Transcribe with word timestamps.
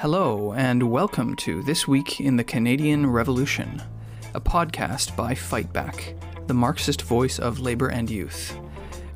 Hello, 0.00 0.52
and 0.52 0.92
welcome 0.92 1.34
to 1.34 1.60
This 1.60 1.88
Week 1.88 2.20
in 2.20 2.36
the 2.36 2.44
Canadian 2.44 3.04
Revolution, 3.04 3.82
a 4.32 4.40
podcast 4.40 5.16
by 5.16 5.34
Fightback, 5.34 6.16
the 6.46 6.54
Marxist 6.54 7.02
voice 7.02 7.40
of 7.40 7.58
labor 7.58 7.88
and 7.88 8.08
youth. 8.08 8.56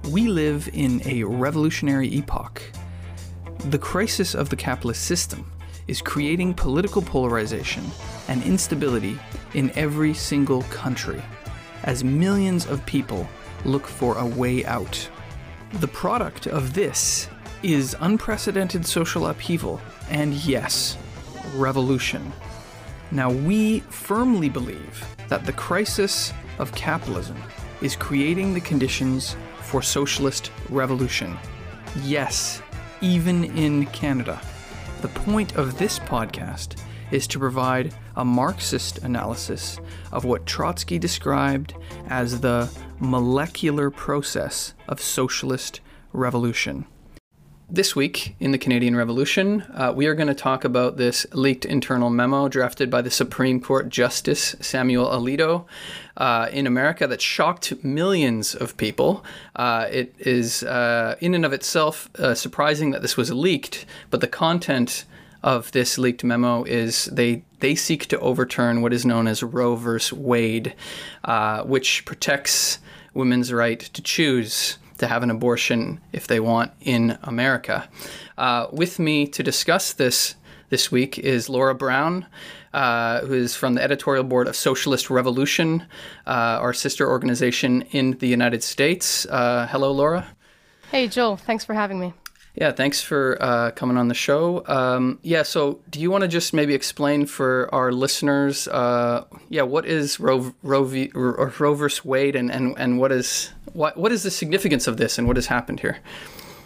We 0.08 0.26
live 0.26 0.69
in 0.72 1.01
a 1.04 1.22
revolutionary 1.22 2.08
epoch. 2.08 2.60
The 3.67 3.79
crisis 3.79 4.35
of 4.35 4.49
the 4.49 4.56
capitalist 4.56 5.04
system 5.04 5.53
is 5.87 6.03
creating 6.03 6.54
political 6.54 7.01
polarization 7.01 7.85
and 8.26 8.42
instability 8.42 9.17
in 9.54 9.71
every 9.76 10.12
single 10.12 10.62
country 10.62 11.22
as 11.85 12.03
millions 12.03 12.67
of 12.67 12.85
people 12.87 13.28
look 13.64 13.87
for 13.87 14.19
a 14.19 14.26
way 14.26 14.64
out. 14.64 15.08
The 15.74 15.87
product 15.87 16.48
of 16.48 16.74
this 16.74 17.28
is 17.62 17.97
unprecedented 18.01 18.87
social 18.87 19.27
upheaval 19.29 19.80
and, 20.11 20.34
yes, 20.34 20.98
revolution. 21.55 22.33
Now, 23.11 23.30
we 23.30 23.80
firmly 23.80 24.48
believe 24.48 25.05
that 25.29 25.45
the 25.45 25.52
crisis 25.52 26.33
of 26.59 26.75
capitalism 26.75 27.37
is 27.80 27.97
creating 27.97 28.55
the 28.55 28.61
conditions 28.61 29.37
for 29.61 29.83
socialist 29.83 30.51
revolution. 30.71 31.37
Yes, 32.02 32.62
even 33.01 33.45
in 33.57 33.87
Canada. 33.87 34.41
The 35.02 35.09
point 35.09 35.57
of 35.57 35.79
this 35.79 35.99
podcast 35.99 36.80
is 37.10 37.27
to 37.27 37.38
provide 37.38 37.95
a 38.16 38.24
Marxist 38.24 38.99
analysis 38.99 39.79
of 40.13 40.24
what 40.24 40.47
Trotsky 40.47 40.99
described 40.99 41.74
as 42.09 42.41
the 42.41 42.71
molecular 42.99 43.91
process 43.91 44.74
of 44.88 45.01
socialist 45.01 45.80
revolution. 46.13 46.87
This 47.75 47.97
week 47.97 48.37
in 48.39 48.51
the 48.51 48.59
Canadian 48.59 48.97
Revolution, 48.97 49.62
uh, 49.73 49.95
we 49.97 50.05
are 50.05 50.15
going 50.15 50.29
to 50.29 50.35
talk 50.35 50.63
about 50.63 50.99
this 50.99 51.27
leaked 51.33 51.65
internal 51.65 52.10
memo 52.10 52.46
drafted 52.46 52.91
by 52.91 53.01
the 53.01 53.10
Supreme 53.10 53.63
Court 53.63 53.88
Justice 53.88 54.55
Samuel 54.60 55.07
Alito 55.07 55.65
uh, 56.19 56.51
in 56.52 56.66
America 56.66 57.07
that 57.07 57.23
shocked 57.23 57.83
millions 57.83 58.55
of 58.55 58.77
people. 58.77 59.24
Uh, 59.57 59.87
it 59.91 60.15
is, 60.19 60.63
uh, 60.65 61.16
in 61.21 61.33
and 61.33 61.46
of 61.46 61.55
itself, 61.55 62.11
uh, 62.19 62.35
surprising 62.35 62.91
that 62.91 63.01
this 63.01 63.16
was 63.16 63.33
leaked, 63.33 63.87
but 64.11 64.20
the 64.20 64.28
content 64.28 65.06
of 65.42 65.72
this 65.72 65.96
leaked 65.96 66.22
memo 66.22 66.64
is 66.64 67.06
they 67.06 67.42
they 67.61 67.74
seek 67.74 68.05
to 68.08 68.20
overturn 68.20 68.83
what 68.83 68.92
is 68.92 69.06
known 69.06 69.27
as 69.27 69.42
Roe 69.42 69.77
versus 69.77 70.12
Wade, 70.12 70.74
uh, 71.24 71.62
which 71.62 72.05
protects 72.05 72.80
women's 73.14 73.50
right 73.50 73.80
to 73.80 74.02
choose 74.02 74.77
to 75.03 75.08
have 75.08 75.25
an 75.25 75.31
abortion 75.31 76.00
if 76.12 76.28
they 76.28 76.39
want 76.39 76.70
in 76.81 77.19
America. 77.25 77.89
Uh, 78.39 78.69
with 78.70 79.00
me 79.00 79.27
to 79.27 79.42
discuss 79.42 79.92
this 79.92 80.36
this 80.69 80.91
week 80.92 81.19
is 81.19 81.48
Laura 81.50 81.75
Brown, 81.75 82.25
uh, 82.72 83.20
who 83.27 83.34
is 83.34 83.55
from 83.55 83.75
the 83.75 83.83
editorial 83.83 84.25
board 84.25 84.47
of 84.48 84.56
Socialist 84.56 85.11
Revolution, 85.11 85.84
uh, 86.27 86.64
our 86.64 86.73
sister 86.73 87.06
organization 87.11 87.83
in 87.91 88.12
the 88.20 88.28
United 88.28 88.62
States. 88.62 89.27
Uh, 89.27 89.67
hello, 89.70 89.92
Laura. 89.92 90.25
Hey, 90.91 91.08
Joel. 91.08 91.36
Thanks 91.36 91.64
for 91.64 91.75
having 91.75 91.98
me. 92.00 92.14
Yeah, 92.55 92.70
thanks 92.70 93.00
for 93.00 93.39
uh, 93.41 93.70
coming 93.70 93.97
on 93.97 94.08
the 94.08 94.14
show. 94.14 94.62
Um, 94.67 95.19
yeah, 95.22 95.42
so 95.42 95.81
do 95.89 95.98
you 95.98 96.11
want 96.11 96.20
to 96.22 96.28
just 96.28 96.53
maybe 96.53 96.75
explain 96.75 97.25
for 97.25 97.75
our 97.75 97.92
listeners, 97.92 98.69
uh, 98.69 99.25
yeah, 99.48 99.62
what 99.62 99.86
is 99.86 100.20
Roe, 100.20 100.55
Roe, 100.62 100.84
v, 100.84 101.11
Roe 101.14 101.75
versus 101.75 102.05
Wade, 102.05 102.36
and, 102.36 102.50
and, 102.50 102.75
and 102.78 102.98
what 102.98 103.11
is 103.11 103.50
what 103.73 103.97
what 103.97 104.12
is 104.12 104.23
the 104.23 104.30
significance 104.30 104.86
of 104.86 104.98
this, 104.98 105.17
and 105.17 105.27
what 105.27 105.36
has 105.36 105.47
happened 105.47 105.80
here? 105.80 105.98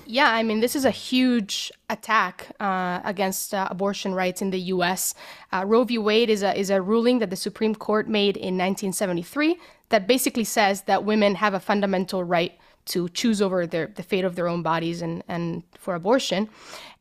Yeah, 0.09 0.31
I 0.31 0.43
mean, 0.43 0.61
this 0.61 0.75
is 0.75 0.85
a 0.85 0.91
huge 0.91 1.71
attack 1.89 2.49
uh, 2.59 3.01
against 3.05 3.55
uh, 3.55 3.69
abortion 3.71 4.13
rights 4.13 4.43
in 4.43 4.51
the 4.51 4.61
U.S. 4.75 5.15
Uh, 5.53 5.65
Roe 5.67 5.85
v. 5.85 5.99
Wade 5.99 6.31
is 6.31 6.43
a 6.43 6.53
is 6.59 6.71
a 6.71 6.83
ruling 6.83 7.21
that 7.21 7.31
the 7.31 7.37
Supreme 7.37 7.77
Court 7.77 8.09
made 8.09 8.37
in 8.37 8.59
1973 8.59 9.57
that 9.91 10.09
basically 10.09 10.45
says 10.45 10.83
that 10.83 11.05
women 11.05 11.37
have 11.37 11.55
a 11.55 11.61
fundamental 11.61 12.25
right 12.25 12.59
to 12.87 13.09
choose 13.11 13.43
over 13.43 13.67
their 13.67 13.89
the 13.89 14.03
fate 14.03 14.25
of 14.25 14.37
their 14.37 14.49
own 14.49 14.63
bodies 14.63 15.03
and 15.03 15.23
and 15.29 15.63
for 15.75 15.95
abortion. 15.95 16.49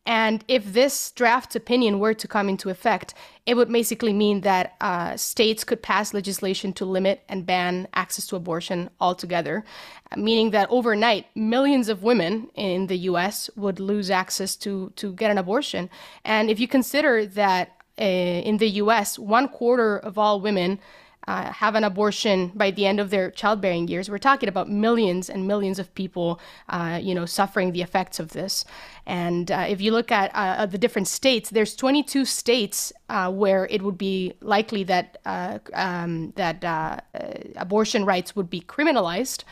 And 0.06 0.44
if 0.46 0.72
this 0.72 1.10
draft 1.10 1.56
opinion 1.56 1.98
were 1.98 2.14
to 2.14 2.28
come 2.28 2.48
into 2.48 2.70
effect, 2.70 3.12
it 3.44 3.54
would 3.54 3.70
basically 3.70 4.12
mean 4.12 4.42
that 4.42 4.76
uh, 4.80 5.16
states 5.16 5.64
could 5.64 5.82
pass 5.82 6.14
legislation 6.14 6.72
to 6.74 6.84
limit 6.84 7.24
and 7.28 7.44
ban 7.44 7.88
access 7.92 8.24
to 8.28 8.36
abortion 8.36 8.88
altogether, 9.00 9.64
meaning 10.16 10.52
that 10.52 10.68
overnight, 10.70 11.26
millions 11.34 11.88
of 11.88 12.04
women 12.04 12.48
in 12.54 12.86
the 12.86 12.98
US 13.10 13.50
would 13.56 13.80
lose 13.80 14.08
access 14.08 14.54
to, 14.56 14.92
to 14.94 15.12
get 15.12 15.32
an 15.32 15.38
abortion. 15.38 15.90
And 16.24 16.50
if 16.50 16.60
you 16.60 16.68
consider 16.68 17.26
that 17.26 17.72
uh, 17.98 18.04
in 18.04 18.58
the 18.58 18.68
US, 18.82 19.18
one 19.18 19.48
quarter 19.48 19.98
of 19.98 20.18
all 20.18 20.40
women 20.40 20.78
uh, 21.28 21.52
have 21.52 21.74
an 21.74 21.82
abortion 21.82 22.52
by 22.54 22.70
the 22.70 22.86
end 22.86 23.00
of 23.00 23.10
their 23.10 23.30
childbearing 23.30 23.88
years. 23.88 24.08
We're 24.08 24.18
talking 24.18 24.48
about 24.48 24.70
millions 24.70 25.28
and 25.28 25.46
millions 25.46 25.78
of 25.78 25.92
people, 25.94 26.40
uh, 26.68 27.00
you 27.02 27.14
know, 27.14 27.26
suffering 27.26 27.72
the 27.72 27.82
effects 27.82 28.20
of 28.20 28.30
this. 28.30 28.64
And 29.06 29.50
uh, 29.50 29.66
if 29.68 29.80
you 29.80 29.90
look 29.90 30.12
at 30.12 30.30
uh, 30.34 30.66
the 30.66 30.78
different 30.78 31.08
states, 31.08 31.50
there's 31.50 31.74
22 31.74 32.24
states 32.24 32.92
uh, 33.08 33.32
where 33.32 33.66
it 33.66 33.82
would 33.82 33.98
be 33.98 34.34
likely 34.40 34.84
that 34.84 35.18
uh, 35.26 35.58
um, 35.74 36.32
that 36.36 37.04
abortion 37.56 38.04
rights 38.04 38.36
would 38.36 38.48
be 38.48 38.60
criminalized. 38.60 39.42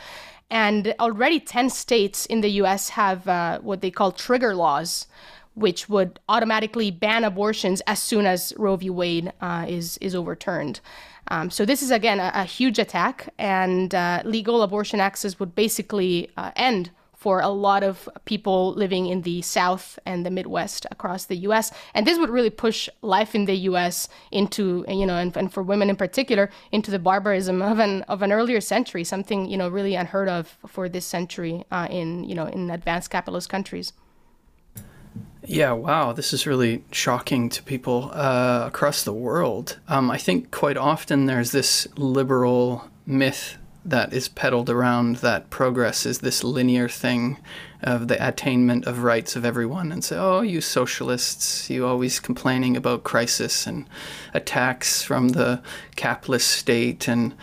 And 0.50 0.94
already 1.00 1.40
10 1.40 1.70
states 1.70 2.26
in 2.26 2.40
the 2.40 2.50
U.S. 2.62 2.90
have 2.90 3.62
what 3.64 3.80
they 3.80 3.90
call 3.90 4.12
trigger 4.12 4.54
laws, 4.54 5.08
which 5.54 5.88
would 5.88 6.20
automatically 6.28 6.92
ban 6.92 7.24
abortions 7.24 7.80
as 7.88 8.00
soon 8.00 8.26
as 8.26 8.52
Roe 8.56 8.76
v. 8.76 8.90
Wade 8.90 9.32
is 9.66 9.98
is 9.98 10.14
overturned. 10.14 10.80
Um, 11.28 11.50
so 11.50 11.64
this 11.64 11.82
is 11.82 11.90
again 11.90 12.20
a, 12.20 12.30
a 12.34 12.44
huge 12.44 12.78
attack, 12.78 13.32
and 13.38 13.94
uh, 13.94 14.22
legal 14.24 14.62
abortion 14.62 15.00
access 15.00 15.38
would 15.40 15.54
basically 15.54 16.30
uh, 16.36 16.50
end 16.56 16.90
for 17.24 17.40
a 17.40 17.48
lot 17.48 17.82
of 17.82 18.06
people 18.26 18.74
living 18.74 19.06
in 19.06 19.22
the 19.22 19.40
South 19.40 19.98
and 20.04 20.26
the 20.26 20.30
Midwest 20.30 20.84
across 20.90 21.24
the 21.24 21.36
U.S. 21.48 21.72
And 21.94 22.06
this 22.06 22.18
would 22.18 22.28
really 22.28 22.50
push 22.50 22.86
life 23.00 23.34
in 23.34 23.46
the 23.46 23.56
U.S. 23.70 24.10
into, 24.30 24.84
you 24.88 25.06
know, 25.06 25.16
and, 25.16 25.34
and, 25.34 25.50
for 25.50 25.62
women 25.62 25.88
in 25.88 25.96
particular, 25.96 26.50
into 26.70 26.90
the 26.90 26.98
barbarism 26.98 27.62
of 27.62 27.78
an 27.78 28.02
of 28.02 28.20
an 28.20 28.30
earlier 28.30 28.60
century, 28.60 29.04
something 29.04 29.46
you 29.46 29.56
know 29.56 29.70
really 29.70 29.94
unheard 29.94 30.28
of 30.28 30.58
for 30.66 30.86
this 30.86 31.06
century 31.06 31.64
uh, 31.70 31.88
in 31.90 32.24
you 32.24 32.34
know 32.34 32.44
in 32.44 32.70
advanced 32.70 33.08
capitalist 33.10 33.48
countries. 33.48 33.94
Yeah, 35.46 35.72
wow, 35.72 36.12
this 36.12 36.32
is 36.32 36.46
really 36.46 36.84
shocking 36.90 37.48
to 37.50 37.62
people 37.62 38.10
uh, 38.12 38.64
across 38.66 39.02
the 39.02 39.12
world. 39.12 39.78
Um, 39.88 40.10
I 40.10 40.16
think 40.18 40.50
quite 40.50 40.76
often 40.76 41.26
there's 41.26 41.52
this 41.52 41.86
liberal 41.96 42.88
myth 43.06 43.58
that 43.84 44.14
is 44.14 44.28
peddled 44.28 44.70
around 44.70 45.16
that 45.16 45.50
progress 45.50 46.06
is 46.06 46.20
this 46.20 46.42
linear 46.42 46.88
thing 46.88 47.36
of 47.82 48.08
the 48.08 48.26
attainment 48.26 48.86
of 48.86 49.02
rights 49.02 49.36
of 49.36 49.44
everyone 49.44 49.92
and 49.92 50.02
say 50.02 50.16
oh 50.16 50.40
you 50.40 50.58
socialists 50.58 51.68
you 51.68 51.86
always 51.86 52.18
complaining 52.18 52.78
about 52.78 53.04
crisis 53.04 53.66
and 53.66 53.86
attacks 54.32 55.02
from 55.02 55.30
the 55.30 55.60
capitalist 55.96 56.48
state 56.48 57.06
and 57.06 57.34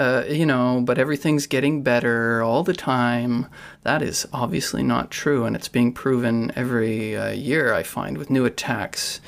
uh, 0.00 0.24
you 0.26 0.46
know, 0.46 0.80
but 0.82 0.98
everything's 0.98 1.46
getting 1.46 1.82
better 1.82 2.42
all 2.42 2.62
the 2.62 2.72
time. 2.72 3.46
That 3.82 4.00
is 4.00 4.26
obviously 4.32 4.82
not 4.82 5.10
true, 5.10 5.44
and 5.44 5.54
it's 5.54 5.68
being 5.68 5.92
proven 5.92 6.50
every 6.56 7.14
uh, 7.14 7.32
year, 7.32 7.74
I 7.74 7.82
find, 7.82 8.16
with 8.16 8.30
new 8.30 8.46
attacks 8.46 9.20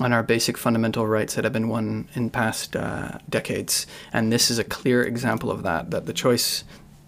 on 0.00 0.14
our 0.14 0.22
basic 0.22 0.56
fundamental 0.56 1.06
rights 1.06 1.34
that 1.34 1.44
have 1.44 1.52
been 1.52 1.68
won 1.68 2.08
in 2.14 2.30
past 2.30 2.74
uh, 2.74 3.18
decades. 3.28 3.86
And 4.10 4.32
this 4.32 4.50
is 4.50 4.58
a 4.58 4.64
clear 4.64 5.02
example 5.02 5.50
of 5.50 5.62
that, 5.64 5.90
that 5.90 6.06
the 6.06 6.14
choice 6.14 6.64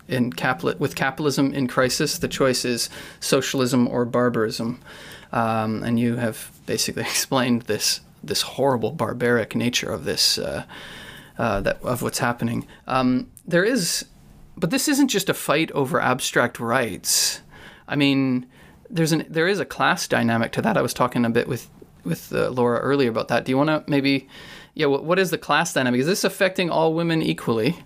in 0.06 0.30
capital 0.30 0.78
with 0.78 0.94
capitalism 0.94 1.54
in 1.54 1.66
crisis, 1.66 2.18
the 2.18 2.28
choice 2.28 2.66
is 2.66 2.90
socialism 3.20 3.88
or 3.88 4.04
barbarism. 4.04 4.82
Um, 5.32 5.82
and 5.82 5.98
you 5.98 6.16
have 6.16 6.50
basically 6.66 7.02
explained 7.14 7.62
this 7.62 8.02
this 8.22 8.42
horrible 8.42 8.90
barbaric 8.90 9.54
nature 9.54 9.90
of 9.90 10.04
this 10.04 10.38
uh, 10.38 10.64
uh, 11.38 11.60
that 11.62 11.82
of 11.82 12.02
what's 12.02 12.18
happening. 12.18 12.66
Um, 12.86 13.30
there 13.46 13.64
is, 13.64 14.04
but 14.56 14.70
this 14.70 14.88
isn't 14.88 15.08
just 15.08 15.28
a 15.28 15.34
fight 15.34 15.70
over 15.72 16.00
abstract 16.00 16.60
rights. 16.60 17.40
I 17.86 17.96
mean, 17.96 18.46
there's 18.90 19.12
an 19.12 19.24
there 19.28 19.48
is 19.48 19.60
a 19.60 19.64
class 19.64 20.08
dynamic 20.08 20.52
to 20.52 20.62
that. 20.62 20.76
I 20.76 20.82
was 20.82 20.92
talking 20.92 21.24
a 21.24 21.30
bit 21.30 21.48
with 21.48 21.70
with 22.04 22.32
uh, 22.32 22.50
Laura 22.50 22.78
earlier 22.80 23.10
about 23.10 23.28
that. 23.28 23.44
Do 23.44 23.52
you 23.52 23.56
want 23.56 23.68
to 23.68 23.84
maybe, 23.90 24.28
yeah, 24.74 24.86
what, 24.86 25.04
what 25.04 25.18
is 25.18 25.30
the 25.30 25.38
class 25.38 25.72
dynamic? 25.72 26.00
Is 26.00 26.06
this 26.06 26.24
affecting 26.24 26.70
all 26.70 26.94
women 26.94 27.22
equally? 27.22 27.76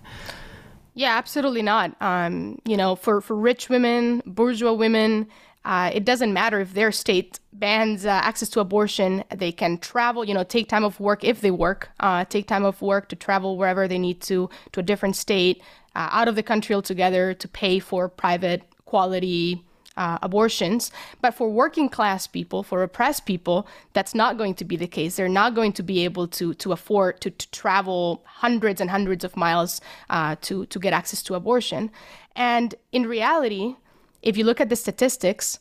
Yeah, 0.95 1.17
absolutely 1.17 1.63
not. 1.63 1.95
Um, 2.01 2.59
you 2.65 2.77
know, 2.77 2.95
for 2.95 3.21
for 3.21 3.35
rich 3.35 3.69
women, 3.69 4.21
bourgeois 4.25 4.73
women, 4.73 5.27
uh, 5.65 5.91
it 5.93 6.03
doesn't 6.03 6.33
matter 6.33 6.59
if 6.59 6.73
their 6.73 6.91
state 6.91 7.39
bans 7.53 8.05
uh, 8.05 8.09
access 8.09 8.49
to 8.49 8.59
abortion. 8.59 9.23
They 9.33 9.51
can 9.51 9.77
travel, 9.77 10.25
you 10.25 10.33
know, 10.33 10.43
take 10.43 10.67
time 10.67 10.83
off 10.83 10.99
work 10.99 11.23
if 11.23 11.41
they 11.41 11.51
work, 11.51 11.89
uh, 11.99 12.25
take 12.25 12.47
time 12.47 12.65
off 12.65 12.81
work 12.81 13.07
to 13.09 13.15
travel 13.15 13.57
wherever 13.57 13.87
they 13.87 13.99
need 13.99 14.21
to, 14.21 14.49
to 14.73 14.79
a 14.79 14.83
different 14.83 15.15
state, 15.15 15.61
uh, 15.95 16.09
out 16.11 16.27
of 16.27 16.35
the 16.35 16.43
country 16.43 16.75
altogether 16.75 17.33
to 17.33 17.47
pay 17.47 17.79
for 17.79 18.09
private 18.09 18.63
quality 18.85 19.63
uh, 19.95 20.17
abortions. 20.21 20.91
But 21.21 21.33
for 21.35 21.49
working 21.49 21.87
class 21.87 22.27
people, 22.27 22.63
for 22.63 22.83
oppressed 22.83 23.25
people, 23.25 23.67
that's 23.93 24.15
not 24.15 24.37
going 24.37 24.55
to 24.55 24.65
be 24.65 24.75
the 24.75 24.87
case. 24.87 25.15
They're 25.15 25.29
not 25.29 25.55
going 25.55 25.73
to 25.73 25.83
be 25.83 26.03
able 26.03 26.27
to 26.29 26.53
to 26.55 26.71
afford 26.71 27.21
to, 27.21 27.29
to 27.29 27.51
travel 27.51 28.23
hundreds 28.25 28.81
and 28.81 28.89
hundreds 28.89 29.23
of 29.23 29.37
miles 29.37 29.81
uh, 30.09 30.35
to 30.41 30.65
to 30.65 30.79
get 30.79 30.93
access 30.93 31.21
to 31.23 31.35
abortion. 31.35 31.91
And 32.35 32.73
in 32.91 33.05
reality, 33.05 33.75
if 34.23 34.37
you 34.37 34.43
look 34.43 34.59
at 34.59 34.69
the 34.69 34.75
statistics, 34.75 35.59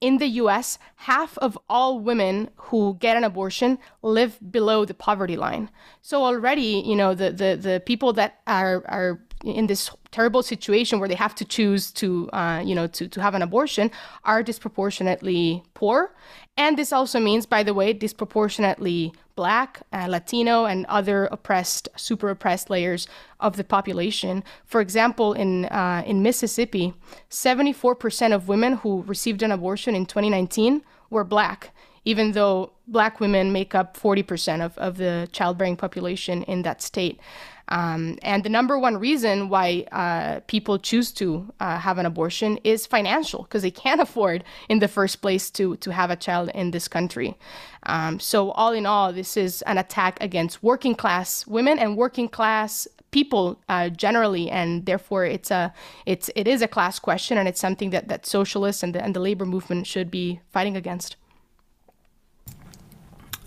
in 0.00 0.18
the 0.18 0.28
US, 0.42 0.78
half 0.96 1.36
of 1.38 1.58
all 1.68 1.98
women 1.98 2.50
who 2.56 2.96
get 3.00 3.16
an 3.16 3.24
abortion 3.24 3.78
live 4.02 4.38
below 4.50 4.84
the 4.84 4.94
poverty 4.94 5.36
line. 5.36 5.70
So 6.02 6.24
already, 6.24 6.82
you 6.86 6.94
know, 6.94 7.14
the 7.14 7.32
the, 7.32 7.56
the 7.56 7.82
people 7.84 8.12
that 8.14 8.40
are 8.46 8.84
are 8.86 9.20
in 9.44 9.66
this 9.66 9.90
terrible 10.10 10.42
situation 10.42 10.98
where 10.98 11.08
they 11.08 11.14
have 11.14 11.34
to 11.36 11.44
choose 11.44 11.92
to, 11.92 12.28
uh, 12.32 12.62
you 12.64 12.74
know, 12.74 12.86
to, 12.88 13.06
to 13.08 13.22
have 13.22 13.34
an 13.34 13.42
abortion 13.42 13.90
are 14.24 14.42
disproportionately 14.42 15.62
poor. 15.74 16.12
And 16.56 16.76
this 16.76 16.92
also 16.92 17.20
means, 17.20 17.46
by 17.46 17.62
the 17.62 17.72
way, 17.72 17.92
disproportionately 17.92 19.12
Black, 19.36 19.82
uh, 19.92 20.06
Latino, 20.08 20.64
and 20.64 20.84
other 20.86 21.26
oppressed, 21.26 21.88
super 21.94 22.30
oppressed 22.30 22.68
layers 22.68 23.06
of 23.38 23.56
the 23.56 23.62
population. 23.62 24.42
For 24.64 24.80
example, 24.80 25.32
in 25.32 25.66
uh, 25.66 26.02
in 26.04 26.22
Mississippi, 26.22 26.94
74% 27.30 28.34
of 28.34 28.48
women 28.48 28.78
who 28.78 29.02
received 29.02 29.42
an 29.42 29.52
abortion 29.52 29.94
in 29.94 30.06
2019 30.06 30.82
were 31.10 31.22
Black, 31.22 31.70
even 32.04 32.32
though 32.32 32.72
Black 32.88 33.20
women 33.20 33.52
make 33.52 33.74
up 33.76 33.96
40% 33.96 34.60
of, 34.60 34.76
of 34.78 34.96
the 34.96 35.28
childbearing 35.30 35.76
population 35.76 36.42
in 36.44 36.62
that 36.62 36.82
state. 36.82 37.20
Um, 37.68 38.18
and 38.22 38.42
the 38.44 38.48
number 38.48 38.78
one 38.78 38.96
reason 38.96 39.48
why 39.48 39.86
uh, 39.92 40.40
people 40.46 40.78
choose 40.78 41.12
to 41.12 41.52
uh, 41.60 41.78
have 41.78 41.98
an 41.98 42.06
abortion 42.06 42.58
is 42.64 42.86
financial, 42.86 43.42
because 43.42 43.62
they 43.62 43.70
can't 43.70 44.00
afford 44.06 44.44
in 44.68 44.78
the 44.78 44.88
first 44.88 45.20
place 45.20 45.50
to 45.50 45.76
to 45.76 45.92
have 45.92 46.10
a 46.10 46.16
child 46.16 46.50
in 46.54 46.70
this 46.70 46.88
country. 46.88 47.36
Um, 47.84 48.20
so 48.20 48.50
all 48.52 48.72
in 48.72 48.86
all, 48.86 49.12
this 49.12 49.36
is 49.36 49.62
an 49.62 49.78
attack 49.78 50.18
against 50.20 50.62
working 50.62 50.94
class 50.94 51.46
women 51.46 51.78
and 51.78 51.96
working 51.96 52.28
class 52.28 52.88
people 53.10 53.58
uh, 53.68 53.88
generally, 53.88 54.50
and 54.50 54.86
therefore 54.86 55.24
it's 55.24 55.50
a 55.50 55.72
it's 56.06 56.30
it 56.34 56.48
is 56.48 56.62
a 56.62 56.68
class 56.68 56.98
question, 56.98 57.38
and 57.38 57.48
it's 57.48 57.60
something 57.60 57.90
that 57.90 58.08
that 58.08 58.26
socialists 58.26 58.82
and 58.82 58.94
the, 58.94 59.02
and 59.02 59.14
the 59.14 59.20
labor 59.20 59.46
movement 59.46 59.86
should 59.86 60.10
be 60.10 60.40
fighting 60.52 60.76
against. 60.76 61.16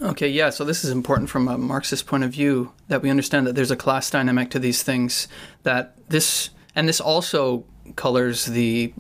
Okay, 0.01 0.30
yeah, 0.30 0.50
so 0.50 0.65
this 0.65 0.83
is 0.83 0.89
important 0.89 1.30
from 1.30 1.48
a 1.48 1.59
Marxist 1.59 2.07
point 2.07 2.24
of 2.24 2.31
view 2.31 2.71
that 2.88 3.03
we 3.03 3.12
understand 3.12 3.45
that 3.45 3.53
there's 3.53 3.69
a 3.69 3.75
class 3.75 4.09
dynamic 4.09 4.50
to 4.50 4.57
these 4.57 4.81
things 4.81 5.27
that 5.62 5.95
this 6.09 6.50
and 6.75 6.89
this 6.89 7.00
also 7.00 7.65
colors 7.95 8.45
the 8.45 8.94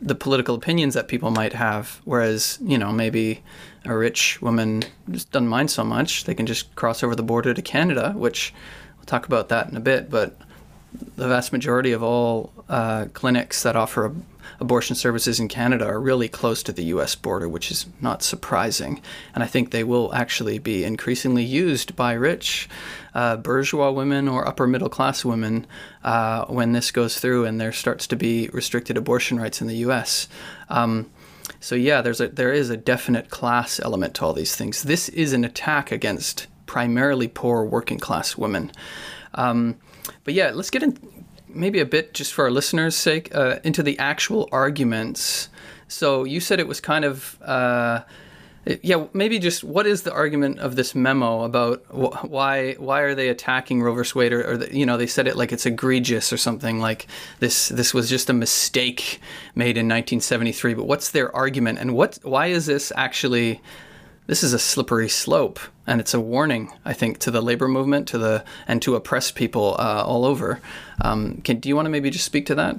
the 0.00 0.14
political 0.14 0.54
opinions 0.54 0.94
that 0.94 1.08
people 1.08 1.32
might 1.32 1.52
have 1.54 2.00
whereas, 2.04 2.58
you 2.62 2.78
know, 2.78 2.92
maybe 2.92 3.42
a 3.84 3.96
rich 3.96 4.40
woman 4.40 4.84
just 5.10 5.32
doesn't 5.32 5.48
mind 5.48 5.72
so 5.72 5.82
much. 5.82 6.24
They 6.24 6.34
can 6.34 6.46
just 6.46 6.72
cross 6.76 7.02
over 7.02 7.16
the 7.16 7.24
border 7.24 7.52
to 7.52 7.62
Canada, 7.62 8.12
which 8.16 8.54
we'll 8.96 9.06
talk 9.06 9.26
about 9.26 9.48
that 9.48 9.68
in 9.68 9.76
a 9.76 9.80
bit, 9.80 10.10
but 10.10 10.36
the 11.16 11.26
vast 11.26 11.52
majority 11.52 11.90
of 11.90 12.04
all 12.04 12.52
uh, 12.68 13.06
clinics 13.14 13.64
that 13.64 13.74
offer 13.74 14.14
abortion 14.60 14.96
services 14.96 15.40
in 15.40 15.48
Canada 15.48 15.86
are 15.86 16.00
really 16.00 16.28
close 16.28 16.62
to 16.62 16.72
the 16.72 16.84
US 16.84 17.14
border, 17.14 17.48
which 17.48 17.70
is 17.70 17.86
not 18.00 18.22
surprising. 18.22 19.00
And 19.34 19.42
I 19.42 19.46
think 19.46 19.70
they 19.70 19.84
will 19.84 20.14
actually 20.14 20.58
be 20.58 20.84
increasingly 20.84 21.44
used 21.44 21.96
by 21.96 22.12
rich 22.12 22.68
uh, 23.14 23.36
bourgeois 23.36 23.90
women 23.90 24.28
or 24.28 24.46
upper 24.46 24.66
middle 24.66 24.88
class 24.88 25.24
women 25.24 25.66
uh, 26.02 26.44
when 26.46 26.72
this 26.72 26.90
goes 26.90 27.18
through 27.18 27.44
and 27.44 27.60
there 27.60 27.72
starts 27.72 28.06
to 28.08 28.16
be 28.16 28.48
restricted 28.52 28.96
abortion 28.96 29.38
rights 29.38 29.60
in 29.60 29.66
the 29.66 29.76
US. 29.76 30.28
Um, 30.68 31.10
so 31.60 31.74
yeah, 31.74 32.02
there's 32.02 32.20
a 32.20 32.28
there 32.28 32.52
is 32.52 32.70
a 32.70 32.76
definite 32.76 33.30
class 33.30 33.80
element 33.80 34.14
to 34.14 34.24
all 34.24 34.32
these 34.32 34.56
things. 34.56 34.82
This 34.82 35.08
is 35.10 35.32
an 35.32 35.44
attack 35.44 35.92
against 35.92 36.46
primarily 36.66 37.28
poor 37.28 37.64
working 37.64 37.98
class 37.98 38.36
women. 38.36 38.72
Um, 39.34 39.76
but 40.24 40.34
yeah, 40.34 40.50
let's 40.54 40.70
get 40.70 40.82
in, 40.82 40.98
maybe 41.54 41.80
a 41.80 41.86
bit 41.86 42.14
just 42.14 42.32
for 42.32 42.44
our 42.44 42.50
listeners' 42.50 42.96
sake 42.96 43.34
uh, 43.34 43.58
into 43.64 43.82
the 43.82 43.98
actual 43.98 44.48
arguments. 44.52 45.48
So 45.88 46.24
you 46.24 46.40
said 46.40 46.60
it 46.60 46.68
was 46.68 46.80
kind 46.80 47.04
of. 47.04 47.40
Uh, 47.42 48.02
yeah, 48.82 49.04
maybe 49.12 49.38
just 49.38 49.62
what 49.62 49.86
is 49.86 50.02
the 50.02 50.12
argument 50.12 50.58
of 50.58 50.74
this 50.74 50.94
memo 50.94 51.42
about 51.42 51.84
wh- 51.88 52.24
why 52.24 52.72
why 52.74 53.00
are 53.00 53.14
they 53.14 53.28
attacking 53.28 53.82
Roe 53.82 53.92
vs. 53.92 54.14
Wade 54.14 54.32
or, 54.32 54.52
or 54.52 54.56
the, 54.56 54.74
you 54.74 54.86
know 54.86 54.96
they 54.96 55.06
said 55.06 55.26
it 55.26 55.36
like 55.36 55.52
it's 55.52 55.66
egregious 55.66 56.32
or 56.32 56.38
something 56.38 56.80
like 56.80 57.06
this 57.40 57.68
this 57.68 57.92
was 57.92 58.08
just 58.08 58.30
a 58.30 58.32
mistake 58.32 59.20
made 59.54 59.76
in 59.76 59.86
1973. 59.86 60.74
But 60.74 60.86
what's 60.86 61.10
their 61.10 61.34
argument 61.36 61.78
and 61.78 61.94
what 61.94 62.18
why 62.22 62.46
is 62.46 62.64
this 62.64 62.90
actually 62.96 63.60
this 64.26 64.42
is 64.42 64.52
a 64.52 64.58
slippery 64.58 65.08
slope 65.08 65.60
and 65.86 66.00
it's 66.00 66.14
a 66.14 66.20
warning 66.20 66.72
i 66.84 66.92
think 66.92 67.18
to 67.18 67.30
the 67.30 67.42
labor 67.42 67.68
movement 67.68 68.08
to 68.08 68.16
the 68.16 68.42
and 68.66 68.80
to 68.80 68.94
oppressed 68.94 69.34
people 69.34 69.76
uh, 69.78 70.02
all 70.04 70.24
over. 70.24 70.60
Um, 71.02 71.40
can, 71.42 71.58
do 71.58 71.68
you 71.68 71.74
want 71.76 71.86
to 71.86 71.90
maybe 71.90 72.08
just 72.08 72.24
speak 72.24 72.46
to 72.46 72.54
that? 72.54 72.76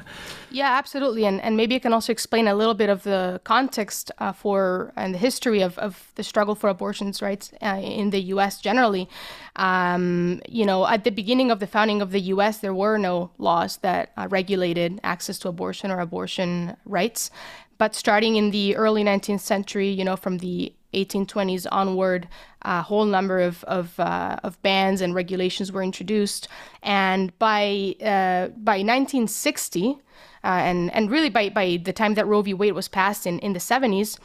Yeah 0.49 0.77
absolutely 0.77 1.25
and, 1.25 1.41
and 1.41 1.55
maybe 1.55 1.75
i 1.75 1.79
can 1.79 1.93
also 1.93 2.11
explain 2.11 2.47
a 2.47 2.55
little 2.55 2.73
bit 2.73 2.89
of 2.89 3.03
the 3.03 3.41
context 3.43 4.11
uh, 4.17 4.31
for 4.31 4.91
and 4.95 5.13
the 5.13 5.19
history 5.19 5.61
of, 5.61 5.77
of 5.77 6.11
the 6.15 6.23
struggle 6.23 6.55
for 6.55 6.69
abortions 6.69 7.21
rights 7.21 7.51
uh, 7.61 7.79
in 7.81 8.09
the 8.09 8.21
us 8.21 8.59
generally. 8.59 9.07
Um, 9.55 10.41
you 10.47 10.65
know 10.65 10.87
at 10.87 11.03
the 11.03 11.11
beginning 11.11 11.51
of 11.51 11.59
the 11.59 11.67
founding 11.67 12.01
of 12.01 12.11
the 12.11 12.21
us 12.21 12.57
there 12.57 12.73
were 12.73 12.97
no 12.97 13.31
laws 13.37 13.77
that 13.77 14.11
uh, 14.17 14.27
regulated 14.29 14.99
access 15.03 15.37
to 15.39 15.49
abortion 15.49 15.91
or 15.91 15.99
abortion 15.99 16.75
rights. 16.85 17.29
But 17.77 17.93
starting 17.93 18.37
in 18.37 18.51
the 18.51 18.75
early 18.77 19.03
19th 19.03 19.41
century, 19.41 19.89
you 19.89 20.05
know, 20.05 20.15
from 20.15 20.37
the 20.37 20.73
1820s 20.95 21.67
onward, 21.71 22.27
a 22.61 22.81
whole 22.81 23.05
number 23.05 23.39
of 23.39 23.63
of, 23.65 23.99
uh, 23.99 24.37
of 24.43 24.61
bans 24.61 25.01
and 25.01 25.13
regulations 25.13 25.71
were 25.71 25.83
introduced, 25.83 26.47
and 26.83 27.37
by 27.39 27.95
uh, 28.01 28.47
by 28.57 28.77
1960, 28.77 29.97
uh, 30.43 30.47
and 30.47 30.93
and 30.93 31.11
really 31.11 31.29
by 31.29 31.49
by 31.49 31.77
the 31.83 31.93
time 31.93 32.13
that 32.15 32.27
Roe 32.27 32.41
v. 32.41 32.53
Wade 32.53 32.73
was 32.73 32.87
passed 32.87 33.27
in 33.27 33.39
in 33.39 33.53
the 33.53 33.59
70s, 33.59 34.17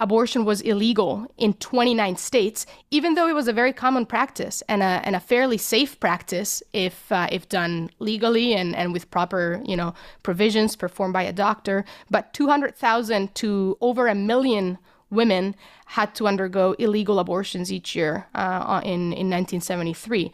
abortion 0.00 0.44
was 0.44 0.60
illegal 0.60 1.26
in 1.36 1.54
29 1.54 2.16
states, 2.16 2.66
even 2.90 3.14
though 3.14 3.28
it 3.28 3.34
was 3.34 3.48
a 3.48 3.52
very 3.52 3.72
common 3.72 4.06
practice 4.06 4.62
and 4.68 4.82
a, 4.82 5.00
and 5.04 5.16
a 5.16 5.20
fairly 5.20 5.58
safe 5.58 5.98
practice 6.00 6.62
if 6.72 7.10
uh, 7.10 7.28
if 7.30 7.48
done 7.48 7.90
legally 7.98 8.54
and, 8.54 8.74
and 8.76 8.92
with 8.92 9.10
proper 9.10 9.60
you 9.64 9.76
know 9.76 9.94
provisions 10.22 10.76
performed 10.76 11.12
by 11.12 11.22
a 11.22 11.32
doctor. 11.32 11.84
But 12.10 12.32
200,000 12.32 13.34
to 13.36 13.76
over 13.80 14.06
a 14.08 14.14
million 14.14 14.78
women 15.10 15.54
had 15.86 16.14
to 16.14 16.26
undergo 16.26 16.74
illegal 16.78 17.18
abortions 17.18 17.72
each 17.72 17.96
year 17.96 18.26
uh, 18.34 18.80
in, 18.84 19.12
in 19.12 19.30
1973. 19.30 20.32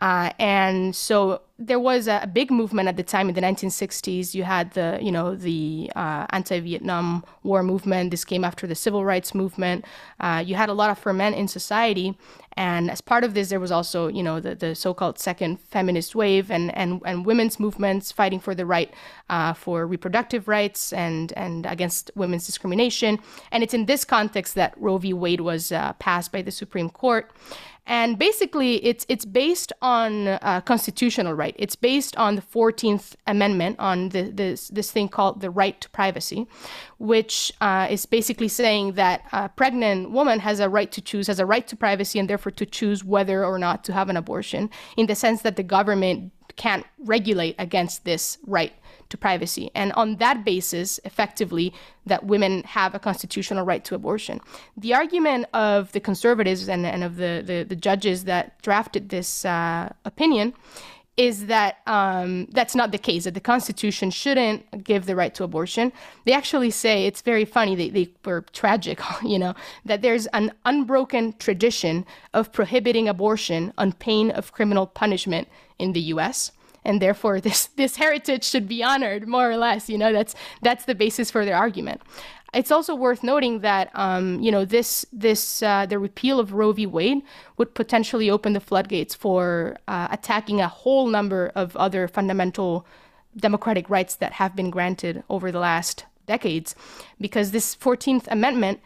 Uh, 0.00 0.30
and 0.38 0.96
so 0.96 1.42
there 1.58 1.78
was 1.78 2.08
a, 2.08 2.28
big 2.32 2.50
movement 2.50 2.88
at 2.88 2.96
the 2.96 3.02
time 3.02 3.28
in 3.28 3.34
the 3.34 3.40
1960s. 3.40 4.34
You 4.34 4.44
had 4.44 4.72
the, 4.72 4.98
you 5.02 5.12
know, 5.12 5.34
the 5.34 5.90
uh, 5.94 6.26
anti-Vietnam 6.30 7.22
War 7.42 7.62
movement. 7.62 8.10
This 8.10 8.24
came 8.24 8.44
after 8.44 8.66
the 8.66 8.74
civil 8.74 9.04
rights 9.04 9.34
movement. 9.34 9.84
Uh, 10.18 10.42
you 10.44 10.54
had 10.54 10.70
a 10.70 10.72
lot 10.72 10.90
of 10.90 10.98
ferment 10.98 11.36
in 11.36 11.48
society, 11.48 12.16
and 12.56 12.90
as 12.90 13.00
part 13.00 13.24
of 13.24 13.34
this, 13.34 13.50
there 13.50 13.60
was 13.60 13.70
also, 13.70 14.08
you 14.08 14.22
know, 14.22 14.40
the, 14.40 14.54
the 14.54 14.74
so-called 14.74 15.18
second 15.18 15.60
feminist 15.60 16.14
wave 16.14 16.50
and, 16.50 16.74
and, 16.76 17.00
and 17.04 17.26
women's 17.26 17.60
movements 17.60 18.10
fighting 18.10 18.40
for 18.40 18.54
the 18.54 18.66
right 18.66 18.92
uh, 19.28 19.52
for 19.52 19.86
reproductive 19.86 20.48
rights 20.48 20.92
and, 20.92 21.32
and 21.36 21.66
against 21.66 22.10
women's 22.14 22.46
discrimination. 22.46 23.18
And 23.52 23.62
it's 23.62 23.74
in 23.74 23.86
this 23.86 24.04
context 24.04 24.54
that 24.56 24.74
Roe 24.76 24.98
v. 24.98 25.12
Wade 25.12 25.42
was 25.42 25.72
uh, 25.72 25.92
passed 25.94 26.32
by 26.32 26.42
the 26.42 26.50
Supreme 26.50 26.90
Court 26.90 27.30
and 27.90 28.20
basically 28.20 28.76
it's 28.86 29.04
it's 29.08 29.24
based 29.24 29.72
on 29.82 30.28
uh, 30.28 30.60
constitutional 30.64 31.34
right. 31.34 31.56
It's 31.58 31.74
based 31.74 32.16
on 32.16 32.36
the 32.36 32.40
Fourteenth 32.40 33.16
Amendment 33.26 33.80
on 33.80 34.10
the, 34.10 34.30
this 34.30 34.68
this 34.68 34.92
thing 34.92 35.08
called 35.08 35.40
the 35.40 35.50
right 35.50 35.78
to 35.80 35.90
privacy, 35.90 36.46
which 36.98 37.52
uh, 37.60 37.88
is 37.90 38.06
basically 38.06 38.46
saying 38.46 38.92
that 38.92 39.22
a 39.32 39.48
pregnant 39.48 40.12
woman 40.12 40.38
has 40.38 40.60
a 40.60 40.68
right 40.68 40.92
to 40.92 41.00
choose, 41.00 41.26
has 41.26 41.40
a 41.40 41.46
right 41.46 41.66
to 41.66 41.76
privacy, 41.76 42.20
and 42.20 42.30
therefore 42.30 42.52
to 42.52 42.64
choose 42.64 43.04
whether 43.04 43.44
or 43.44 43.58
not 43.58 43.82
to 43.84 43.92
have 43.92 44.08
an 44.08 44.16
abortion. 44.16 44.70
In 44.96 45.06
the 45.06 45.16
sense 45.16 45.42
that 45.42 45.56
the 45.56 45.64
government 45.64 46.32
can't 46.54 46.86
regulate 46.98 47.56
against 47.58 48.04
this 48.04 48.38
right 48.46 48.72
to 49.10 49.18
privacy. 49.18 49.70
And 49.74 49.92
on 49.92 50.16
that 50.16 50.44
basis, 50.44 50.98
effectively, 51.04 51.72
that 52.06 52.24
women 52.24 52.62
have 52.64 52.94
a 52.94 52.98
constitutional 52.98 53.64
right 53.64 53.84
to 53.84 53.94
abortion. 53.94 54.40
The 54.76 54.94
argument 54.94 55.46
of 55.52 55.92
the 55.92 56.00
conservatives 56.00 56.68
and, 56.68 56.86
and 56.86 57.04
of 57.04 57.16
the, 57.16 57.42
the, 57.44 57.64
the 57.64 57.76
judges 57.76 58.24
that 58.24 58.60
drafted 58.62 59.10
this 59.10 59.44
uh, 59.44 59.92
opinion 60.04 60.54
is 61.16 61.46
that 61.46 61.78
um, 61.86 62.46
that's 62.52 62.74
not 62.74 62.92
the 62.92 62.98
case, 62.98 63.24
that 63.24 63.34
the 63.34 63.40
Constitution 63.40 64.10
shouldn't 64.10 64.84
give 64.84 65.04
the 65.04 65.14
right 65.14 65.34
to 65.34 65.44
abortion. 65.44 65.92
They 66.24 66.32
actually 66.32 66.70
say, 66.70 67.04
it's 67.04 67.20
very 67.20 67.44
funny, 67.44 67.74
they, 67.74 67.90
they 67.90 68.08
were 68.24 68.42
tragic, 68.52 69.00
you 69.22 69.38
know, 69.38 69.54
that 69.84 70.00
there's 70.00 70.26
an 70.28 70.52
unbroken 70.64 71.34
tradition 71.38 72.06
of 72.32 72.52
prohibiting 72.52 73.06
abortion 73.06 73.72
on 73.76 73.92
pain 73.92 74.30
of 74.30 74.52
criminal 74.52 74.86
punishment 74.86 75.48
in 75.78 75.92
the 75.92 76.00
US 76.14 76.52
and 76.84 77.00
therefore 77.00 77.40
this 77.46 77.66
this 77.76 77.96
heritage 77.96 78.44
should 78.44 78.68
be 78.68 78.82
honored 78.82 79.28
more 79.28 79.50
or 79.50 79.56
less. 79.56 79.88
You 79.88 79.98
know, 79.98 80.12
that's 80.12 80.34
that's 80.62 80.84
the 80.84 80.94
basis 80.94 81.30
for 81.30 81.44
their 81.44 81.56
argument. 81.56 82.00
It's 82.52 82.72
also 82.72 82.96
worth 82.96 83.22
noting 83.22 83.60
that 83.60 83.90
um, 83.94 84.40
you 84.40 84.50
know 84.50 84.64
this 84.64 85.06
this 85.12 85.62
uh, 85.62 85.86
the 85.86 85.98
repeal 85.98 86.40
of 86.40 86.52
Roe 86.52 86.72
v. 86.72 86.86
Wade 86.86 87.22
would 87.56 87.74
potentially 87.74 88.28
open 88.28 88.54
the 88.54 88.60
floodgates 88.60 89.14
for 89.14 89.76
uh, 89.86 90.08
attacking 90.10 90.60
a 90.60 90.68
whole 90.68 91.06
number 91.06 91.52
of 91.54 91.76
other 91.76 92.08
fundamental 92.08 92.86
democratic 93.36 93.88
rights 93.88 94.16
that 94.16 94.32
have 94.32 94.56
been 94.56 94.70
granted 94.70 95.22
over 95.30 95.52
the 95.52 95.60
last 95.60 96.06
decades, 96.26 96.74
because 97.20 97.52
this 97.52 97.74
Fourteenth 97.74 98.26
Amendment 98.30 98.80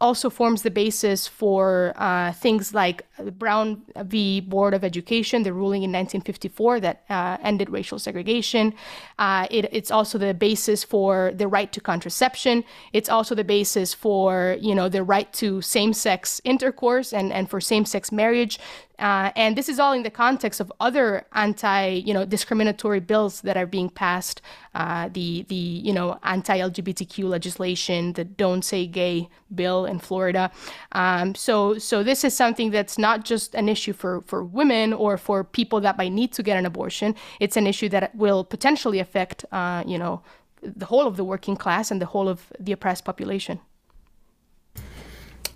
also 0.00 0.30
forms 0.30 0.62
the 0.62 0.70
basis 0.70 1.26
for 1.26 1.92
uh, 1.96 2.32
things 2.32 2.72
like 2.72 3.02
Brown 3.38 3.82
v. 3.96 4.40
Board 4.40 4.74
of 4.74 4.84
Education, 4.84 5.42
the 5.42 5.52
ruling 5.52 5.82
in 5.82 5.90
1954 5.90 6.80
that 6.80 7.04
uh, 7.10 7.36
ended 7.42 7.68
racial 7.70 7.98
segregation. 7.98 8.74
Uh, 9.18 9.46
it, 9.50 9.68
it's 9.72 9.90
also 9.90 10.16
the 10.18 10.34
basis 10.34 10.84
for 10.84 11.32
the 11.34 11.48
right 11.48 11.72
to 11.72 11.80
contraception. 11.80 12.64
It's 12.92 13.08
also 13.08 13.34
the 13.34 13.44
basis 13.44 13.92
for 13.92 14.56
you 14.60 14.74
know 14.74 14.88
the 14.88 15.02
right 15.02 15.32
to 15.34 15.60
same-sex 15.62 16.40
intercourse 16.44 17.12
and, 17.12 17.32
and 17.32 17.50
for 17.50 17.60
same-sex 17.60 18.12
marriage. 18.12 18.58
Uh, 18.98 19.30
and 19.36 19.56
this 19.56 19.68
is 19.68 19.78
all 19.78 19.92
in 19.92 20.02
the 20.02 20.10
context 20.10 20.60
of 20.60 20.72
other 20.80 21.24
anti, 21.32 21.88
you 21.88 22.12
know, 22.12 22.24
discriminatory 22.24 23.00
bills 23.00 23.42
that 23.42 23.56
are 23.56 23.66
being 23.66 23.88
passed. 23.88 24.42
Uh, 24.74 25.08
the 25.12 25.44
the 25.48 25.54
you 25.54 25.92
know 25.92 26.18
anti-LGBTQ 26.22 27.24
legislation, 27.24 28.12
the 28.14 28.24
"Don't 28.24 28.64
Say 28.64 28.86
Gay" 28.86 29.28
bill 29.54 29.86
in 29.86 29.98
Florida. 29.98 30.50
Um, 30.92 31.34
so 31.34 31.78
so 31.78 32.02
this 32.02 32.24
is 32.24 32.34
something 32.34 32.70
that's 32.70 32.98
not 32.98 33.24
just 33.24 33.54
an 33.54 33.68
issue 33.68 33.92
for 33.92 34.20
for 34.22 34.44
women 34.44 34.92
or 34.92 35.16
for 35.16 35.44
people 35.44 35.80
that 35.80 35.96
might 35.96 36.12
need 36.12 36.32
to 36.32 36.42
get 36.42 36.56
an 36.56 36.66
abortion. 36.66 37.14
It's 37.40 37.56
an 37.56 37.66
issue 37.66 37.88
that 37.90 38.14
will 38.14 38.44
potentially 38.44 38.98
affect, 38.98 39.44
uh, 39.52 39.84
you 39.86 39.98
know, 39.98 40.22
the 40.62 40.86
whole 40.86 41.06
of 41.06 41.16
the 41.16 41.24
working 41.24 41.56
class 41.56 41.90
and 41.90 42.00
the 42.00 42.06
whole 42.06 42.28
of 42.28 42.52
the 42.58 42.72
oppressed 42.72 43.04
population. 43.04 43.60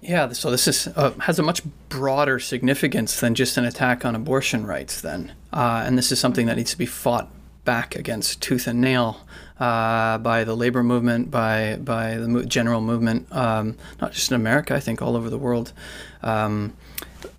Yeah, 0.03 0.33
so 0.33 0.51
this 0.51 0.67
is 0.67 0.89
uh, 0.89 1.13
has 1.21 1.39
a 1.39 1.45
much 1.45 1.63
broader 1.89 2.41
significance 2.41 3.21
than 3.21 3.37
just 3.37 3.57
an 3.57 3.65
attack 3.65 4.05
on 4.05 4.17
abortion 4.17 4.67
rights. 4.67 5.01
Then, 5.01 5.33
uh, 5.53 5.85
and 5.87 5.97
this 5.97 6.11
is 6.11 6.19
something 6.19 6.47
that 6.47 6.57
needs 6.57 6.73
to 6.73 6.79
be 6.79 6.87
fought 6.87 7.31
back 7.65 7.95
against 7.95 8.43
tooth 8.43 8.67
and 8.67 8.81
nail 8.81 9.25
uh, 9.61 10.19
by 10.19 10.43
the 10.43 10.57
labor 10.57 10.83
movement, 10.83 11.31
by 11.31 11.77
by 11.77 12.17
the 12.17 12.45
general 12.45 12.81
movement, 12.81 13.31
um, 13.31 13.77
not 14.01 14.11
just 14.11 14.33
in 14.33 14.35
America. 14.35 14.75
I 14.75 14.81
think 14.81 15.01
all 15.01 15.17
over 15.17 15.31
the 15.31 15.39
world. 15.39 15.73
Um, 16.21 16.77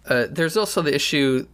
uh, 0.07 0.27
there's 0.29 0.55
also 0.55 0.81
the 0.81 0.95
issue 0.95 1.45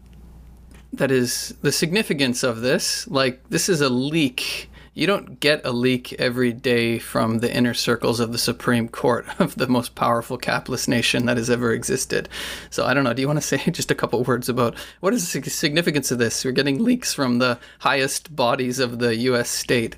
that 0.94 1.10
is 1.10 1.56
the 1.64 1.72
significance 1.72 2.44
of 2.44 2.62
this. 2.62 3.08
Like 3.08 3.42
this 3.50 3.68
is 3.68 3.82
a 3.82 3.90
leak 3.90 4.70
you 4.94 5.08
don't 5.08 5.40
get 5.40 5.66
a 5.66 5.72
leak 5.72 6.14
every 6.14 6.54
day 6.54 7.00
from 7.00 7.40
the 7.40 7.54
inner 7.54 7.74
circles 7.74 8.20
of 8.20 8.32
the 8.32 8.38
Supreme 8.38 8.88
Court 8.88 9.26
of 9.40 9.56
the 9.56 9.68
most 9.68 9.96
powerful 9.96 10.38
capitalist 10.38 10.88
nation 10.88 11.26
that 11.26 11.38
has 11.38 11.50
ever 11.50 11.72
existed. 11.72 12.30
So 12.70 12.86
I 12.86 12.94
don't 12.94 13.04
know. 13.04 13.14
Do 13.14 13.22
you 13.22 13.28
want 13.28 13.42
to 13.42 13.48
say 13.48 13.58
just 13.72 13.92
a 13.92 13.96
couple 13.96 14.24
words 14.24 14.50
about 14.50 14.76
what 15.00 15.14
is 15.14 15.32
the 15.32 15.50
significance 15.50 16.12
of 16.12 16.18
this? 16.18 16.44
We're 16.44 16.52
getting 16.52 16.84
leaks 16.84 17.14
from 17.14 17.40
the 17.40 17.60
highest 17.80 18.36
bodies 18.36 18.80
of 18.80 19.00
the 19.00 19.16
U.S. 19.16 19.50
state. 19.50 19.96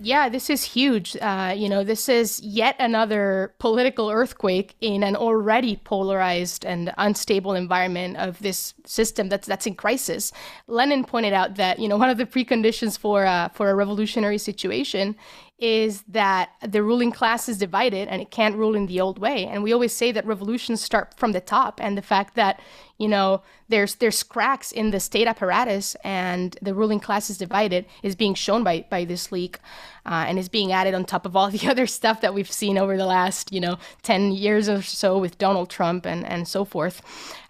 Yeah, 0.00 0.28
this 0.28 0.50
is 0.50 0.62
huge. 0.64 1.16
Uh, 1.16 1.54
you 1.56 1.68
know, 1.68 1.84
this 1.84 2.08
is 2.08 2.40
yet 2.40 2.76
another 2.78 3.54
political 3.58 4.10
earthquake 4.10 4.74
in 4.80 5.02
an 5.02 5.16
already 5.16 5.76
polarized 5.76 6.64
and 6.64 6.92
unstable 6.98 7.54
environment 7.54 8.16
of 8.16 8.38
this 8.40 8.74
system 8.84 9.28
that's 9.28 9.46
that's 9.46 9.66
in 9.66 9.74
crisis. 9.74 10.32
Lenin 10.66 11.04
pointed 11.04 11.32
out 11.32 11.56
that 11.56 11.78
you 11.78 11.88
know 11.88 11.96
one 11.96 12.10
of 12.10 12.18
the 12.18 12.26
preconditions 12.26 12.98
for 12.98 13.26
uh, 13.26 13.48
for 13.50 13.70
a 13.70 13.74
revolutionary 13.74 14.38
situation 14.38 15.16
is 15.58 16.02
that 16.02 16.50
the 16.66 16.82
ruling 16.82 17.10
class 17.10 17.48
is 17.48 17.56
divided 17.56 18.08
and 18.08 18.20
it 18.20 18.30
can't 18.30 18.56
rule 18.56 18.74
in 18.74 18.86
the 18.86 19.00
old 19.00 19.18
way. 19.18 19.46
And 19.46 19.62
we 19.62 19.72
always 19.72 19.92
say 19.92 20.12
that 20.12 20.26
revolutions 20.26 20.82
start 20.82 21.14
from 21.16 21.32
the 21.32 21.40
top, 21.40 21.80
and 21.82 21.96
the 21.96 22.02
fact 22.02 22.34
that 22.34 22.60
you 22.98 23.08
know 23.08 23.42
there's 23.68 23.96
there's 23.96 24.22
cracks 24.22 24.72
in 24.72 24.90
the 24.90 25.00
state 25.00 25.26
apparatus 25.26 25.96
and 26.04 26.58
the 26.62 26.74
ruling 26.74 27.00
class 27.00 27.28
is 27.30 27.38
divided 27.38 27.84
is 28.02 28.14
being 28.14 28.34
shown 28.34 28.64
by 28.64 28.84
by 28.90 29.04
this 29.04 29.30
leak, 29.32 29.58
uh, 30.06 30.24
and 30.28 30.38
is 30.38 30.48
being 30.48 30.72
added 30.72 30.94
on 30.94 31.04
top 31.04 31.26
of 31.26 31.36
all 31.36 31.50
the 31.56 31.68
other 31.68 31.86
stuff 31.86 32.20
that 32.20 32.34
we've 32.34 32.50
seen 32.50 32.78
over 32.78 32.96
the 32.96 33.06
last 33.06 33.52
you 33.52 33.60
know 33.60 33.78
ten 34.02 34.32
years 34.32 34.68
or 34.68 34.82
so 34.82 35.18
with 35.18 35.38
Donald 35.38 35.68
Trump 35.68 36.06
and 36.06 36.24
and 36.26 36.48
so 36.48 36.64
forth. 36.64 37.02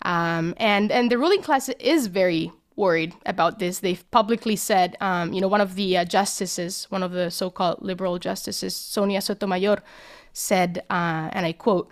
Um, 0.02 0.54
and 0.58 0.90
and 0.90 1.10
the 1.10 1.18
ruling 1.18 1.42
class 1.42 1.68
is 1.68 2.06
very 2.06 2.52
worried 2.76 3.14
about 3.24 3.58
this. 3.58 3.80
They've 3.80 4.08
publicly 4.10 4.54
said, 4.54 4.96
um, 5.00 5.32
you 5.32 5.40
know, 5.40 5.48
one 5.48 5.62
of 5.62 5.74
the 5.74 5.96
uh, 5.96 6.04
justices, 6.04 6.86
one 6.90 7.02
of 7.02 7.12
the 7.12 7.30
so 7.30 7.50
called 7.50 7.78
liberal 7.80 8.18
justices, 8.18 8.76
Sonia 8.76 9.22
Sotomayor, 9.22 9.82
said, 10.34 10.84
uh, 10.90 11.30
and 11.32 11.46
I 11.46 11.52
quote, 11.52 11.90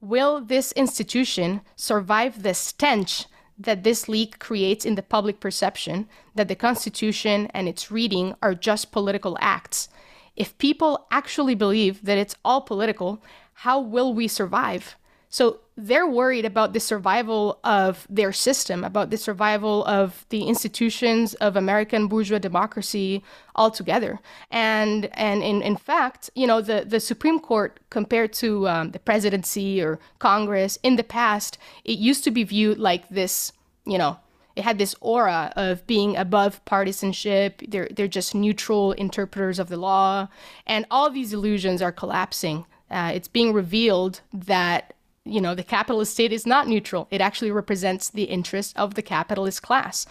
Will 0.00 0.40
this 0.40 0.72
institution 0.72 1.62
survive 1.74 2.42
the 2.42 2.54
stench 2.54 3.26
that 3.58 3.82
this 3.82 4.08
leak 4.08 4.38
creates 4.38 4.84
in 4.84 4.94
the 4.94 5.02
public 5.02 5.40
perception 5.40 6.08
that 6.34 6.48
the 6.48 6.54
Constitution 6.54 7.46
and 7.54 7.66
its 7.68 7.90
reading 7.90 8.34
are 8.42 8.54
just 8.54 8.92
political 8.92 9.38
acts? 9.40 9.88
If 10.36 10.58
people 10.58 11.06
actually 11.10 11.54
believe 11.54 12.04
that 12.04 12.18
it's 12.18 12.36
all 12.44 12.60
political, 12.60 13.22
how 13.54 13.80
will 13.80 14.12
we 14.12 14.28
survive? 14.28 14.96
So 15.30 15.60
they're 15.76 16.06
worried 16.06 16.46
about 16.46 16.72
the 16.72 16.80
survival 16.80 17.58
of 17.62 18.06
their 18.08 18.32
system, 18.32 18.82
about 18.82 19.10
the 19.10 19.18
survival 19.18 19.84
of 19.84 20.24
the 20.30 20.44
institutions 20.44 21.34
of 21.34 21.54
American 21.54 22.08
bourgeois 22.08 22.38
democracy 22.38 23.22
altogether. 23.54 24.18
And 24.50 25.10
and 25.12 25.42
in, 25.42 25.60
in 25.62 25.76
fact, 25.76 26.30
you 26.34 26.46
know, 26.46 26.62
the, 26.62 26.84
the 26.86 27.00
Supreme 27.00 27.38
Court 27.38 27.78
compared 27.90 28.32
to 28.34 28.66
um, 28.68 28.90
the 28.92 28.98
presidency 28.98 29.82
or 29.82 29.98
Congress 30.18 30.78
in 30.82 30.96
the 30.96 31.04
past, 31.04 31.58
it 31.84 31.98
used 31.98 32.24
to 32.24 32.30
be 32.30 32.44
viewed 32.44 32.78
like 32.78 33.08
this, 33.10 33.52
you 33.84 33.98
know, 33.98 34.18
it 34.56 34.64
had 34.64 34.78
this 34.78 34.94
aura 35.02 35.52
of 35.56 35.86
being 35.86 36.16
above 36.16 36.64
partisanship. 36.64 37.62
They're 37.68 37.88
they're 37.94 38.08
just 38.08 38.34
neutral 38.34 38.92
interpreters 38.92 39.58
of 39.58 39.68
the 39.68 39.76
law, 39.76 40.28
and 40.66 40.86
all 40.90 41.10
these 41.10 41.34
illusions 41.34 41.82
are 41.82 41.92
collapsing. 41.92 42.64
Uh, 42.90 43.12
it's 43.14 43.28
being 43.28 43.52
revealed 43.52 44.20
that 44.32 44.94
you 45.26 45.40
know, 45.40 45.54
the 45.54 45.62
capitalist 45.62 46.12
state 46.12 46.32
is 46.32 46.46
not 46.46 46.68
neutral. 46.68 47.08
It 47.10 47.20
actually 47.20 47.50
represents 47.50 48.10
the 48.10 48.24
interest 48.24 48.76
of 48.76 48.94
the 48.94 49.02
capitalist 49.02 49.62
class. 49.62 50.06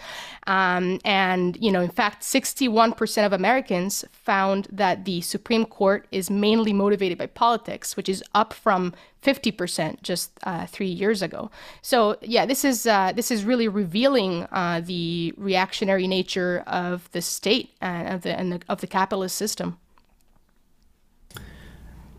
Um, 0.47 0.99
and, 1.03 1.57
you 1.61 1.71
know, 1.71 1.81
in 1.81 1.89
fact, 1.89 2.23
61% 2.23 3.25
of 3.25 3.33
Americans 3.33 4.05
found 4.11 4.67
that 4.71 5.05
the 5.05 5.21
Supreme 5.21 5.65
Court 5.65 6.07
is 6.11 6.29
mainly 6.29 6.73
motivated 6.73 7.17
by 7.17 7.27
politics, 7.27 7.95
which 7.95 8.09
is 8.09 8.23
up 8.33 8.53
from 8.53 8.93
50% 9.23 10.03
just 10.03 10.31
uh, 10.43 10.65
three 10.67 10.87
years 10.87 11.21
ago. 11.21 11.49
So, 11.81 12.17
yeah, 12.21 12.45
this 12.45 12.63
is, 12.63 12.85
uh, 12.85 13.11
this 13.15 13.31
is 13.31 13.43
really 13.43 13.67
revealing 13.67 14.47
uh, 14.51 14.81
the 14.83 15.33
reactionary 15.37 16.07
nature 16.07 16.63
of 16.67 17.09
the 17.11 17.21
state 17.21 17.71
and 17.81 18.13
of 18.13 18.21
the, 18.21 18.37
and 18.37 18.51
the, 18.51 18.61
of 18.69 18.81
the 18.81 18.87
capitalist 18.87 19.35
system. 19.35 19.79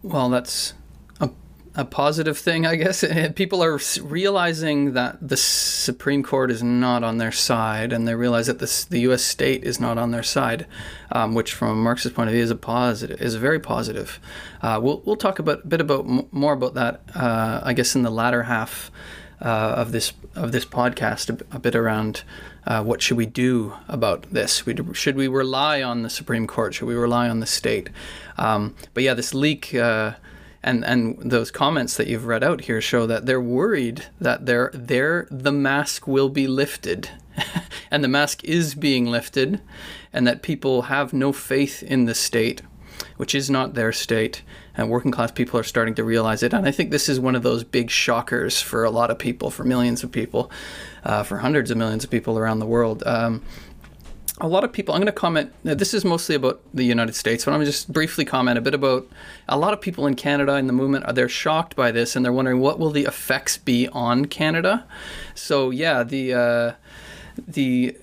Well, 0.02 0.28
that's 0.28 0.74
a 1.76 1.84
positive 1.84 2.38
thing, 2.38 2.66
I 2.66 2.76
guess. 2.76 3.04
People 3.34 3.62
are 3.62 3.78
realizing 4.02 4.94
that 4.94 5.18
the 5.26 5.36
Supreme 5.36 6.22
Court 6.22 6.50
is 6.50 6.62
not 6.62 7.04
on 7.04 7.18
their 7.18 7.30
side, 7.30 7.92
and 7.92 8.08
they 8.08 8.14
realize 8.14 8.46
that 8.46 8.58
this, 8.58 8.84
the 8.84 9.00
U.S. 9.00 9.22
state 9.22 9.62
is 9.62 9.78
not 9.78 9.98
on 9.98 10.10
their 10.10 10.22
side, 10.22 10.66
um, 11.12 11.34
which, 11.34 11.52
from 11.52 11.68
a 11.68 11.74
Marxist 11.74 12.14
point 12.14 12.28
of 12.28 12.32
view, 12.32 12.42
is 12.42 12.50
a 12.50 12.56
positive, 12.56 13.20
is 13.20 13.34
very 13.34 13.60
positive. 13.60 14.18
Uh, 14.62 14.80
we'll 14.82 15.02
we'll 15.04 15.16
talk 15.16 15.38
about 15.38 15.64
a 15.64 15.66
bit 15.66 15.80
about 15.82 16.32
more 16.32 16.54
about 16.54 16.74
that, 16.74 17.02
uh, 17.14 17.60
I 17.62 17.74
guess, 17.74 17.94
in 17.94 18.02
the 18.02 18.10
latter 18.10 18.44
half 18.44 18.90
uh, 19.42 19.74
of 19.76 19.92
this 19.92 20.14
of 20.34 20.52
this 20.52 20.64
podcast, 20.64 21.30
a, 21.30 21.56
a 21.56 21.58
bit 21.58 21.76
around. 21.76 22.22
Uh, 22.66 22.82
what 22.82 23.00
should 23.00 23.16
we 23.16 23.26
do 23.26 23.74
about 23.86 24.22
this? 24.32 24.66
We, 24.66 24.76
should 24.92 25.14
we 25.14 25.28
rely 25.28 25.84
on 25.84 26.02
the 26.02 26.10
Supreme 26.10 26.48
Court? 26.48 26.74
Should 26.74 26.88
we 26.88 26.96
rely 26.96 27.28
on 27.28 27.38
the 27.38 27.46
state? 27.46 27.90
Um, 28.38 28.74
but 28.92 29.04
yeah, 29.04 29.14
this 29.14 29.32
leak 29.32 29.72
uh, 29.72 30.14
and 30.62 30.84
and 30.84 31.18
those 31.30 31.50
comments 31.50 31.96
that 31.96 32.06
you've 32.06 32.26
read 32.26 32.44
out 32.44 32.62
here 32.62 32.80
show 32.80 33.06
that 33.06 33.26
they're 33.26 33.40
worried 33.40 34.06
that 34.20 34.46
their 34.46 34.70
their 34.72 35.26
the 35.30 35.52
mask 35.52 36.06
will 36.06 36.28
be 36.28 36.46
lifted. 36.46 37.10
And 37.88 38.02
the 38.02 38.08
mask 38.08 38.42
is 38.42 38.74
being 38.74 39.06
lifted 39.06 39.60
and 40.12 40.26
that 40.26 40.42
people 40.42 40.82
have 40.82 41.12
no 41.12 41.32
faith 41.32 41.84
in 41.84 42.06
the 42.06 42.16
state 42.16 42.62
which 43.16 43.34
is 43.34 43.50
not 43.50 43.74
their 43.74 43.92
state. 43.92 44.42
And 44.76 44.90
working 44.90 45.10
class 45.10 45.30
people 45.30 45.58
are 45.58 45.64
starting 45.64 45.94
to 45.94 46.04
realize 46.04 46.42
it. 46.42 46.52
And 46.52 46.66
i 46.66 46.70
think 46.70 46.90
this 46.90 47.08
is 47.08 47.18
one 47.18 47.34
of 47.34 47.42
those 47.42 47.64
big 47.64 47.90
shockers 47.90 48.60
for 48.60 48.84
a 48.84 48.90
lot 48.90 49.10
of 49.10 49.18
people 49.18 49.50
for 49.50 49.64
millions 49.64 50.02
of 50.02 50.12
people 50.12 50.50
uh, 51.04 51.22
for 51.22 51.38
hundreds 51.38 51.70
of 51.70 51.78
millions 51.78 52.04
of 52.04 52.10
people 52.10 52.38
around 52.38 52.58
the 52.58 52.66
world. 52.66 53.02
Um, 53.06 53.42
a 54.40 54.48
lot 54.48 54.64
of 54.64 54.72
people 54.72 54.94
i'm 54.94 55.00
going 55.00 55.06
to 55.06 55.12
comment 55.12 55.52
this 55.62 55.94
is 55.94 56.04
mostly 56.04 56.34
about 56.34 56.60
the 56.74 56.84
united 56.84 57.14
states 57.14 57.44
but 57.44 57.52
i'm 57.52 57.58
going 57.58 57.66
to 57.66 57.72
just 57.72 57.90
briefly 57.92 58.24
comment 58.24 58.58
a 58.58 58.60
bit 58.60 58.74
about 58.74 59.08
a 59.48 59.58
lot 59.58 59.72
of 59.72 59.80
people 59.80 60.06
in 60.06 60.14
canada 60.14 60.56
in 60.56 60.66
the 60.66 60.72
movement 60.72 61.04
are 61.06 61.12
they're 61.12 61.28
shocked 61.28 61.74
by 61.74 61.90
this 61.90 62.14
and 62.14 62.24
they're 62.24 62.32
wondering 62.32 62.60
what 62.60 62.78
will 62.78 62.90
the 62.90 63.04
effects 63.04 63.56
be 63.56 63.88
on 63.88 64.26
canada. 64.26 64.86
So 65.34 65.70
yeah 65.70 66.02
the 66.02 66.34
uh, 66.34 66.72
the 67.46 67.96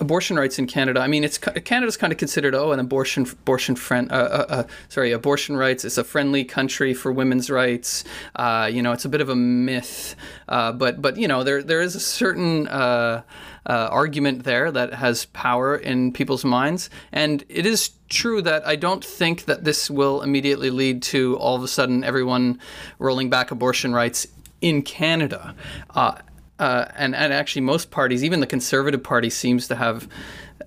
abortion 0.00 0.36
rights 0.36 0.58
in 0.58 0.66
Canada. 0.66 1.00
I 1.00 1.06
mean, 1.06 1.22
it's 1.22 1.38
Canada's 1.38 1.96
kind 1.96 2.12
of 2.12 2.18
considered 2.18 2.54
oh 2.54 2.72
an 2.72 2.80
abortion 2.80 3.24
abortion 3.24 3.76
friend. 3.76 4.10
Uh, 4.10 4.14
uh, 4.14 4.46
uh, 4.48 4.62
sorry, 4.88 5.12
abortion 5.12 5.56
rights. 5.56 5.84
It's 5.84 5.98
a 5.98 6.04
friendly 6.04 6.44
country 6.44 6.94
for 6.94 7.12
women's 7.12 7.50
rights. 7.50 8.04
Uh, 8.34 8.68
you 8.72 8.82
know, 8.82 8.92
it's 8.92 9.04
a 9.04 9.08
bit 9.08 9.20
of 9.20 9.28
a 9.28 9.36
myth, 9.36 10.16
uh, 10.48 10.72
but 10.72 11.00
but 11.00 11.16
you 11.16 11.28
know 11.28 11.44
there 11.44 11.62
there 11.62 11.80
is 11.80 11.94
a 11.94 12.00
certain. 12.00 12.66
Uh, 12.68 13.22
argument 13.66 14.42
there 14.42 14.72
that 14.72 14.94
has 14.94 15.26
power 15.26 15.76
in 15.76 16.12
people's 16.12 16.44
minds. 16.44 16.90
And 17.12 17.44
it 17.48 17.66
is 17.66 17.90
true 18.08 18.42
that 18.42 18.66
I 18.66 18.74
don't 18.74 19.04
think 19.04 19.44
that 19.44 19.62
this 19.62 19.88
will 19.90 20.22
immediately 20.22 20.70
lead 20.70 21.02
to 21.04 21.36
all 21.36 21.56
of 21.56 21.62
a 21.62 21.68
sudden 21.68 22.02
everyone 22.02 22.58
rolling 22.98 23.30
back 23.30 23.52
abortion 23.52 23.92
rights 23.92 24.26
in 24.60 24.82
Canada. 24.82 25.54
Uh, 25.90 26.16
uh, 26.60 26.84
and, 26.94 27.16
and 27.16 27.32
actually, 27.32 27.62
most 27.62 27.90
parties, 27.90 28.22
even 28.22 28.40
the 28.40 28.46
Conservative 28.46 29.02
Party, 29.02 29.30
seems 29.30 29.66
to 29.68 29.76
have 29.76 30.06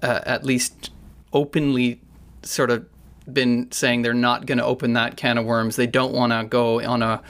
uh, 0.02 0.22
at 0.26 0.44
least 0.44 0.90
openly 1.32 2.02
sort 2.42 2.72
of 2.72 2.86
been 3.32 3.72
saying 3.72 4.02
they're 4.02 4.14
not 4.14 4.48
going 4.48 4.58
to 4.58 4.66
open 4.66 4.94
that 4.94 5.18
can 5.18 5.38
of 5.38 5.46
worms. 5.46 5.76
They 5.76 5.86
don't 5.86 6.12
want 6.12 6.34
to 6.34 6.46
go 6.50 6.82
on 6.82 7.04
a, 7.04 7.22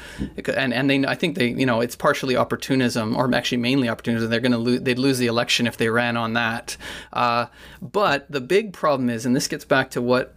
and 0.55 0.73
and 0.73 0.89
they 0.89 1.05
I 1.05 1.13
think 1.13 1.35
they 1.35 1.49
you 1.49 1.65
know 1.65 1.81
it's 1.81 1.95
partially 1.95 2.37
opportunism 2.37 3.15
or 3.17 3.31
actually 3.35 3.59
mainly 3.59 3.89
opportunism. 3.89 4.29
They're 4.29 4.39
going 4.39 4.53
to 4.53 4.57
lose 4.57 4.81
they'd 4.81 4.97
lose 4.97 5.17
the 5.17 5.27
election 5.27 5.67
if 5.67 5.75
they 5.75 5.89
ran 5.89 6.15
on 6.15 6.33
that. 6.33 6.77
Uh, 7.11 7.47
but 7.81 8.31
the 8.31 8.41
big 8.41 8.71
problem 8.71 9.09
is, 9.09 9.25
and 9.25 9.35
this 9.35 9.47
gets 9.47 9.65
back 9.65 9.91
to 9.91 10.01
what. 10.01 10.35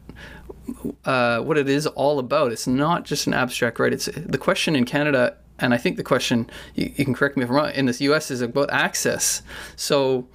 Uh, 1.05 1.41
what 1.43 1.57
it 1.57 1.69
is 1.69 1.87
all 1.87 2.19
about. 2.19 2.51
It's 2.51 2.67
not 2.67 3.05
just 3.05 3.29
an 3.29 3.35
abstract 3.35 3.79
right. 3.79 3.93
It's 3.93 4.07
the 4.07 4.37
question 4.37 4.75
in 4.75 4.85
Canada 4.85 5.37
and 5.59 5.73
I 5.73 5.77
think 5.77 5.97
the 5.97 6.05
question 6.05 6.51
you, 6.75 6.93
you, 6.97 7.05
can 7.05 7.15
correct 7.15 7.37
me 7.37 7.45
if 7.45 7.51
I'm 7.51 7.57
wrong 7.57 7.71
in 7.71 7.87
this 7.87 8.01
U.S. 8.01 8.31
is 8.31 8.41
about 8.41 8.71
access. 8.71 9.43
So 9.77 10.29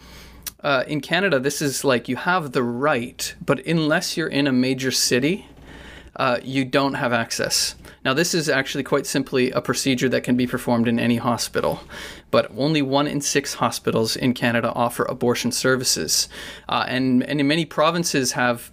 uh, 0.64 0.84
in 0.88 1.02
Canada, 1.02 1.40
this 1.40 1.62
is 1.62 1.84
like 1.84 2.08
you 2.08 2.16
have 2.16 2.52
the 2.52 2.64
right, 2.64 3.34
but 3.46 3.66
unless 3.66 4.18
you're 4.18 4.28
in 4.28 4.48
a 4.48 4.52
major 4.52 4.92
city, 4.92 5.48
uh, 6.16 6.40
you 6.44 6.66
don't 6.66 6.96
have 6.96 7.14
access. 7.14 7.76
Now, 8.04 8.14
this 8.14 8.34
is 8.34 8.50
actually 8.50 8.84
quite 8.84 9.06
simply 9.06 9.52
a 9.52 9.62
procedure 9.62 10.10
that 10.10 10.24
can 10.24 10.36
be 10.36 10.48
performed 10.48 10.88
in 10.88 11.00
any 11.00 11.18
hospital, 11.18 11.82
but 12.32 12.52
only 12.58 12.82
one 12.82 13.08
in 13.08 13.22
six 13.22 13.56
hospitals 13.56 14.16
in 14.16 14.34
Canada 14.34 14.72
offer 14.74 15.04
abortion 15.06 15.52
services, 15.52 16.28
uh, 16.68 16.86
and 16.88 17.24
and 17.24 17.40
in 17.40 17.48
many 17.48 17.64
provinces 17.66 18.34
have 18.34 18.72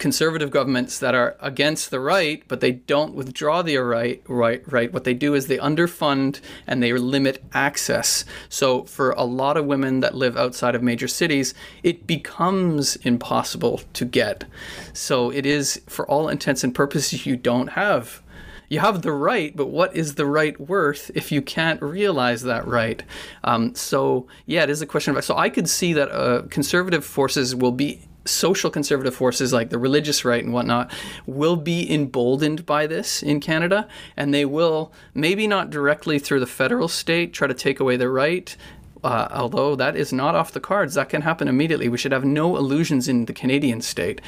conservative 0.00 0.50
governments 0.50 0.98
that 0.98 1.14
are 1.14 1.36
against 1.40 1.90
the 1.90 2.00
right, 2.00 2.42
but 2.48 2.60
they 2.60 2.72
don't 2.72 3.14
withdraw 3.14 3.62
the 3.62 3.76
right, 3.76 4.22
right, 4.26 4.62
right. 4.72 4.92
What 4.92 5.04
they 5.04 5.14
do 5.14 5.34
is 5.34 5.46
they 5.46 5.58
underfund 5.58 6.40
and 6.66 6.82
they 6.82 6.92
limit 6.94 7.44
access. 7.52 8.24
So 8.48 8.84
for 8.84 9.10
a 9.12 9.24
lot 9.24 9.56
of 9.56 9.66
women 9.66 10.00
that 10.00 10.16
live 10.16 10.36
outside 10.36 10.74
of 10.74 10.82
major 10.82 11.06
cities, 11.06 11.54
it 11.82 12.06
becomes 12.06 12.96
impossible 12.96 13.82
to 13.92 14.04
get. 14.04 14.44
So 14.92 15.30
it 15.30 15.46
is, 15.46 15.80
for 15.86 16.08
all 16.08 16.28
intents 16.28 16.64
and 16.64 16.74
purposes, 16.74 17.26
you 17.26 17.36
don't 17.36 17.68
have 17.68 18.22
you 18.70 18.78
have 18.78 19.02
the 19.02 19.12
right, 19.12 19.54
but 19.56 19.66
what 19.66 19.96
is 19.96 20.14
the 20.14 20.24
right 20.24 20.58
worth 20.60 21.10
if 21.16 21.32
you 21.32 21.42
can't 21.42 21.82
realize 21.82 22.42
that 22.42 22.68
right? 22.68 23.02
Um, 23.42 23.74
so 23.74 24.28
yeah, 24.46 24.62
it 24.62 24.70
is 24.70 24.80
a 24.80 24.86
question 24.86 25.16
of. 25.16 25.24
So 25.24 25.36
I 25.36 25.50
could 25.50 25.68
see 25.68 25.92
that 25.94 26.08
uh, 26.08 26.42
conservative 26.50 27.04
forces 27.04 27.54
will 27.54 27.72
be 27.72 28.00
social 28.24 28.70
conservative 28.70 29.14
forces 29.14 29.52
like 29.52 29.70
the 29.70 29.78
religious 29.78 30.24
right 30.24 30.44
and 30.44 30.52
whatnot 30.52 30.92
will 31.26 31.56
be 31.56 31.92
emboldened 31.92 32.66
by 32.66 32.86
this 32.86 33.22
in 33.22 33.40
Canada, 33.40 33.88
and 34.16 34.32
they 34.32 34.44
will 34.44 34.92
maybe 35.14 35.46
not 35.46 35.70
directly 35.70 36.18
through 36.18 36.40
the 36.40 36.46
federal 36.46 36.88
state 36.88 37.32
try 37.32 37.46
to 37.46 37.54
take 37.54 37.80
away 37.80 37.96
their 37.96 38.10
right. 38.10 38.56
Uh, 39.02 39.28
although 39.32 39.74
that 39.74 39.96
is 39.96 40.12
not 40.12 40.34
off 40.34 40.52
the 40.52 40.60
cards, 40.60 40.92
that 40.94 41.08
can 41.08 41.22
happen 41.22 41.48
immediately. 41.48 41.88
We 41.88 41.96
should 41.96 42.12
have 42.12 42.24
no 42.24 42.58
illusions 42.58 43.08
in 43.08 43.24
the 43.24 43.32
Canadian 43.32 43.80
state 43.80 44.20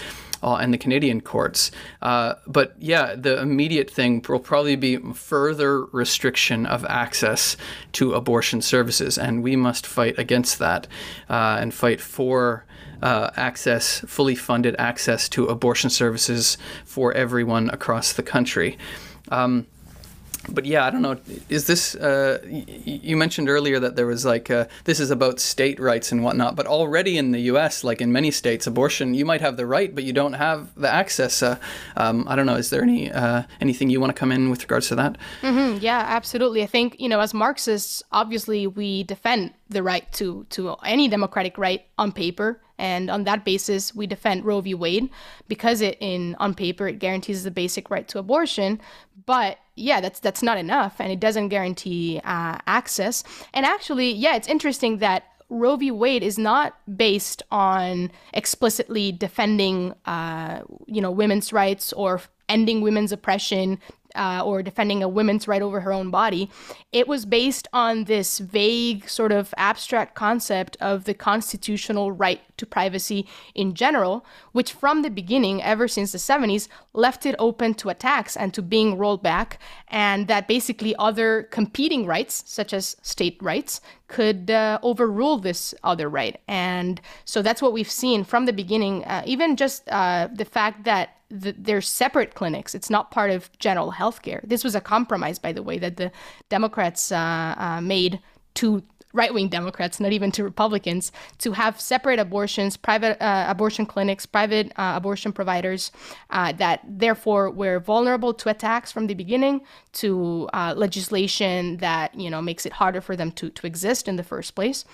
uh, 0.42 0.56
and 0.56 0.72
the 0.72 0.78
Canadian 0.78 1.20
courts. 1.20 1.70
Uh, 2.00 2.34
but 2.46 2.74
yeah, 2.78 3.14
the 3.14 3.38
immediate 3.38 3.90
thing 3.90 4.24
will 4.26 4.38
probably 4.38 4.76
be 4.76 4.96
further 4.96 5.84
restriction 5.86 6.64
of 6.64 6.86
access 6.86 7.56
to 7.92 8.14
abortion 8.14 8.62
services, 8.62 9.18
and 9.18 9.42
we 9.42 9.56
must 9.56 9.86
fight 9.86 10.18
against 10.18 10.58
that 10.58 10.86
uh, 11.28 11.58
and 11.60 11.74
fight 11.74 12.00
for 12.00 12.64
uh, 13.02 13.30
access, 13.36 14.00
fully 14.00 14.34
funded 14.34 14.76
access 14.78 15.28
to 15.30 15.46
abortion 15.46 15.90
services 15.90 16.56
for 16.84 17.12
everyone 17.12 17.68
across 17.70 18.12
the 18.12 18.22
country. 18.22 18.78
Um, 19.30 19.66
but 20.48 20.64
yeah, 20.64 20.84
I 20.84 20.90
don't 20.90 21.02
know. 21.02 21.18
Is 21.48 21.66
this? 21.66 21.94
Uh, 21.94 22.40
you 22.48 23.16
mentioned 23.16 23.48
earlier 23.48 23.78
that 23.78 23.94
there 23.94 24.06
was 24.06 24.24
like 24.24 24.50
uh, 24.50 24.66
this 24.84 24.98
is 24.98 25.10
about 25.10 25.38
state 25.38 25.78
rights 25.78 26.10
and 26.10 26.24
whatnot. 26.24 26.56
But 26.56 26.66
already 26.66 27.16
in 27.16 27.30
the 27.30 27.40
U.S., 27.52 27.84
like 27.84 28.00
in 28.00 28.12
many 28.12 28.30
states, 28.30 28.66
abortion 28.66 29.14
you 29.14 29.24
might 29.24 29.40
have 29.40 29.56
the 29.56 29.66
right, 29.66 29.94
but 29.94 30.04
you 30.04 30.12
don't 30.12 30.32
have 30.32 30.74
the 30.74 30.92
access. 30.92 31.42
Uh, 31.42 31.58
um, 31.96 32.26
I 32.28 32.34
don't 32.34 32.46
know. 32.46 32.56
Is 32.56 32.70
there 32.70 32.82
any 32.82 33.12
uh, 33.12 33.44
anything 33.60 33.88
you 33.90 34.00
want 34.00 34.10
to 34.14 34.18
come 34.18 34.32
in 34.32 34.50
with 34.50 34.62
regards 34.62 34.88
to 34.88 34.96
that? 34.96 35.16
Mm-hmm. 35.42 35.78
Yeah, 35.80 36.04
absolutely. 36.08 36.62
I 36.62 36.66
think 36.66 36.96
you 36.98 37.08
know, 37.08 37.20
as 37.20 37.32
Marxists, 37.32 38.02
obviously 38.10 38.66
we 38.66 39.04
defend 39.04 39.54
the 39.68 39.82
right 39.82 40.10
to 40.14 40.44
to 40.50 40.74
any 40.84 41.08
democratic 41.08 41.56
right 41.56 41.86
on 41.98 42.10
paper 42.10 42.60
and 42.82 43.10
on 43.10 43.22
that 43.24 43.44
basis, 43.44 43.94
we 43.94 44.08
defend 44.08 44.44
Roe 44.44 44.60
v. 44.60 44.74
Wade 44.74 45.08
because 45.46 45.80
it, 45.80 45.96
in 46.00 46.34
on 46.40 46.52
paper, 46.52 46.88
it 46.88 46.98
guarantees 46.98 47.44
the 47.44 47.52
basic 47.52 47.90
right 47.90 48.08
to 48.08 48.18
abortion. 48.18 48.80
But 49.24 49.58
yeah, 49.76 50.00
that's 50.00 50.18
that's 50.18 50.42
not 50.42 50.58
enough, 50.58 50.96
and 50.98 51.12
it 51.12 51.20
doesn't 51.20 51.50
guarantee 51.50 52.20
uh, 52.24 52.58
access. 52.66 53.22
And 53.54 53.64
actually, 53.64 54.10
yeah, 54.10 54.34
it's 54.34 54.48
interesting 54.48 54.98
that 54.98 55.22
Roe 55.48 55.76
v. 55.76 55.92
Wade 55.92 56.24
is 56.24 56.38
not 56.38 56.76
based 56.96 57.40
on 57.52 58.10
explicitly 58.34 59.12
defending, 59.12 59.94
uh, 60.04 60.62
you 60.86 61.00
know, 61.00 61.12
women's 61.12 61.52
rights 61.52 61.92
or 61.92 62.20
ending 62.48 62.80
women's 62.80 63.12
oppression, 63.12 63.78
uh, 64.14 64.42
or 64.44 64.62
defending 64.62 65.02
a 65.02 65.08
woman's 65.08 65.48
right 65.48 65.62
over 65.62 65.80
her 65.80 65.92
own 65.92 66.10
body. 66.10 66.50
It 66.92 67.08
was 67.08 67.24
based 67.24 67.68
on 67.72 68.04
this 68.04 68.38
vague, 68.38 69.08
sort 69.08 69.32
of 69.32 69.54
abstract 69.56 70.14
concept 70.14 70.76
of 70.80 71.04
the 71.04 71.14
constitutional 71.14 72.12
right 72.12 72.40
to 72.56 72.66
privacy 72.66 73.26
in 73.54 73.74
general, 73.74 74.24
which 74.52 74.72
from 74.72 75.02
the 75.02 75.10
beginning, 75.10 75.62
ever 75.62 75.88
since 75.88 76.12
the 76.12 76.18
70s, 76.18 76.68
left 76.92 77.26
it 77.26 77.34
open 77.38 77.74
to 77.74 77.88
attacks 77.88 78.36
and 78.36 78.52
to 78.54 78.62
being 78.62 78.98
rolled 78.98 79.22
back, 79.22 79.58
and 79.88 80.28
that 80.28 80.48
basically 80.48 80.94
other 80.98 81.44
competing 81.50 82.06
rights, 82.06 82.44
such 82.46 82.72
as 82.72 82.96
state 83.02 83.38
rights, 83.40 83.80
could 84.12 84.50
uh, 84.50 84.78
overrule 84.82 85.38
this 85.38 85.74
other 85.82 86.08
right. 86.08 86.38
And 86.46 87.00
so 87.24 87.40
that's 87.40 87.62
what 87.62 87.72
we've 87.72 87.90
seen 87.90 88.24
from 88.24 88.44
the 88.44 88.52
beginning, 88.52 89.04
uh, 89.04 89.22
even 89.24 89.56
just 89.56 89.88
uh, 89.88 90.28
the 90.32 90.44
fact 90.44 90.84
that 90.84 91.16
the, 91.30 91.52
they're 91.58 91.80
separate 91.80 92.34
clinics. 92.34 92.74
It's 92.74 92.90
not 92.90 93.10
part 93.10 93.30
of 93.30 93.50
general 93.58 93.90
health 93.90 94.20
care. 94.20 94.40
This 94.44 94.62
was 94.62 94.74
a 94.74 94.82
compromise, 94.82 95.38
by 95.38 95.52
the 95.52 95.62
way, 95.62 95.78
that 95.78 95.96
the 95.96 96.12
Democrats 96.50 97.10
uh, 97.10 97.54
uh, 97.56 97.80
made 97.80 98.20
to 98.54 98.82
right 99.12 99.32
wing 99.32 99.48
Democrats, 99.48 100.00
not 100.00 100.12
even 100.12 100.30
to 100.32 100.44
Republicans, 100.44 101.12
to 101.38 101.52
have 101.52 101.80
separate 101.80 102.18
abortions, 102.18 102.76
private 102.76 103.20
uh, 103.22 103.46
abortion 103.48 103.86
clinics, 103.86 104.26
private 104.26 104.72
uh, 104.76 104.92
abortion 104.96 105.32
providers 105.32 105.92
uh, 106.30 106.52
that 106.52 106.80
therefore 106.86 107.50
were 107.50 107.78
vulnerable 107.78 108.32
to 108.34 108.48
attacks 108.48 108.90
from 108.90 109.06
the 109.06 109.14
beginning, 109.14 109.60
to 109.92 110.48
uh, 110.52 110.74
legislation 110.76 111.76
that 111.78 112.14
you 112.14 112.30
know 112.30 112.40
makes 112.40 112.66
it 112.66 112.72
harder 112.72 113.00
for 113.00 113.16
them 113.16 113.30
to, 113.32 113.50
to 113.50 113.66
exist 113.66 114.08
in 114.08 114.16
the 114.16 114.24
first 114.24 114.54
place. 114.54 114.84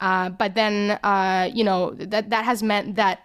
Uh, 0.00 0.28
but 0.28 0.54
then 0.54 0.98
uh, 1.02 1.48
you 1.52 1.64
know 1.64 1.90
that 1.94 2.30
that 2.30 2.44
has 2.44 2.62
meant 2.62 2.96
that 2.96 3.20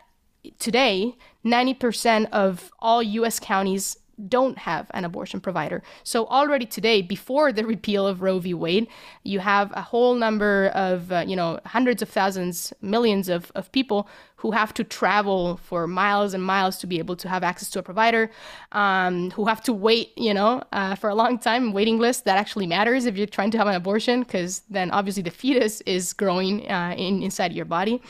today 0.60 1.15
90% 1.45 2.29
of 2.31 2.71
all 2.79 3.01
US 3.03 3.39
counties 3.39 3.97
don't 4.27 4.58
have 4.58 4.88
an 4.91 5.06
abortion 5.06 5.39
provider. 5.39 5.84
So 6.03 6.25
already 6.27 6.65
today, 6.65 7.01
before 7.01 7.51
the 7.51 7.65
repeal 7.65 8.08
of 8.08 8.21
Roe 8.21 8.39
v. 8.39 8.53
Wade, 8.53 8.88
you 9.23 9.39
have 9.39 9.71
a 9.75 9.82
whole 9.82 10.15
number 10.15 10.67
of, 10.73 11.12
uh, 11.12 11.23
you 11.27 11.36
know, 11.36 11.60
hundreds 11.65 12.01
of 12.01 12.10
thousands, 12.10 12.73
millions 12.82 13.30
of, 13.30 13.51
of 13.53 13.71
people 13.71 14.08
who 14.38 14.52
have 14.52 14.73
to 14.73 14.84
travel 14.84 15.58
for 15.58 15.88
miles 15.88 16.34
and 16.34 16.43
miles 16.43 16.78
to 16.78 16.88
be 16.88 17.00
able 17.00 17.15
to 17.15 17.28
have 17.28 17.43
access 17.43 17.69
to 17.71 17.80
a 17.80 17.84
provider, 17.84 18.30
um, 18.71 19.32
who 19.32 19.45
have 19.45 19.62
to 19.63 19.73
wait, 19.73 20.12
you 20.15 20.34
know, 20.34 20.62
uh, 20.71 20.95
for 20.95 21.10
a 21.10 21.15
long 21.15 21.39
time, 21.39 21.73
waiting 21.73 21.97
list 21.97 22.23
that 22.26 22.38
actually 22.38 22.67
matters 22.67 23.06
if 23.06 23.17
you're 23.17 23.26
trying 23.26 23.52
to 23.52 23.58
have 23.58 23.67
an 23.67 23.76
abortion, 23.76 24.21
because 24.21 24.62
then 24.69 24.91
obviously 24.91 25.23
the 25.23 25.32
fetus 25.32 25.82
is 25.82 26.13
growing 26.13 26.69
uh, 26.69 26.93
in, 26.97 27.23
inside 27.23 27.52
your 27.52 27.65
body. 27.65 28.02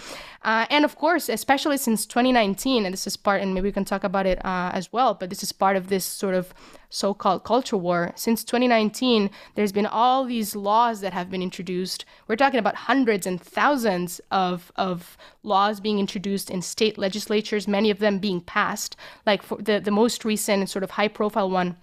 Uh, 0.44 0.66
and 0.70 0.84
of 0.86 0.96
course, 0.96 1.30
especially 1.30 1.78
since 1.78 2.06
2019, 2.06 2.86
and 2.86 2.94
this 2.94 3.08
is 3.08 3.18
part, 3.18 3.42
and 3.42 3.54
maybe 3.54 3.68
we 3.70 3.72
can 3.72 3.86
talk 3.86 4.04
about 4.04 4.26
it 4.26 4.44
uh, 4.46 4.70
as 4.74 4.92
well, 4.92 5.14
but 5.14 5.30
this 5.30 5.44
is 5.44 5.52
part 5.52 5.78
of 5.78 5.88
this 5.88 6.06
sort 6.06 6.36
of 6.36 6.54
so 6.90 7.14
called 7.14 7.44
culture 7.44 7.78
war. 7.78 8.12
Since 8.16 8.44
2019, 8.44 9.30
there's 9.56 9.72
been 9.72 9.86
all 9.86 10.26
these 10.26 10.56
laws 10.56 11.02
that 11.02 11.14
have 11.14 11.30
been 11.30 11.42
introduced. 11.42 12.06
We're 12.28 12.36
talking 12.36 12.60
about 12.60 12.76
hundreds 12.76 13.28
and 13.28 13.42
thousands 13.42 14.22
of, 14.32 14.72
of 14.76 15.18
laws 15.44 15.80
being 15.80 16.00
introduced 16.00 16.50
in 16.50 16.62
state 16.62 16.98
legislatures, 16.98 17.68
many 17.68 17.90
of 17.90 18.00
them 18.00 18.20
being 18.20 18.42
passed. 18.42 18.96
Like 19.26 19.44
for 19.44 19.58
the, 19.58 19.80
the 19.80 19.92
most 19.92 20.24
recent 20.24 20.70
sort 20.70 20.84
of 20.84 20.92
high 20.92 21.10
profile 21.10 21.50
one 21.50 21.78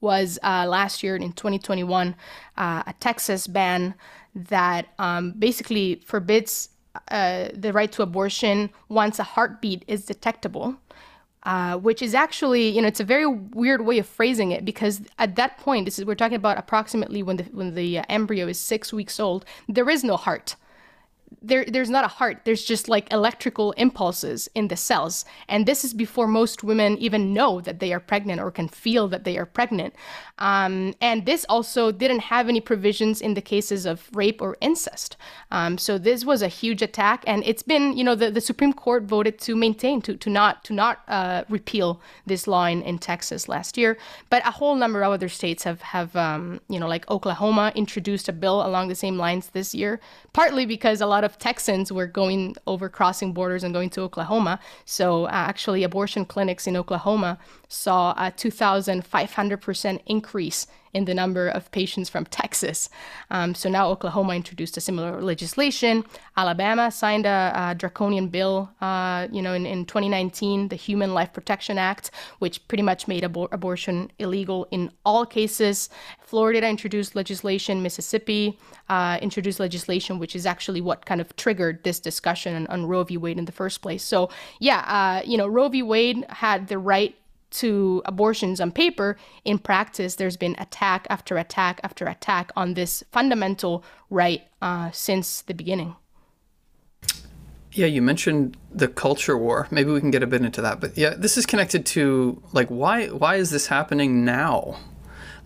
was 0.00 0.38
uh, 0.42 0.66
last 0.68 1.02
year 1.02 1.16
in 1.16 1.32
2021, 1.32 2.14
uh, 2.56 2.82
a 2.86 2.94
Texas 3.00 3.46
ban 3.46 3.94
that 4.34 4.88
um, 4.98 5.32
basically 5.38 6.02
forbids 6.04 6.70
uh, 7.08 7.48
the 7.54 7.72
right 7.72 7.90
to 7.92 8.02
abortion 8.02 8.70
once 8.88 9.18
a 9.18 9.24
heartbeat 9.24 9.84
is 9.86 10.04
detectable. 10.04 10.76
Uh, 11.44 11.76
which 11.76 12.00
is 12.00 12.14
actually, 12.14 12.70
you 12.70 12.80
know, 12.80 12.88
it's 12.88 13.00
a 13.00 13.04
very 13.04 13.26
weird 13.26 13.84
way 13.84 13.98
of 13.98 14.06
phrasing 14.06 14.50
it 14.50 14.64
because 14.64 15.02
at 15.18 15.36
that 15.36 15.58
point, 15.58 15.84
this 15.84 15.98
is 15.98 16.04
we're 16.06 16.14
talking 16.14 16.36
about 16.36 16.56
approximately 16.56 17.22
when 17.22 17.36
the 17.36 17.44
when 17.52 17.74
the 17.74 17.98
uh, 17.98 18.04
embryo 18.08 18.46
is 18.46 18.58
six 18.58 18.94
weeks 18.94 19.20
old. 19.20 19.44
There 19.68 19.90
is 19.90 20.02
no 20.02 20.16
heart 20.16 20.56
there 21.42 21.64
there's 21.64 21.90
not 21.90 22.04
a 22.04 22.08
heart. 22.08 22.42
There's 22.44 22.64
just 22.64 22.88
like 22.88 23.12
electrical 23.12 23.72
impulses 23.72 24.48
in 24.54 24.68
the 24.68 24.76
cells. 24.76 25.24
And 25.48 25.66
this 25.66 25.84
is 25.84 25.94
before 25.94 26.26
most 26.26 26.64
women 26.64 26.96
even 26.98 27.32
know 27.32 27.60
that 27.60 27.80
they 27.80 27.92
are 27.92 28.00
pregnant 28.00 28.40
or 28.40 28.50
can 28.50 28.68
feel 28.68 29.08
that 29.08 29.24
they 29.24 29.36
are 29.38 29.46
pregnant. 29.46 29.94
Um, 30.38 30.94
and 31.00 31.26
this 31.26 31.44
also 31.48 31.92
didn't 31.92 32.20
have 32.20 32.48
any 32.48 32.60
provisions 32.60 33.20
in 33.20 33.34
the 33.34 33.40
cases 33.40 33.86
of 33.86 34.08
rape 34.12 34.42
or 34.42 34.56
incest. 34.60 35.16
Um, 35.50 35.78
so 35.78 35.98
this 35.98 36.24
was 36.24 36.42
a 36.42 36.48
huge 36.48 36.82
attack. 36.82 37.24
And 37.26 37.42
it's 37.44 37.62
been 37.62 37.96
you 37.96 38.04
know 38.04 38.14
the, 38.14 38.30
the 38.30 38.40
supreme 38.40 38.72
court 38.72 39.04
voted 39.04 39.38
to 39.40 39.56
maintain 39.56 40.02
to, 40.02 40.16
to 40.16 40.30
not 40.30 40.64
to 40.64 40.72
not 40.72 41.02
uh, 41.08 41.44
repeal 41.48 42.00
this 42.26 42.46
law 42.46 42.66
in, 42.66 42.82
in 42.82 42.98
texas 42.98 43.48
last 43.48 43.76
year. 43.78 43.96
But 44.30 44.46
a 44.46 44.50
whole 44.50 44.74
number 44.74 45.02
of 45.02 45.12
other 45.12 45.28
states 45.28 45.64
have 45.64 45.82
have 45.82 46.14
um, 46.16 46.60
you 46.68 46.78
know 46.80 46.88
like 46.88 47.08
oklahoma 47.10 47.72
introduced 47.74 48.28
a 48.28 48.32
bill 48.32 48.66
along 48.66 48.88
the 48.88 48.94
same 48.94 49.16
lines 49.16 49.48
this 49.48 49.74
year 49.74 50.00
partly 50.32 50.66
because 50.66 51.00
a 51.00 51.06
lot 51.06 51.23
of 51.24 51.38
Texans 51.38 51.90
were 51.90 52.06
going 52.06 52.56
over 52.66 52.88
crossing 52.88 53.32
borders 53.32 53.64
and 53.64 53.74
going 53.74 53.90
to 53.90 54.02
Oklahoma. 54.02 54.58
So 54.84 55.24
uh, 55.24 55.30
actually, 55.32 55.82
abortion 55.82 56.24
clinics 56.24 56.66
in 56.66 56.76
Oklahoma 56.76 57.38
saw 57.68 58.12
a 58.12 58.30
2,500% 58.30 60.00
increase 60.06 60.66
in 60.94 61.04
the 61.04 61.14
number 61.14 61.48
of 61.48 61.70
patients 61.72 62.08
from 62.08 62.24
Texas. 62.26 62.88
Um, 63.30 63.54
so 63.54 63.68
now 63.68 63.88
Oklahoma 63.88 64.34
introduced 64.34 64.76
a 64.76 64.80
similar 64.80 65.20
legislation. 65.20 66.04
Alabama 66.36 66.90
signed 66.90 67.26
a, 67.26 67.52
a 67.54 67.74
draconian 67.74 68.28
bill, 68.28 68.70
uh, 68.80 69.28
you 69.30 69.42
know, 69.42 69.52
in, 69.52 69.66
in 69.66 69.84
2019, 69.84 70.68
the 70.68 70.76
Human 70.76 71.12
Life 71.12 71.32
Protection 71.32 71.78
Act, 71.78 72.10
which 72.38 72.66
pretty 72.68 72.82
much 72.82 73.06
made 73.08 73.24
abor- 73.24 73.52
abortion 73.52 74.10
illegal 74.18 74.66
in 74.70 74.90
all 75.04 75.26
cases. 75.26 75.90
Florida 76.20 76.66
introduced 76.66 77.14
legislation. 77.14 77.82
Mississippi 77.82 78.58
uh, 78.88 79.18
introduced 79.20 79.60
legislation, 79.60 80.18
which 80.18 80.36
is 80.36 80.46
actually 80.46 80.80
what 80.80 81.06
kind 81.06 81.20
of 81.20 81.34
triggered 81.36 81.82
this 81.84 82.00
discussion 82.00 82.54
on, 82.54 82.66
on 82.68 82.86
Roe 82.86 83.04
v. 83.04 83.16
Wade 83.16 83.38
in 83.38 83.44
the 83.44 83.52
first 83.52 83.82
place. 83.82 84.02
So 84.02 84.30
yeah, 84.60 84.80
uh, 84.80 85.26
you 85.26 85.36
know, 85.36 85.46
Roe 85.46 85.68
v. 85.68 85.82
Wade 85.82 86.24
had 86.28 86.68
the 86.68 86.78
right 86.78 87.16
to 87.54 88.02
abortions 88.04 88.60
on 88.60 88.72
paper, 88.72 89.16
in 89.44 89.58
practice, 89.58 90.16
there's 90.16 90.36
been 90.36 90.56
attack 90.58 91.06
after 91.10 91.36
attack 91.36 91.80
after 91.82 92.06
attack 92.06 92.50
on 92.56 92.74
this 92.74 93.02
fundamental 93.12 93.84
right 94.10 94.42
uh, 94.60 94.90
since 94.92 95.42
the 95.42 95.54
beginning. 95.54 95.96
Yeah, 97.72 97.86
you 97.86 98.02
mentioned 98.02 98.56
the 98.72 98.86
culture 98.86 99.36
war. 99.36 99.66
Maybe 99.70 99.90
we 99.90 100.00
can 100.00 100.12
get 100.12 100.22
a 100.22 100.28
bit 100.28 100.42
into 100.42 100.62
that. 100.62 100.80
But 100.80 100.96
yeah, 100.96 101.14
this 101.16 101.36
is 101.36 101.44
connected 101.44 101.84
to 101.86 102.40
like 102.52 102.68
why 102.68 103.08
why 103.08 103.36
is 103.36 103.50
this 103.50 103.66
happening 103.66 104.24
now? 104.24 104.78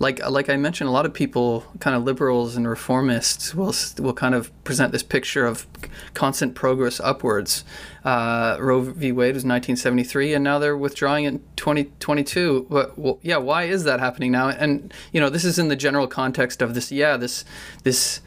Like 0.01 0.25
like 0.29 0.49
I 0.49 0.57
mentioned, 0.57 0.89
a 0.89 0.93
lot 0.93 1.07
of 1.07 1.13
people, 1.13 1.65
kind 1.81 1.97
of 1.97 2.05
liberals 2.05 2.57
and 2.57 2.67
reformists, 2.67 3.55
will 3.55 3.75
will 4.05 4.15
kind 4.15 4.35
of 4.35 4.53
present 4.63 4.93
this 4.93 5.03
picture 5.03 5.45
of 5.45 5.67
constant 6.15 6.55
progress 6.55 7.01
upwards. 7.01 7.65
Uh, 8.05 8.57
Roe 8.61 8.81
v. 8.81 9.11
Wade 9.11 9.35
was 9.35 9.45
1973, 9.45 10.35
and 10.35 10.45
now 10.45 10.59
they're 10.59 10.77
withdrawing 10.77 11.25
in 11.25 11.43
2022. 11.57 12.67
But 12.71 12.97
well, 12.97 13.19
yeah, 13.23 13.39
why 13.39 13.65
is 13.65 13.85
that 13.85 13.99
happening 13.99 14.31
now? 14.31 14.49
And 14.51 14.95
you 15.13 15.21
know, 15.21 15.31
this 15.31 15.45
is 15.45 15.59
in 15.59 15.69
the 15.69 15.77
general 15.77 16.07
context 16.07 16.63
of 16.63 16.75
this. 16.75 16.93
Yeah, 16.93 17.17
this 17.17 17.45
this 17.83 18.21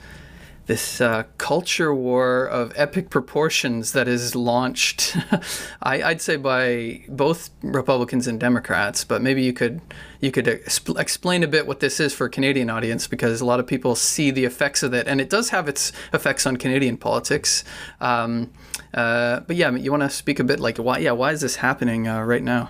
this 0.71 1.01
uh, 1.01 1.23
culture 1.38 1.93
war 1.93 2.45
of 2.45 2.71
epic 2.77 3.10
proportions 3.10 3.91
that 3.91 4.07
is 4.07 4.38
launched, 4.38 5.17
I, 5.84 5.97
would 6.07 6.21
say 6.21 6.38
by 6.38 7.03
both 7.10 7.49
Republicans 7.62 8.25
and 8.25 8.39
Democrats. 8.39 9.03
But 9.03 9.21
maybe 9.21 9.43
you 9.43 9.51
could 9.51 9.81
you 10.21 10.31
could 10.31 10.45
exp- 10.45 10.97
explain 10.97 11.43
a 11.43 11.47
bit 11.47 11.67
what 11.67 11.81
this 11.81 11.99
is 11.99 12.13
for 12.13 12.27
a 12.27 12.29
Canadian 12.29 12.69
audience 12.69 13.05
because 13.05 13.41
a 13.41 13.45
lot 13.45 13.60
of 13.60 13.67
people 13.67 13.95
see 13.95 14.31
the 14.31 14.45
effects 14.45 14.81
of 14.81 14.93
it, 14.93 15.10
and 15.10 15.19
it 15.19 15.29
does 15.29 15.49
have 15.49 15.67
its 15.67 15.91
effects 16.13 16.45
on 16.45 16.55
Canadian 16.55 16.95
politics. 16.95 17.65
Um, 17.99 18.49
uh, 18.93 19.41
but 19.41 19.57
yeah, 19.57 19.71
you 19.71 19.91
want 19.91 20.03
to 20.03 20.10
speak 20.10 20.39
a 20.39 20.45
bit 20.45 20.62
like 20.62 20.77
why? 20.77 20.99
Yeah, 20.99 21.12
why 21.12 21.34
is 21.34 21.41
this 21.41 21.57
happening 21.57 22.07
uh, 22.07 22.21
right 22.21 22.43
now? 22.43 22.69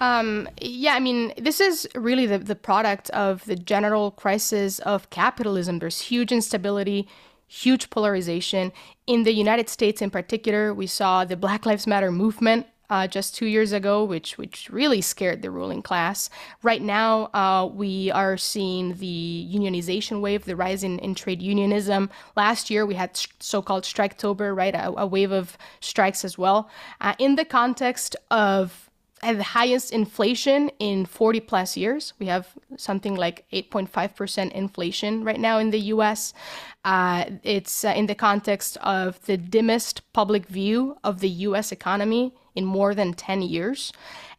Um, 0.00 0.48
yeah, 0.60 0.94
I 0.94 1.00
mean, 1.00 1.34
this 1.36 1.60
is 1.60 1.86
really 1.94 2.26
the, 2.26 2.38
the 2.38 2.56
product 2.56 3.10
of 3.10 3.44
the 3.44 3.56
general 3.56 4.10
crisis 4.10 4.78
of 4.80 5.10
capitalism. 5.10 5.78
There's 5.78 6.00
huge 6.00 6.32
instability, 6.32 7.06
huge 7.46 7.90
polarization. 7.90 8.72
In 9.06 9.24
the 9.24 9.32
United 9.32 9.68
States, 9.68 10.00
in 10.00 10.10
particular, 10.10 10.72
we 10.72 10.86
saw 10.86 11.24
the 11.24 11.36
Black 11.36 11.66
Lives 11.66 11.86
Matter 11.86 12.10
movement 12.10 12.66
uh, 12.88 13.06
just 13.06 13.36
two 13.36 13.46
years 13.46 13.72
ago, 13.72 14.02
which 14.02 14.36
which 14.36 14.68
really 14.70 15.00
scared 15.00 15.42
the 15.42 15.50
ruling 15.50 15.80
class. 15.80 16.28
Right 16.62 16.82
now, 16.82 17.26
uh, 17.34 17.68
we 17.72 18.10
are 18.10 18.36
seeing 18.36 18.94
the 18.94 19.48
unionization 19.52 20.20
wave, 20.20 20.44
the 20.44 20.56
rise 20.56 20.82
in, 20.82 20.98
in 20.98 21.14
trade 21.14 21.40
unionism. 21.40 22.10
Last 22.36 22.68
year, 22.68 22.84
we 22.84 22.94
had 22.94 23.20
so-called 23.38 23.84
Striketober, 23.84 24.56
right, 24.56 24.74
a, 24.74 24.92
a 24.98 25.06
wave 25.06 25.30
of 25.30 25.56
strikes 25.80 26.24
as 26.24 26.36
well. 26.36 26.68
Uh, 27.00 27.14
in 27.18 27.36
the 27.36 27.44
context 27.44 28.16
of 28.30 28.89
at 29.22 29.36
the 29.36 29.42
highest 29.42 29.92
inflation 29.92 30.70
in 30.78 31.04
40 31.06 31.40
plus 31.40 31.76
years. 31.76 32.14
We 32.18 32.26
have 32.26 32.48
something 32.76 33.14
like 33.14 33.44
8.5% 33.52 34.52
inflation 34.52 35.24
right 35.24 35.40
now 35.40 35.58
in 35.58 35.70
the 35.70 35.80
US. 35.94 36.32
Uh, 36.84 37.24
it's 37.42 37.84
uh, 37.84 37.88
in 37.88 38.06
the 38.06 38.14
context 38.14 38.76
of 38.78 39.24
the 39.26 39.36
dimmest 39.36 40.10
public 40.12 40.46
view 40.46 40.96
of 41.04 41.20
the 41.20 41.28
US 41.28 41.72
economy 41.72 42.32
in 42.54 42.64
more 42.64 42.94
than 42.94 43.12
10 43.12 43.42
years. 43.42 43.92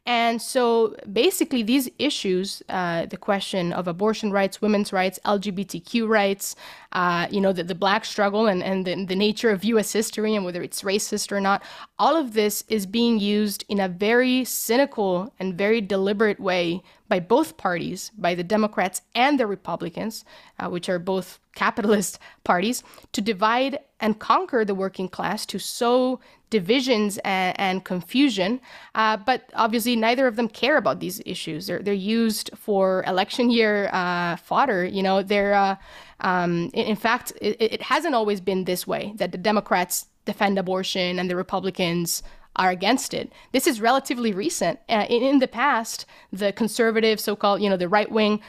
And 0.06 0.42
so 0.42 0.96
basically, 1.14 1.62
these 1.62 1.88
issues 2.00 2.64
uh, 2.70 3.06
the 3.06 3.18
question 3.18 3.72
of 3.72 3.88
abortion 3.88 4.32
rights, 4.32 4.60
women's 4.60 4.92
rights, 4.92 5.20
LGBTQ 5.26 6.08
rights, 6.08 6.56
uh, 6.92 7.28
you 7.30 7.40
know, 7.40 7.54
the, 7.54 7.64
the 7.64 7.76
black 7.76 8.04
struggle 8.04 8.48
and, 8.48 8.64
and 8.64 8.86
the, 8.86 9.06
the 9.06 9.16
nature 9.16 9.52
of 9.52 9.64
US 9.64 9.94
history 9.94 10.34
and 10.34 10.44
whether 10.44 10.64
it's 10.64 10.82
racist 10.82 11.32
or 11.32 11.40
not, 11.40 11.62
all 12.00 12.18
of 12.18 12.34
this 12.34 12.64
is 12.68 12.88
being 12.88 13.20
used 13.20 13.64
in 13.70 13.80
a 13.80 13.88
very 13.88 14.44
cynical 14.44 15.32
and 15.40 15.56
very 15.56 15.82
deliberate 15.82 16.40
way 16.40 16.82
by 17.08 17.20
both 17.20 17.58
parties, 17.58 18.12
by 18.18 18.34
the 18.34 18.44
Democrats 18.44 19.04
and 19.14 19.40
the 19.40 19.46
Republicans, 19.46 20.26
uh, 20.58 20.68
which 20.68 20.90
are 20.90 20.98
both 20.98 21.40
capitalist 21.54 22.18
parties, 22.44 22.82
to 23.12 23.22
divide 23.22 23.78
and 24.02 24.20
conquer 24.20 24.66
the 24.66 24.76
working 24.76 25.08
class, 25.08 25.46
to 25.46 25.60
sow 25.60 26.20
divisions 26.50 27.18
and, 27.20 27.58
and 27.60 27.86
confusion. 27.86 28.60
Uh, 28.94 29.18
but 29.18 29.50
obviously, 29.54 29.96
neither 29.96 30.28
of 30.28 30.36
them 30.36 30.48
care 30.48 30.78
about 30.78 31.00
these 31.00 31.22
issues. 31.26 31.68
They're, 31.68 31.82
they're 31.82 31.94
used 31.94 32.50
for 32.56 33.04
election 33.08 33.50
year 33.50 33.90
uh, 33.94 34.36
fodder. 34.36 34.84
You 34.84 35.04
know, 35.04 35.24
they're, 35.24 35.54
uh, 35.54 35.76
um, 36.20 36.70
in, 36.74 36.96
fact, 36.96 37.32
it, 37.42 37.56
it 37.60 37.82
hasn't 37.82 38.14
always 38.14 38.42
been 38.42 38.66
this 38.66 38.86
way 38.86 39.14
that 39.16 39.32
the 39.32 39.38
Democrats 39.38 40.08
defend 40.26 40.60
abortion 40.60 41.18
and 41.18 41.30
the 41.30 41.36
Republicans 41.36 42.22
are 42.58 42.70
against 42.70 43.14
it. 43.14 43.32
This 43.54 43.66
is 43.66 43.80
relatively 43.80 44.34
recent. 44.34 44.80
Uh, 44.90 45.06
in, 45.10 45.24
in, 45.24 45.40
the 45.40 45.48
past, 45.48 46.06
the 46.34 46.52
conservative, 46.52 47.20
so-called, 47.20 47.62
you 47.62 47.70
know, 47.70 47.78
the 47.78 47.88
right 47.88 48.12
wing, 48.12 48.42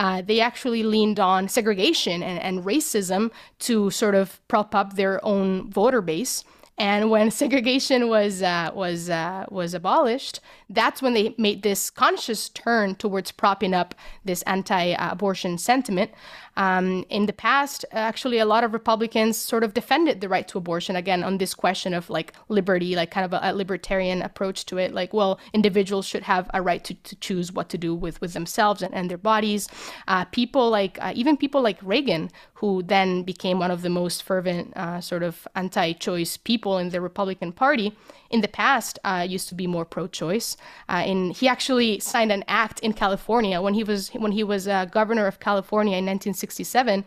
uh, 0.00 0.22
they 0.22 0.40
actually 0.40 0.82
leaned 0.82 1.20
on 1.20 1.46
segregation 1.46 2.22
and, 2.22 2.38
and 2.40 2.64
racism 2.64 3.30
to 3.58 3.90
sort 3.90 4.14
of 4.14 4.40
prop 4.48 4.74
up 4.74 4.96
their 4.96 5.22
own 5.22 5.70
voter 5.70 6.00
base. 6.00 6.42
And 6.78 7.10
when 7.10 7.30
segregation 7.42 8.08
was 8.08 8.40
uh, 8.40 8.70
was 8.74 9.10
uh, 9.10 9.44
was 9.50 9.74
abolished, 9.74 10.40
that's 10.70 11.02
when 11.02 11.12
they 11.12 11.34
made 11.36 11.62
this 11.62 11.90
conscious 11.90 12.48
turn 12.48 12.94
towards 12.94 13.30
propping 13.30 13.74
up 13.74 13.94
this 14.24 14.40
anti-abortion 14.42 15.58
sentiment. 15.58 16.12
Um, 16.60 17.06
in 17.08 17.24
the 17.24 17.32
past, 17.32 17.86
actually, 17.90 18.38
a 18.38 18.44
lot 18.44 18.64
of 18.64 18.74
Republicans 18.74 19.38
sort 19.38 19.64
of 19.64 19.72
defended 19.72 20.20
the 20.20 20.28
right 20.28 20.46
to 20.48 20.58
abortion 20.58 20.94
again 20.94 21.24
on 21.24 21.38
this 21.38 21.54
question 21.54 21.94
of 21.94 22.10
like 22.10 22.34
liberty, 22.48 22.94
like 22.94 23.10
kind 23.10 23.24
of 23.24 23.32
a, 23.32 23.40
a 23.42 23.54
libertarian 23.54 24.20
approach 24.20 24.66
to 24.66 24.76
it. 24.76 24.92
Like, 24.92 25.14
well, 25.14 25.40
individuals 25.54 26.04
should 26.04 26.24
have 26.24 26.50
a 26.52 26.60
right 26.60 26.84
to, 26.84 26.94
to 26.94 27.16
choose 27.16 27.50
what 27.50 27.70
to 27.70 27.78
do 27.78 27.94
with 27.94 28.20
with 28.20 28.32
themselves 28.34 28.82
and, 28.82 28.92
and 28.92 29.10
their 29.10 29.22
bodies. 29.32 29.68
Uh, 30.06 30.26
people 30.26 30.68
like 30.68 30.98
uh, 31.00 31.12
even 31.20 31.38
people 31.38 31.62
like 31.62 31.78
Reagan, 31.82 32.30
who 32.60 32.82
then 32.82 33.22
became 33.22 33.58
one 33.58 33.70
of 33.70 33.80
the 33.80 33.88
most 33.88 34.22
fervent 34.22 34.76
uh, 34.76 35.00
sort 35.00 35.22
of 35.22 35.48
anti-choice 35.54 36.36
people 36.36 36.76
in 36.76 36.90
the 36.90 37.00
Republican 37.00 37.52
Party 37.52 37.96
in 38.30 38.40
the 38.40 38.48
past 38.48 38.98
uh, 39.04 39.26
used 39.28 39.48
to 39.48 39.54
be 39.54 39.66
more 39.66 39.84
pro-choice. 39.84 40.56
Uh, 40.88 41.02
and 41.04 41.36
he 41.36 41.48
actually 41.48 41.98
signed 41.98 42.32
an 42.32 42.44
act 42.46 42.80
in 42.80 42.92
California 42.92 43.60
when 43.60 43.74
he 43.74 43.84
was 43.84 44.08
when 44.10 44.32
he 44.32 44.44
was 44.44 44.68
uh, 44.68 44.84
governor 44.86 45.26
of 45.26 45.40
California 45.40 45.96
in 45.96 46.06
1967. 46.06 47.04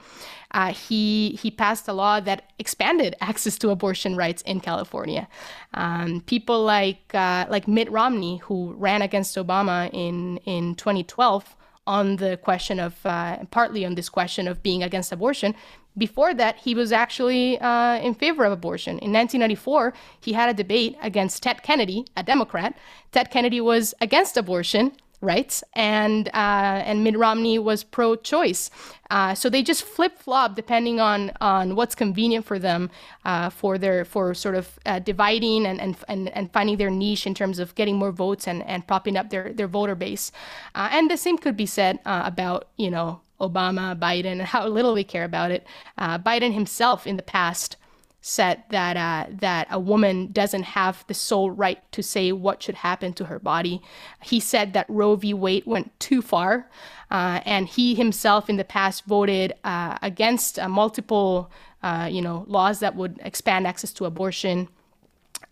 Uh, 0.51 0.73
he 0.73 1.31
he 1.41 1.49
passed 1.49 1.87
a 1.87 1.93
law 1.93 2.19
that 2.19 2.51
expanded 2.59 3.15
access 3.21 3.57
to 3.57 3.69
abortion 3.69 4.15
rights 4.15 4.41
in 4.43 4.59
California. 4.59 5.27
Um, 5.73 6.21
people 6.21 6.63
like 6.63 7.03
uh, 7.13 7.45
like 7.49 7.67
Mitt 7.67 7.89
Romney, 7.89 8.37
who 8.37 8.73
ran 8.77 9.01
against 9.01 9.35
Obama 9.37 9.89
in 9.93 10.37
in 10.45 10.75
2012 10.75 11.55
on 11.85 12.15
the 12.17 12.37
question 12.37 12.79
of, 12.79 13.05
uh, 13.05 13.43
partly 13.51 13.85
on 13.85 13.95
this 13.95 14.09
question 14.09 14.47
of 14.47 14.63
being 14.63 14.83
against 14.83 15.11
abortion. 15.11 15.53
Before 15.97 16.33
that, 16.33 16.57
he 16.57 16.73
was 16.73 16.91
actually 16.91 17.59
uh, 17.59 17.99
in 17.99 18.15
favor 18.15 18.45
of 18.45 18.51
abortion. 18.51 18.97
In 18.99 19.11
1994, 19.11 19.93
he 20.19 20.33
had 20.33 20.49
a 20.49 20.53
debate 20.53 20.97
against 21.01 21.43
Ted 21.43 21.61
Kennedy, 21.61 22.05
a 22.17 22.23
Democrat. 22.23 22.75
Ted 23.11 23.29
Kennedy 23.29 23.61
was 23.61 23.93
against 24.01 24.37
abortion 24.37 24.93
rights, 25.23 25.63
and 25.73 26.27
uh, 26.27 26.83
and 26.85 27.03
Mitt 27.03 27.17
Romney 27.17 27.57
was 27.57 27.83
pro-choice. 27.83 28.69
Uh, 29.09 29.33
so 29.33 29.49
they 29.49 29.63
just 29.63 29.83
flip 29.83 30.17
flop 30.17 30.55
depending 30.55 30.99
on 30.99 31.31
on 31.39 31.75
what's 31.75 31.95
convenient 31.95 32.45
for 32.45 32.59
them 32.59 32.89
uh, 33.25 33.49
for 33.49 33.77
their 33.77 34.05
for 34.05 34.33
sort 34.33 34.55
of 34.55 34.79
uh, 34.85 34.99
dividing 34.99 35.65
and, 35.65 35.79
and 35.81 35.95
and 36.07 36.29
and 36.29 36.51
finding 36.51 36.77
their 36.77 36.89
niche 36.89 37.25
in 37.25 37.33
terms 37.33 37.59
of 37.59 37.73
getting 37.75 37.95
more 37.95 38.11
votes 38.11 38.47
and 38.47 38.63
and 38.63 38.85
propping 38.87 39.17
up 39.17 39.29
their 39.29 39.53
their 39.53 39.67
voter 39.67 39.95
base. 39.95 40.31
Uh, 40.75 40.89
and 40.91 41.09
the 41.09 41.17
same 41.17 41.37
could 41.37 41.57
be 41.57 41.65
said 41.65 41.99
uh, 42.05 42.23
about 42.25 42.67
you 42.77 42.91
know 42.91 43.21
Obama, 43.39 43.97
Biden, 43.97 44.33
and 44.33 44.41
how 44.43 44.67
little 44.67 44.95
they 44.95 45.03
care 45.03 45.25
about 45.25 45.51
it. 45.51 45.65
Biden 45.99 46.53
himself 46.53 47.05
in 47.05 47.17
the 47.17 47.23
past 47.23 47.77
said 48.25 48.63
that 48.69 48.95
uh, 48.95 49.29
that 49.29 49.67
a 49.69 49.77
woman 49.77 50.31
doesn't 50.31 50.63
have 50.63 51.03
the 51.07 51.13
sole 51.13 51.51
right 51.51 51.79
to 51.91 52.01
say 52.01 52.31
what 52.31 52.63
should 52.63 52.75
happen 52.75 53.11
to 53.11 53.25
her 53.25 53.37
body. 53.37 53.81
He 54.21 54.39
said 54.39 54.71
that 54.73 54.85
Roe 54.87 55.17
v. 55.17 55.33
Wade 55.33 55.65
went 55.65 55.99
too 55.99 56.21
far, 56.21 56.69
uh, 57.11 57.41
and 57.45 57.67
he 57.67 57.95
himself 57.95 58.49
in 58.49 58.55
the 58.55 58.63
past 58.63 59.03
voted 59.03 59.53
uh, 59.65 59.97
against 60.01 60.57
uh, 60.57 60.69
multiple, 60.69 61.51
uh, 61.83 62.07
you 62.09 62.21
know, 62.21 62.45
laws 62.47 62.79
that 62.79 62.95
would 62.95 63.19
expand 63.23 63.67
access 63.67 63.91
to 63.91 64.05
abortion. 64.05 64.69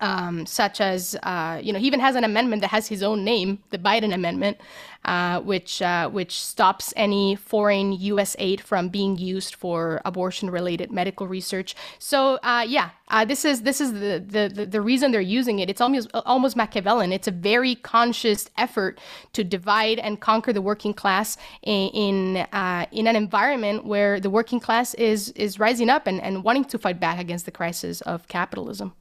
Um, 0.02 0.48
such 0.48 0.82
as, 0.82 1.16
uh, 1.22 1.60
you 1.62 1.72
know, 1.72 1.78
he 1.78 1.86
even 1.86 2.00
has 2.00 2.16
an 2.16 2.24
amendment 2.24 2.62
that 2.64 2.72
has 2.72 2.88
his 2.88 3.04
own 3.04 3.24
name, 3.24 3.60
the 3.70 3.78
Biden 3.78 4.14
Amendment, 4.14 4.58
uh, 5.06 5.40
which 5.42 5.82
uh, 5.82 6.10
which 6.10 6.40
stops 6.40 6.94
any 6.96 7.36
foreign 7.36 7.94
U.S. 7.94 8.36
aid 8.40 8.62
from 8.62 8.90
being 8.90 9.18
used 9.18 9.56
for 9.56 10.02
abortion-related 10.06 10.92
medical 10.92 11.28
research. 11.28 11.76
So 11.98 12.36
uh, 12.44 12.66
yeah, 12.68 12.92
uh, 13.08 13.26
this 13.26 13.44
is 13.44 13.64
this 13.64 13.82
is 13.82 13.94
the, 13.94 14.24
the 14.54 14.66
the 14.66 14.82
reason 14.82 15.12
they're 15.12 15.22
using 15.22 15.60
it. 15.60 15.70
It's 15.70 15.82
almost 15.82 16.10
almost 16.14 16.56
Machiavellian. 16.56 17.12
It's 17.12 17.28
a 17.28 17.32
very 17.32 17.76
conscious 17.76 18.50
effort 18.58 19.00
to 19.34 19.44
divide 19.44 19.98
and 20.00 20.20
conquer 20.20 20.54
the 20.54 20.62
working 20.62 20.94
class 20.94 21.38
in 21.64 22.38
uh, 22.38 22.86
in 22.92 23.08
an 23.08 23.16
environment 23.16 23.86
where 23.86 24.20
the 24.20 24.30
working 24.30 24.60
class 24.60 24.94
is 24.96 25.30
is 25.30 25.60
rising 25.60 25.90
up 25.90 26.06
and, 26.06 26.22
and 26.22 26.44
wanting 26.44 26.66
to 26.66 26.78
fight 26.78 27.00
back 27.00 27.20
against 27.20 27.46
the 27.46 27.52
crisis 27.52 28.02
of 28.02 28.28
capitalism. 28.28 28.94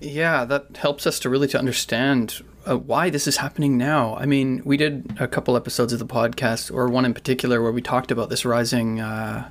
Yeah, 0.00 0.44
that 0.44 0.76
helps 0.76 1.06
us 1.06 1.18
to 1.20 1.28
really 1.28 1.48
to 1.48 1.58
understand 1.58 2.42
uh, 2.68 2.76
why 2.76 3.10
this 3.10 3.26
is 3.26 3.38
happening 3.38 3.76
now. 3.76 4.16
I 4.16 4.26
mean, 4.26 4.62
we 4.64 4.76
did 4.76 5.16
a 5.18 5.28
couple 5.28 5.56
episodes 5.56 5.92
of 5.92 5.98
the 5.98 6.06
podcast, 6.06 6.72
or 6.72 6.88
one 6.88 7.04
in 7.04 7.14
particular, 7.14 7.62
where 7.62 7.72
we 7.72 7.82
talked 7.82 8.10
about 8.10 8.30
this 8.30 8.44
rising. 8.44 9.00
Uh, 9.00 9.48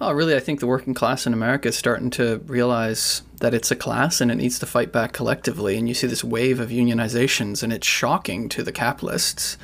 oh, 0.00 0.12
really, 0.12 0.36
I 0.36 0.40
think 0.40 0.60
the 0.60 0.66
working 0.66 0.94
class 0.94 1.26
in 1.26 1.32
America 1.32 1.68
is 1.68 1.76
starting 1.76 2.10
to 2.10 2.38
realize 2.46 3.22
that 3.40 3.54
it's 3.54 3.70
a 3.70 3.76
class 3.76 4.20
and 4.20 4.30
it 4.30 4.36
needs 4.36 4.58
to 4.58 4.66
fight 4.66 4.92
back 4.92 5.12
collectively. 5.12 5.76
And 5.76 5.88
you 5.88 5.94
see 5.94 6.06
this 6.06 6.24
wave 6.24 6.60
of 6.60 6.70
unionizations, 6.70 7.62
and 7.62 7.72
it's 7.72 7.86
shocking 7.86 8.48
to 8.50 8.62
the 8.62 8.72
capitalists 8.72 9.56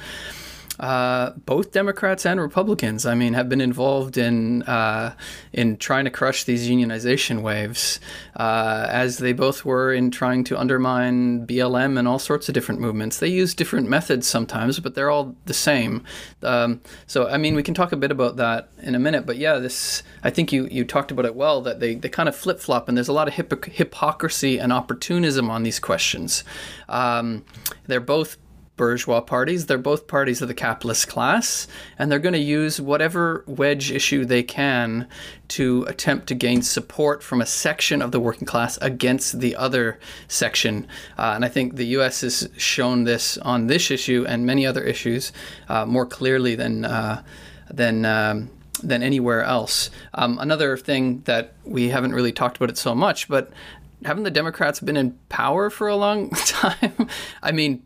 uh, 0.80 1.30
both 1.30 1.70
Democrats 1.70 2.26
and 2.26 2.40
Republicans, 2.40 3.06
I 3.06 3.14
mean, 3.14 3.34
have 3.34 3.48
been 3.48 3.60
involved 3.60 4.16
in 4.18 4.62
uh, 4.64 5.14
in 5.52 5.76
trying 5.76 6.04
to 6.04 6.10
crush 6.10 6.44
these 6.44 6.68
unionization 6.68 7.42
waves, 7.42 8.00
uh, 8.36 8.86
as 8.88 9.18
they 9.18 9.32
both 9.32 9.64
were 9.64 9.92
in 9.92 10.10
trying 10.10 10.42
to 10.44 10.58
undermine 10.58 11.46
BLM 11.46 11.96
and 11.98 12.08
all 12.08 12.18
sorts 12.18 12.48
of 12.48 12.54
different 12.54 12.80
movements. 12.80 13.18
They 13.18 13.28
use 13.28 13.54
different 13.54 13.88
methods 13.88 14.26
sometimes, 14.26 14.80
but 14.80 14.94
they're 14.94 15.10
all 15.10 15.36
the 15.44 15.54
same. 15.54 16.02
Um, 16.42 16.80
so, 17.06 17.28
I 17.28 17.36
mean, 17.36 17.54
we 17.54 17.62
can 17.62 17.74
talk 17.74 17.92
a 17.92 17.96
bit 17.96 18.10
about 18.10 18.36
that 18.36 18.68
in 18.82 18.96
a 18.96 18.98
minute. 18.98 19.26
But 19.26 19.36
yeah, 19.36 19.58
this 19.58 20.02
I 20.24 20.30
think 20.30 20.52
you 20.52 20.66
you 20.70 20.84
talked 20.84 21.12
about 21.12 21.24
it 21.24 21.36
well. 21.36 21.60
That 21.60 21.78
they 21.78 21.94
they 21.94 22.08
kind 22.08 22.28
of 22.28 22.34
flip 22.34 22.58
flop, 22.58 22.88
and 22.88 22.96
there's 22.96 23.08
a 23.08 23.12
lot 23.12 23.28
of 23.28 23.34
hypocrisy 23.34 24.58
and 24.58 24.72
opportunism 24.72 25.50
on 25.50 25.62
these 25.62 25.78
questions. 25.78 26.42
Um, 26.88 27.44
they're 27.86 28.00
both 28.00 28.38
bourgeois 28.76 29.20
parties. 29.20 29.66
They're 29.66 29.78
both 29.78 30.06
parties 30.06 30.42
of 30.42 30.48
the 30.48 30.54
capitalist 30.54 31.08
class, 31.08 31.66
and 31.98 32.10
they're 32.10 32.18
going 32.18 32.34
to 32.34 32.38
use 32.38 32.80
whatever 32.80 33.44
wedge 33.46 33.90
issue 33.90 34.24
they 34.24 34.42
can 34.42 35.08
to 35.48 35.84
attempt 35.88 36.26
to 36.28 36.34
gain 36.34 36.62
support 36.62 37.22
from 37.22 37.40
a 37.40 37.46
section 37.46 38.02
of 38.02 38.12
the 38.12 38.20
working 38.20 38.46
class 38.46 38.78
against 38.78 39.40
the 39.40 39.54
other 39.56 39.98
section. 40.28 40.86
Uh, 41.18 41.32
and 41.34 41.44
I 41.44 41.48
think 41.48 41.76
the 41.76 41.86
U.S. 41.86 42.22
has 42.22 42.48
shown 42.56 43.04
this 43.04 43.38
on 43.38 43.66
this 43.66 43.90
issue 43.90 44.24
and 44.28 44.46
many 44.46 44.66
other 44.66 44.82
issues 44.82 45.32
uh, 45.68 45.86
more 45.86 46.06
clearly 46.06 46.54
than 46.54 46.84
uh, 46.84 47.22
than. 47.70 48.04
Um, 48.04 48.50
than 48.82 49.02
anywhere 49.02 49.42
else. 49.42 49.88
Um, 50.14 50.36
another 50.40 50.76
thing 50.76 51.22
that 51.22 51.54
we 51.64 51.88
haven't 51.88 52.12
really 52.12 52.32
talked 52.32 52.56
about 52.56 52.68
it 52.68 52.76
so 52.76 52.94
much, 52.94 53.28
but 53.28 53.50
haven't 54.04 54.24
the 54.24 54.30
Democrats 54.30 54.80
been 54.80 54.96
in 54.96 55.12
power 55.28 55.70
for 55.70 55.88
a 55.88 55.96
long 55.96 56.30
time? 56.30 57.08
I 57.42 57.52
mean, 57.52 57.82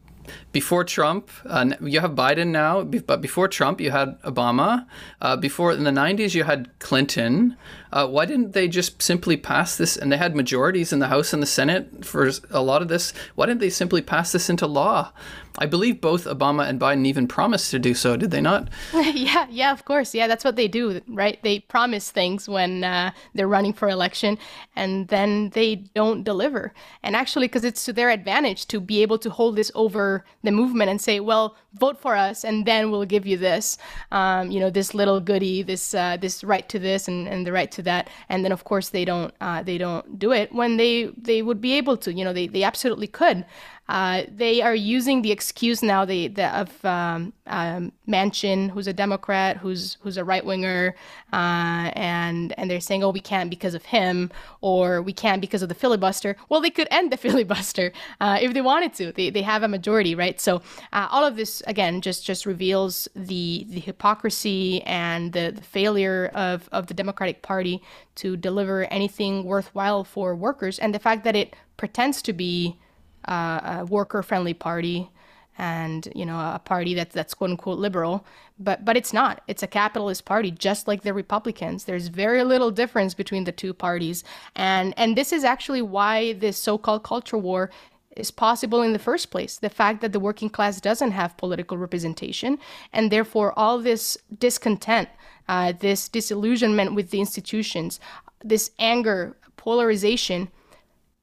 before 0.58 0.82
Trump, 0.82 1.30
uh, 1.46 1.70
you 1.80 2.00
have 2.00 2.16
Biden 2.16 2.48
now, 2.48 2.82
but 2.82 3.20
before 3.20 3.46
Trump, 3.46 3.80
you 3.80 3.92
had 3.92 4.20
Obama. 4.22 4.88
Uh, 5.20 5.36
before 5.36 5.70
in 5.70 5.84
the 5.84 5.92
90s, 5.92 6.34
you 6.34 6.42
had 6.42 6.76
Clinton. 6.80 7.56
Uh, 7.92 8.08
why 8.08 8.26
didn't 8.26 8.54
they 8.54 8.66
just 8.66 9.00
simply 9.00 9.36
pass 9.36 9.76
this? 9.76 9.96
And 9.96 10.10
they 10.10 10.16
had 10.16 10.34
majorities 10.34 10.92
in 10.92 10.98
the 10.98 11.06
House 11.06 11.32
and 11.32 11.40
the 11.40 11.46
Senate 11.46 12.04
for 12.04 12.28
a 12.50 12.60
lot 12.60 12.82
of 12.82 12.88
this. 12.88 13.12
Why 13.36 13.46
didn't 13.46 13.60
they 13.60 13.70
simply 13.70 14.02
pass 14.02 14.32
this 14.32 14.50
into 14.50 14.66
law? 14.66 15.12
I 15.60 15.66
believe 15.66 16.00
both 16.00 16.24
Obama 16.24 16.68
and 16.68 16.80
Biden 16.80 17.04
even 17.06 17.26
promised 17.26 17.70
to 17.72 17.78
do 17.78 17.94
so, 17.94 18.16
did 18.16 18.30
they 18.30 18.40
not? 18.40 18.68
yeah, 18.94 19.46
yeah, 19.50 19.72
of 19.72 19.84
course. 19.84 20.14
Yeah, 20.14 20.28
that's 20.28 20.44
what 20.44 20.56
they 20.56 20.68
do, 20.68 21.00
right? 21.08 21.42
They 21.42 21.60
promise 21.60 22.10
things 22.10 22.48
when 22.48 22.84
uh, 22.84 23.10
they're 23.34 23.48
running 23.48 23.72
for 23.72 23.88
election 23.88 24.38
and 24.76 25.08
then 25.08 25.50
they 25.50 25.76
don't 25.76 26.22
deliver. 26.22 26.72
And 27.02 27.16
actually, 27.16 27.48
because 27.48 27.64
it's 27.64 27.84
to 27.86 27.92
their 27.92 28.10
advantage 28.10 28.66
to 28.68 28.80
be 28.80 29.02
able 29.02 29.18
to 29.18 29.30
hold 29.30 29.56
this 29.56 29.72
over 29.74 30.24
the 30.48 30.52
movement 30.52 30.90
and 30.90 31.00
say, 31.00 31.20
well, 31.20 31.56
vote 31.74 31.98
for 32.04 32.16
us 32.16 32.44
and 32.44 32.66
then 32.66 32.90
we'll 32.90 33.04
give 33.04 33.26
you 33.26 33.36
this, 33.36 33.76
um, 34.12 34.50
you 34.50 34.58
know, 34.58 34.70
this 34.70 34.94
little 34.94 35.20
goodie, 35.20 35.62
this 35.62 35.94
uh, 35.94 36.16
this 36.24 36.42
right 36.42 36.66
to 36.68 36.78
this 36.78 37.08
and, 37.08 37.28
and 37.28 37.46
the 37.46 37.52
right 37.52 37.70
to 37.72 37.82
that. 37.82 38.08
And 38.30 38.44
then, 38.44 38.52
of 38.52 38.64
course, 38.64 38.88
they 38.88 39.04
don't 39.04 39.32
uh, 39.40 39.62
they 39.62 39.78
don't 39.78 40.18
do 40.18 40.32
it 40.32 40.52
when 40.52 40.78
they, 40.78 41.12
they 41.28 41.42
would 41.42 41.60
be 41.60 41.74
able 41.74 41.96
to. 41.98 42.12
You 42.12 42.24
know, 42.24 42.32
they, 42.32 42.46
they 42.46 42.64
absolutely 42.64 43.06
could. 43.06 43.44
Uh, 43.88 44.24
they 44.28 44.60
are 44.60 44.74
using 44.74 45.22
the 45.22 45.32
excuse 45.32 45.82
now 45.82 46.04
the, 46.04 46.28
the 46.28 46.46
of 46.48 46.84
um, 46.84 47.32
um, 47.46 47.90
Manchin, 48.06 48.70
who's 48.70 48.86
a 48.86 48.92
Democrat, 48.92 49.56
who's 49.56 49.96
who's 50.00 50.18
a 50.18 50.24
right 50.24 50.44
winger, 50.44 50.94
uh, 51.32 51.90
and 51.94 52.52
and 52.58 52.70
they're 52.70 52.80
saying, 52.80 53.02
oh, 53.02 53.10
we 53.10 53.20
can't 53.20 53.48
because 53.48 53.74
of 53.74 53.86
him, 53.86 54.30
or 54.60 55.00
we 55.00 55.12
can't 55.12 55.40
because 55.40 55.62
of 55.62 55.70
the 55.70 55.74
filibuster. 55.74 56.36
Well, 56.50 56.60
they 56.60 56.70
could 56.70 56.88
end 56.90 57.10
the 57.10 57.16
filibuster 57.26 57.92
uh, 58.20 58.38
if 58.40 58.52
they 58.52 58.60
wanted 58.60 58.92
to. 58.94 59.12
They, 59.12 59.30
they 59.30 59.42
have 59.42 59.62
a 59.62 59.68
majority, 59.68 60.14
right? 60.14 60.38
So 60.38 60.56
uh, 60.92 61.08
all 61.10 61.24
of 61.24 61.36
this 61.36 61.62
again 61.66 62.02
just 62.02 62.26
just 62.26 62.44
reveals 62.44 63.08
the 63.16 63.66
the 63.70 63.80
hypocrisy 63.80 64.82
and 64.82 65.32
the, 65.32 65.52
the 65.54 65.62
failure 65.62 66.30
of 66.34 66.68
of 66.72 66.88
the 66.88 66.94
Democratic 66.94 67.40
Party 67.40 67.82
to 68.16 68.36
deliver 68.36 68.84
anything 68.84 69.44
worthwhile 69.44 70.04
for 70.04 70.34
workers, 70.34 70.78
and 70.78 70.94
the 70.94 70.98
fact 70.98 71.24
that 71.24 71.34
it 71.34 71.56
pretends 71.78 72.20
to 72.20 72.32
be 72.34 72.78
a 73.28 73.86
worker-friendly 73.88 74.54
party 74.54 75.10
and 75.58 76.08
you 76.14 76.24
know 76.24 76.38
a 76.38 76.60
party 76.64 76.94
that's 76.94 77.14
that's 77.14 77.34
quote 77.34 77.50
unquote 77.50 77.78
liberal 77.78 78.24
but 78.58 78.84
but 78.84 78.96
it's 78.96 79.12
not. 79.12 79.42
It's 79.46 79.62
a 79.62 79.66
capitalist 79.66 80.24
party 80.24 80.50
just 80.50 80.88
like 80.88 81.02
the 81.02 81.14
republicans. 81.14 81.84
There's 81.84 82.08
very 82.08 82.42
little 82.44 82.70
difference 82.70 83.14
between 83.14 83.44
the 83.44 83.52
two 83.52 83.72
parties. 83.72 84.24
And 84.56 84.94
and 84.96 85.16
this 85.16 85.32
is 85.32 85.44
actually 85.44 85.82
why 85.82 86.32
this 86.34 86.56
so-called 86.56 87.04
culture 87.04 87.38
war 87.38 87.70
is 88.16 88.30
possible 88.32 88.82
in 88.82 88.92
the 88.92 88.98
first 88.98 89.30
place 89.30 89.58
the 89.58 89.70
fact 89.70 90.00
that 90.00 90.12
the 90.12 90.18
working 90.18 90.50
class 90.50 90.80
doesn't 90.80 91.12
have 91.12 91.36
political 91.36 91.78
representation 91.78 92.58
and 92.92 93.12
therefore 93.12 93.56
all 93.56 93.78
this 93.78 94.18
discontent 94.38 95.08
uh, 95.48 95.72
this 95.78 96.08
disillusionment 96.08 96.94
with 96.94 97.10
the 97.10 97.20
institutions 97.20 98.00
this 98.42 98.72
anger 98.80 99.36
polarization 99.56 100.48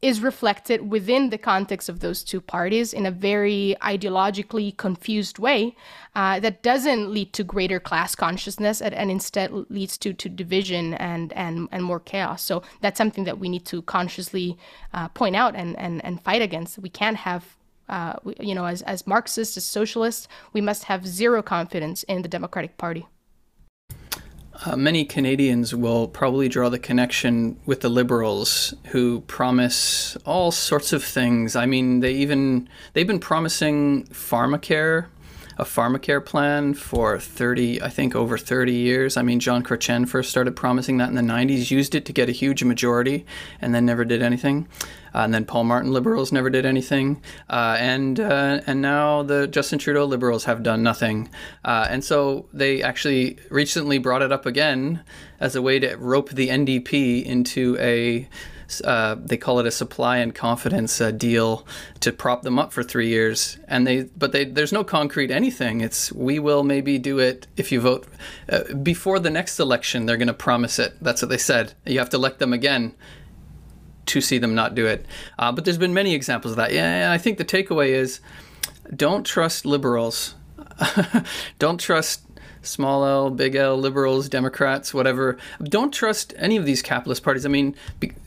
is 0.05 0.21
reflected 0.21 0.91
within 0.91 1.31
the 1.31 1.37
context 1.37 1.89
of 1.89 1.99
those 1.99 2.23
two 2.23 2.39
parties 2.39 2.93
in 2.93 3.07
a 3.07 3.11
very 3.11 3.75
ideologically 3.81 4.77
confused 4.77 5.39
way 5.39 5.75
uh, 6.13 6.39
that 6.39 6.61
doesn't 6.61 7.09
lead 7.09 7.33
to 7.33 7.43
greater 7.43 7.79
class 7.79 8.13
consciousness 8.13 8.83
and, 8.83 8.93
and, 8.93 9.09
instead 9.09 9.51
leads 9.71 9.97
to, 9.97 10.13
to 10.13 10.29
division 10.29 10.93
and, 10.93 11.33
and, 11.33 11.67
and 11.71 11.83
more 11.83 11.99
chaos. 11.99 12.43
So 12.43 12.61
that's 12.81 12.99
something 12.99 13.23
that 13.23 13.39
we 13.39 13.49
need 13.49 13.65
to 13.65 13.81
consciously 13.81 14.59
uh, 14.93 15.07
point 15.07 15.35
out 15.35 15.55
and, 15.55 15.75
and, 15.79 16.05
and 16.05 16.21
fight 16.21 16.43
against. 16.43 16.77
We 16.77 16.89
can't 16.89 17.17
have 17.17 17.57
uh, 17.89 18.13
you 18.39 18.53
know, 18.53 18.65
as, 18.65 18.83
as 18.83 19.07
Marxists, 19.07 19.57
as 19.57 19.65
socialists, 19.65 20.27
we 20.53 20.61
must 20.61 20.83
have 20.85 21.05
zero 21.07 21.41
confidence 21.41 22.03
in 22.03 22.21
the 22.21 22.27
Democratic 22.27 22.77
Party. 22.77 23.07
Uh, 24.63 24.75
many 24.75 25.03
Canadians 25.03 25.75
will 25.75 26.07
probably 26.07 26.47
draw 26.47 26.69
the 26.69 26.79
connection 26.79 27.59
with 27.65 27.81
the 27.81 27.89
Liberals, 27.89 28.73
who 28.87 29.21
promise 29.21 30.15
all 30.25 30.51
sorts 30.51 30.93
of 30.93 31.03
things. 31.03 31.55
I 31.55 31.65
mean, 31.65 31.99
they 31.99 32.13
even 32.13 32.69
they've 32.93 33.07
been 33.07 33.19
promising 33.19 34.05
pharmacare 34.07 35.07
a 35.57 35.63
pharmacare 35.63 36.23
plan 36.23 36.73
for 36.73 37.19
30, 37.19 37.81
I 37.81 37.89
think 37.89 38.15
over 38.15 38.37
30 38.37 38.73
years. 38.73 39.17
I 39.17 39.21
mean, 39.21 39.39
Jean 39.39 39.63
Chrétien 39.63 40.07
first 40.07 40.29
started 40.29 40.55
promising 40.55 40.97
that 40.97 41.09
in 41.09 41.15
the 41.15 41.21
90s, 41.21 41.71
used 41.71 41.95
it 41.95 42.05
to 42.05 42.13
get 42.13 42.29
a 42.29 42.31
huge 42.31 42.63
majority, 42.63 43.25
and 43.61 43.73
then 43.73 43.85
never 43.85 44.05
did 44.05 44.21
anything. 44.21 44.67
Uh, 45.13 45.19
and 45.19 45.33
then 45.33 45.45
Paul 45.45 45.63
Martin 45.63 45.93
liberals 45.93 46.33
never 46.33 46.49
did 46.49 46.65
anything, 46.65 47.21
uh, 47.49 47.77
and 47.79 48.19
uh, 48.19 48.59
and 48.67 48.81
now 48.81 49.23
the 49.23 49.47
Justin 49.47 49.79
Trudeau 49.79 50.03
liberals 50.03 50.43
have 50.43 50.61
done 50.61 50.83
nothing, 50.83 51.29
uh, 51.63 51.87
and 51.89 52.03
so 52.03 52.47
they 52.51 52.83
actually 52.83 53.37
recently 53.49 53.97
brought 53.97 54.21
it 54.21 54.33
up 54.33 54.45
again 54.45 55.05
as 55.39 55.55
a 55.55 55.61
way 55.61 55.79
to 55.79 55.95
rope 55.95 56.31
the 56.31 56.49
NDP 56.49 57.23
into 57.23 57.77
a 57.79 58.27
uh, 58.83 59.15
they 59.17 59.37
call 59.37 59.59
it 59.59 59.65
a 59.65 59.71
supply 59.71 60.17
and 60.17 60.33
confidence 60.33 60.99
uh, 60.99 61.11
deal 61.11 61.65
to 61.99 62.11
prop 62.11 62.41
them 62.43 62.57
up 62.57 62.73
for 62.73 62.83
three 62.83 63.07
years. 63.07 63.57
And 63.67 63.85
they, 63.85 64.03
but 64.03 64.31
they, 64.31 64.45
there's 64.45 64.71
no 64.71 64.83
concrete 64.83 65.31
anything. 65.31 65.81
It's 65.81 66.11
we 66.11 66.39
will 66.39 66.63
maybe 66.63 66.97
do 66.97 67.19
it 67.19 67.47
if 67.57 67.71
you 67.71 67.81
vote 67.81 68.07
uh, 68.49 68.73
before 68.73 69.19
the 69.19 69.29
next 69.29 69.59
election. 69.59 70.05
They're 70.05 70.17
going 70.17 70.27
to 70.27 70.33
promise 70.33 70.79
it. 70.79 70.95
That's 71.01 71.21
what 71.21 71.29
they 71.29 71.37
said. 71.37 71.73
You 71.85 71.99
have 71.99 72.09
to 72.09 72.17
elect 72.17 72.39
them 72.39 72.53
again 72.53 72.93
to 74.07 74.21
see 74.21 74.37
them 74.37 74.55
not 74.55 74.75
do 74.75 74.85
it. 74.85 75.05
Uh, 75.37 75.51
but 75.51 75.65
there's 75.65 75.77
been 75.77 75.93
many 75.93 76.13
examples 76.13 76.51
of 76.51 76.57
that. 76.57 76.73
Yeah, 76.73 77.11
I 77.11 77.17
think 77.17 77.37
the 77.37 77.45
takeaway 77.45 77.89
is 77.89 78.19
don't 78.95 79.25
trust 79.25 79.65
liberals. 79.65 80.35
don't 81.59 81.79
trust 81.79 82.24
small 82.65 83.05
L, 83.05 83.29
big 83.29 83.55
L, 83.55 83.77
liberals, 83.77 84.29
Democrats, 84.29 84.93
whatever. 84.93 85.37
Don't 85.63 85.93
trust 85.93 86.33
any 86.37 86.57
of 86.57 86.65
these 86.65 86.81
capitalist 86.81 87.23
parties. 87.23 87.45
I 87.45 87.49
mean, 87.49 87.75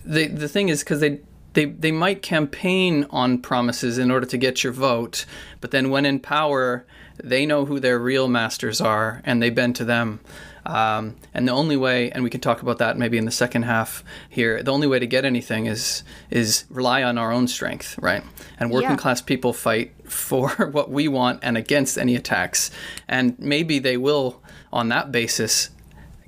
the 0.05 0.27
the 0.27 0.48
thing 0.48 0.68
is 0.68 0.81
because 0.81 1.01
they. 1.01 1.20
They, 1.55 1.64
they 1.64 1.90
might 1.90 2.22
campaign 2.22 3.07
on 3.11 3.38
promises 3.40 3.98
in 3.98 4.12
order 4.12 4.27
to 4.27 4.37
get 4.37 4.62
your 4.62 4.72
vote, 4.72 5.24
but 5.61 5.72
then 5.72 5.90
when 5.90 6.07
in 6.07 6.20
power, 6.20 6.85
they 7.16 7.46
know 7.46 7.64
who 7.64 7.81
their 7.81 7.98
real 7.98 8.29
masters 8.29 8.81
are 8.81 9.22
and 9.24 9.42
they 9.42 9.51
bend 9.51 9.74
to 9.77 9.85
them. 9.85 10.20
Um, 10.66 11.16
and 11.33 11.48
the 11.48 11.53
only 11.53 11.77
way, 11.77 12.11
and 12.12 12.22
we 12.22 12.31
can 12.31 12.40
talk 12.40 12.62
about 12.62 12.79
that 12.79 12.98
maybe 12.98 13.16
in 13.16 13.24
the 13.24 13.31
second 13.33 13.62
half 13.62 14.05
here. 14.29 14.62
The 14.62 14.70
only 14.70 14.87
way 14.87 14.98
to 14.98 15.07
get 15.07 15.24
anything 15.24 15.66
is 15.66 16.05
is 16.31 16.64
rely 16.68 17.03
on 17.03 17.16
our 17.16 17.33
own 17.33 17.48
strength, 17.48 17.98
right? 17.98 18.22
And 18.61 18.70
working 18.70 18.90
yeah. 18.90 18.96
class 18.96 19.22
people 19.22 19.53
fight 19.53 19.92
for 20.09 20.49
what 20.73 20.90
we 20.90 21.09
want 21.09 21.40
and 21.42 21.57
against 21.57 21.99
any 21.99 22.16
attacks. 22.16 22.71
And 23.07 23.38
maybe 23.38 23.79
they 23.79 23.97
will, 23.97 24.42
on 24.73 24.88
that 24.88 25.12
basis, 25.12 25.71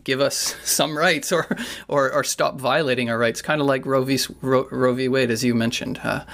give 0.04 0.20
us 0.20 0.56
some 0.64 0.96
rights 0.96 1.32
or 1.32 1.56
or, 1.88 2.12
or 2.12 2.24
stop 2.24 2.60
violating 2.60 3.10
our 3.10 3.18
rights, 3.18 3.42
kind 3.42 3.60
of 3.60 3.66
like 3.66 3.86
Roe 3.86 4.04
v. 4.04 4.18
Roe, 4.40 4.94
v. 4.94 5.08
Wade, 5.08 5.30
as 5.30 5.44
you 5.44 5.54
mentioned. 5.54 6.00
Uh, 6.02 6.24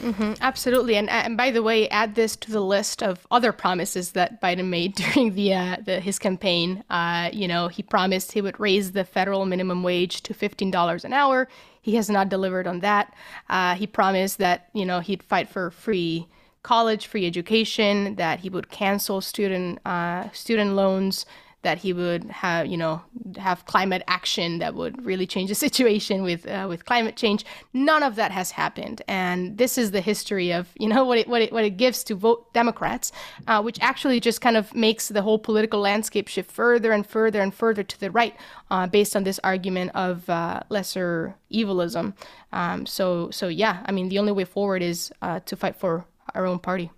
Mm-hmm, 0.00 0.34
absolutely, 0.40 0.96
and 0.96 1.10
and 1.10 1.36
by 1.36 1.50
the 1.50 1.62
way, 1.62 1.88
add 1.88 2.14
this 2.14 2.36
to 2.36 2.52
the 2.52 2.60
list 2.60 3.02
of 3.02 3.26
other 3.32 3.50
promises 3.50 4.12
that 4.12 4.40
Biden 4.40 4.68
made 4.68 4.94
during 5.02 5.34
the, 5.34 5.54
uh, 5.54 5.76
the 5.84 5.98
his 5.98 6.18
campaign. 6.18 6.84
Uh, 6.88 7.30
you 7.32 7.48
know, 7.48 7.66
he 7.68 7.82
promised 7.82 8.32
he 8.32 8.40
would 8.40 8.60
raise 8.60 8.92
the 8.92 9.04
federal 9.04 9.44
minimum 9.44 9.82
wage 9.82 10.22
to 10.22 10.34
fifteen 10.34 10.70
dollars 10.70 11.04
an 11.04 11.12
hour. 11.12 11.48
He 11.82 11.96
has 11.96 12.08
not 12.08 12.28
delivered 12.28 12.66
on 12.68 12.80
that. 12.80 13.12
Uh, 13.48 13.74
he 13.74 13.86
promised 13.86 14.38
that 14.38 14.68
you 14.72 14.86
know 14.86 15.00
he'd 15.00 15.22
fight 15.22 15.48
for 15.48 15.70
free 15.72 16.28
college, 16.62 17.06
free 17.06 17.26
education, 17.26 18.16
that 18.16 18.40
he 18.40 18.50
would 18.50 18.70
cancel 18.70 19.20
student 19.20 19.78
uh, 19.86 20.30
student 20.32 20.74
loans 20.74 21.26
that 21.62 21.78
he 21.78 21.92
would 21.92 22.24
have, 22.30 22.66
you 22.66 22.76
know, 22.76 23.02
have 23.36 23.66
climate 23.66 24.02
action 24.06 24.58
that 24.58 24.74
would 24.74 25.04
really 25.04 25.26
change 25.26 25.48
the 25.48 25.54
situation 25.66 26.22
with 26.22 26.46
uh, 26.46 26.66
with 26.68 26.84
climate 26.84 27.16
change. 27.16 27.44
None 27.72 28.02
of 28.02 28.14
that 28.16 28.30
has 28.30 28.52
happened, 28.52 29.02
and 29.08 29.58
this 29.58 29.76
is 29.76 29.90
the 29.90 30.00
history 30.00 30.52
of, 30.52 30.68
you 30.78 30.88
know, 30.88 31.04
what 31.04 31.18
it 31.18 31.28
what 31.28 31.42
it 31.42 31.52
what 31.52 31.64
it 31.64 31.76
gives 31.76 32.04
to 32.04 32.14
vote 32.14 32.52
Democrats, 32.54 33.10
uh, 33.48 33.60
which 33.60 33.78
actually 33.80 34.20
just 34.20 34.40
kind 34.40 34.56
of 34.56 34.74
makes 34.74 35.08
the 35.08 35.22
whole 35.22 35.38
political 35.38 35.80
landscape 35.80 36.28
shift 36.28 36.50
further 36.50 36.92
and 36.92 37.06
further 37.06 37.40
and 37.40 37.52
further 37.52 37.82
to 37.82 37.98
the 38.00 38.10
right, 38.10 38.34
uh, 38.70 38.86
based 38.86 39.16
on 39.16 39.24
this 39.24 39.40
argument 39.42 39.90
of 39.94 40.28
uh, 40.30 40.60
lesser 40.68 41.34
evilism. 41.50 42.14
Um, 42.52 42.86
so 42.86 43.30
so 43.30 43.48
yeah, 43.48 43.82
I 43.84 43.90
mean, 43.92 44.08
the 44.08 44.18
only 44.20 44.32
way 44.32 44.44
forward 44.44 44.82
is 44.82 45.12
uh, 45.22 45.40
to 45.40 45.56
fight 45.56 45.74
for 45.74 46.06
our 46.34 46.46
own 46.46 46.58
party. 46.58 46.90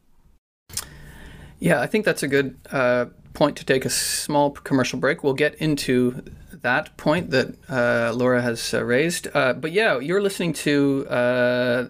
Yeah, 1.58 1.80
I 1.80 1.86
think 1.86 2.04
that's 2.04 2.22
a 2.22 2.28
good 2.28 2.56
uh, 2.72 3.06
point 3.34 3.56
to 3.58 3.64
take 3.64 3.84
a 3.84 3.90
small 3.90 4.50
commercial 4.50 4.98
break. 4.98 5.22
We'll 5.22 5.34
get 5.34 5.54
into 5.56 6.22
that 6.62 6.96
point 6.96 7.30
that 7.30 7.54
uh, 7.68 8.12
Laura 8.14 8.42
has 8.42 8.74
uh, 8.74 8.84
raised. 8.84 9.28
Uh, 9.32 9.52
but 9.52 9.72
yeah, 9.72 9.98
you're 9.98 10.22
listening 10.22 10.52
to 10.52 11.06
uh, 11.08 11.12
uh, 11.12 11.88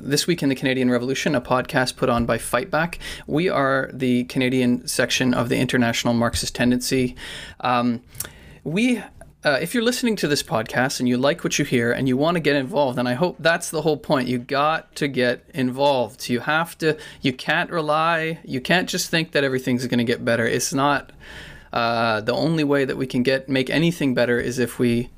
This 0.00 0.26
Week 0.26 0.42
in 0.42 0.48
the 0.48 0.54
Canadian 0.54 0.90
Revolution, 0.90 1.34
a 1.34 1.40
podcast 1.40 1.96
put 1.96 2.08
on 2.08 2.26
by 2.26 2.38
Fightback. 2.38 2.98
We 3.26 3.48
are 3.48 3.90
the 3.92 4.24
Canadian 4.24 4.86
section 4.86 5.34
of 5.34 5.48
the 5.48 5.56
International 5.56 6.14
Marxist 6.14 6.54
Tendency. 6.54 7.16
Um, 7.60 8.02
we 8.62 9.02
uh, 9.44 9.58
if 9.60 9.74
you're 9.74 9.82
listening 9.82 10.16
to 10.16 10.26
this 10.26 10.42
podcast 10.42 11.00
and 11.00 11.08
you 11.08 11.18
like 11.18 11.44
what 11.44 11.58
you 11.58 11.64
hear 11.64 11.92
and 11.92 12.08
you 12.08 12.16
want 12.16 12.36
to 12.36 12.40
get 12.40 12.56
involved, 12.56 12.98
and 12.98 13.06
I 13.06 13.12
hope 13.12 13.36
that's 13.38 13.70
the 13.70 13.82
whole 13.82 13.98
point, 13.98 14.26
you 14.26 14.38
got 14.38 14.94
to 14.96 15.06
get 15.06 15.44
involved. 15.52 16.28
You 16.30 16.40
have 16.40 16.78
to, 16.78 16.96
you 17.20 17.32
can't 17.32 17.70
rely, 17.70 18.38
you 18.44 18.60
can't 18.60 18.88
just 18.88 19.10
think 19.10 19.32
that 19.32 19.44
everything's 19.44 19.86
going 19.86 19.98
to 19.98 20.04
get 20.04 20.24
better. 20.24 20.46
It's 20.46 20.72
not. 20.72 21.12
Uh, 21.72 22.20
the 22.20 22.32
only 22.32 22.62
way 22.62 22.84
that 22.84 22.96
we 22.96 23.04
can 23.04 23.24
get 23.24 23.48
make 23.48 23.68
anything 23.68 24.14
better 24.14 24.38
is 24.38 24.60
if 24.60 24.78
we 24.78 25.10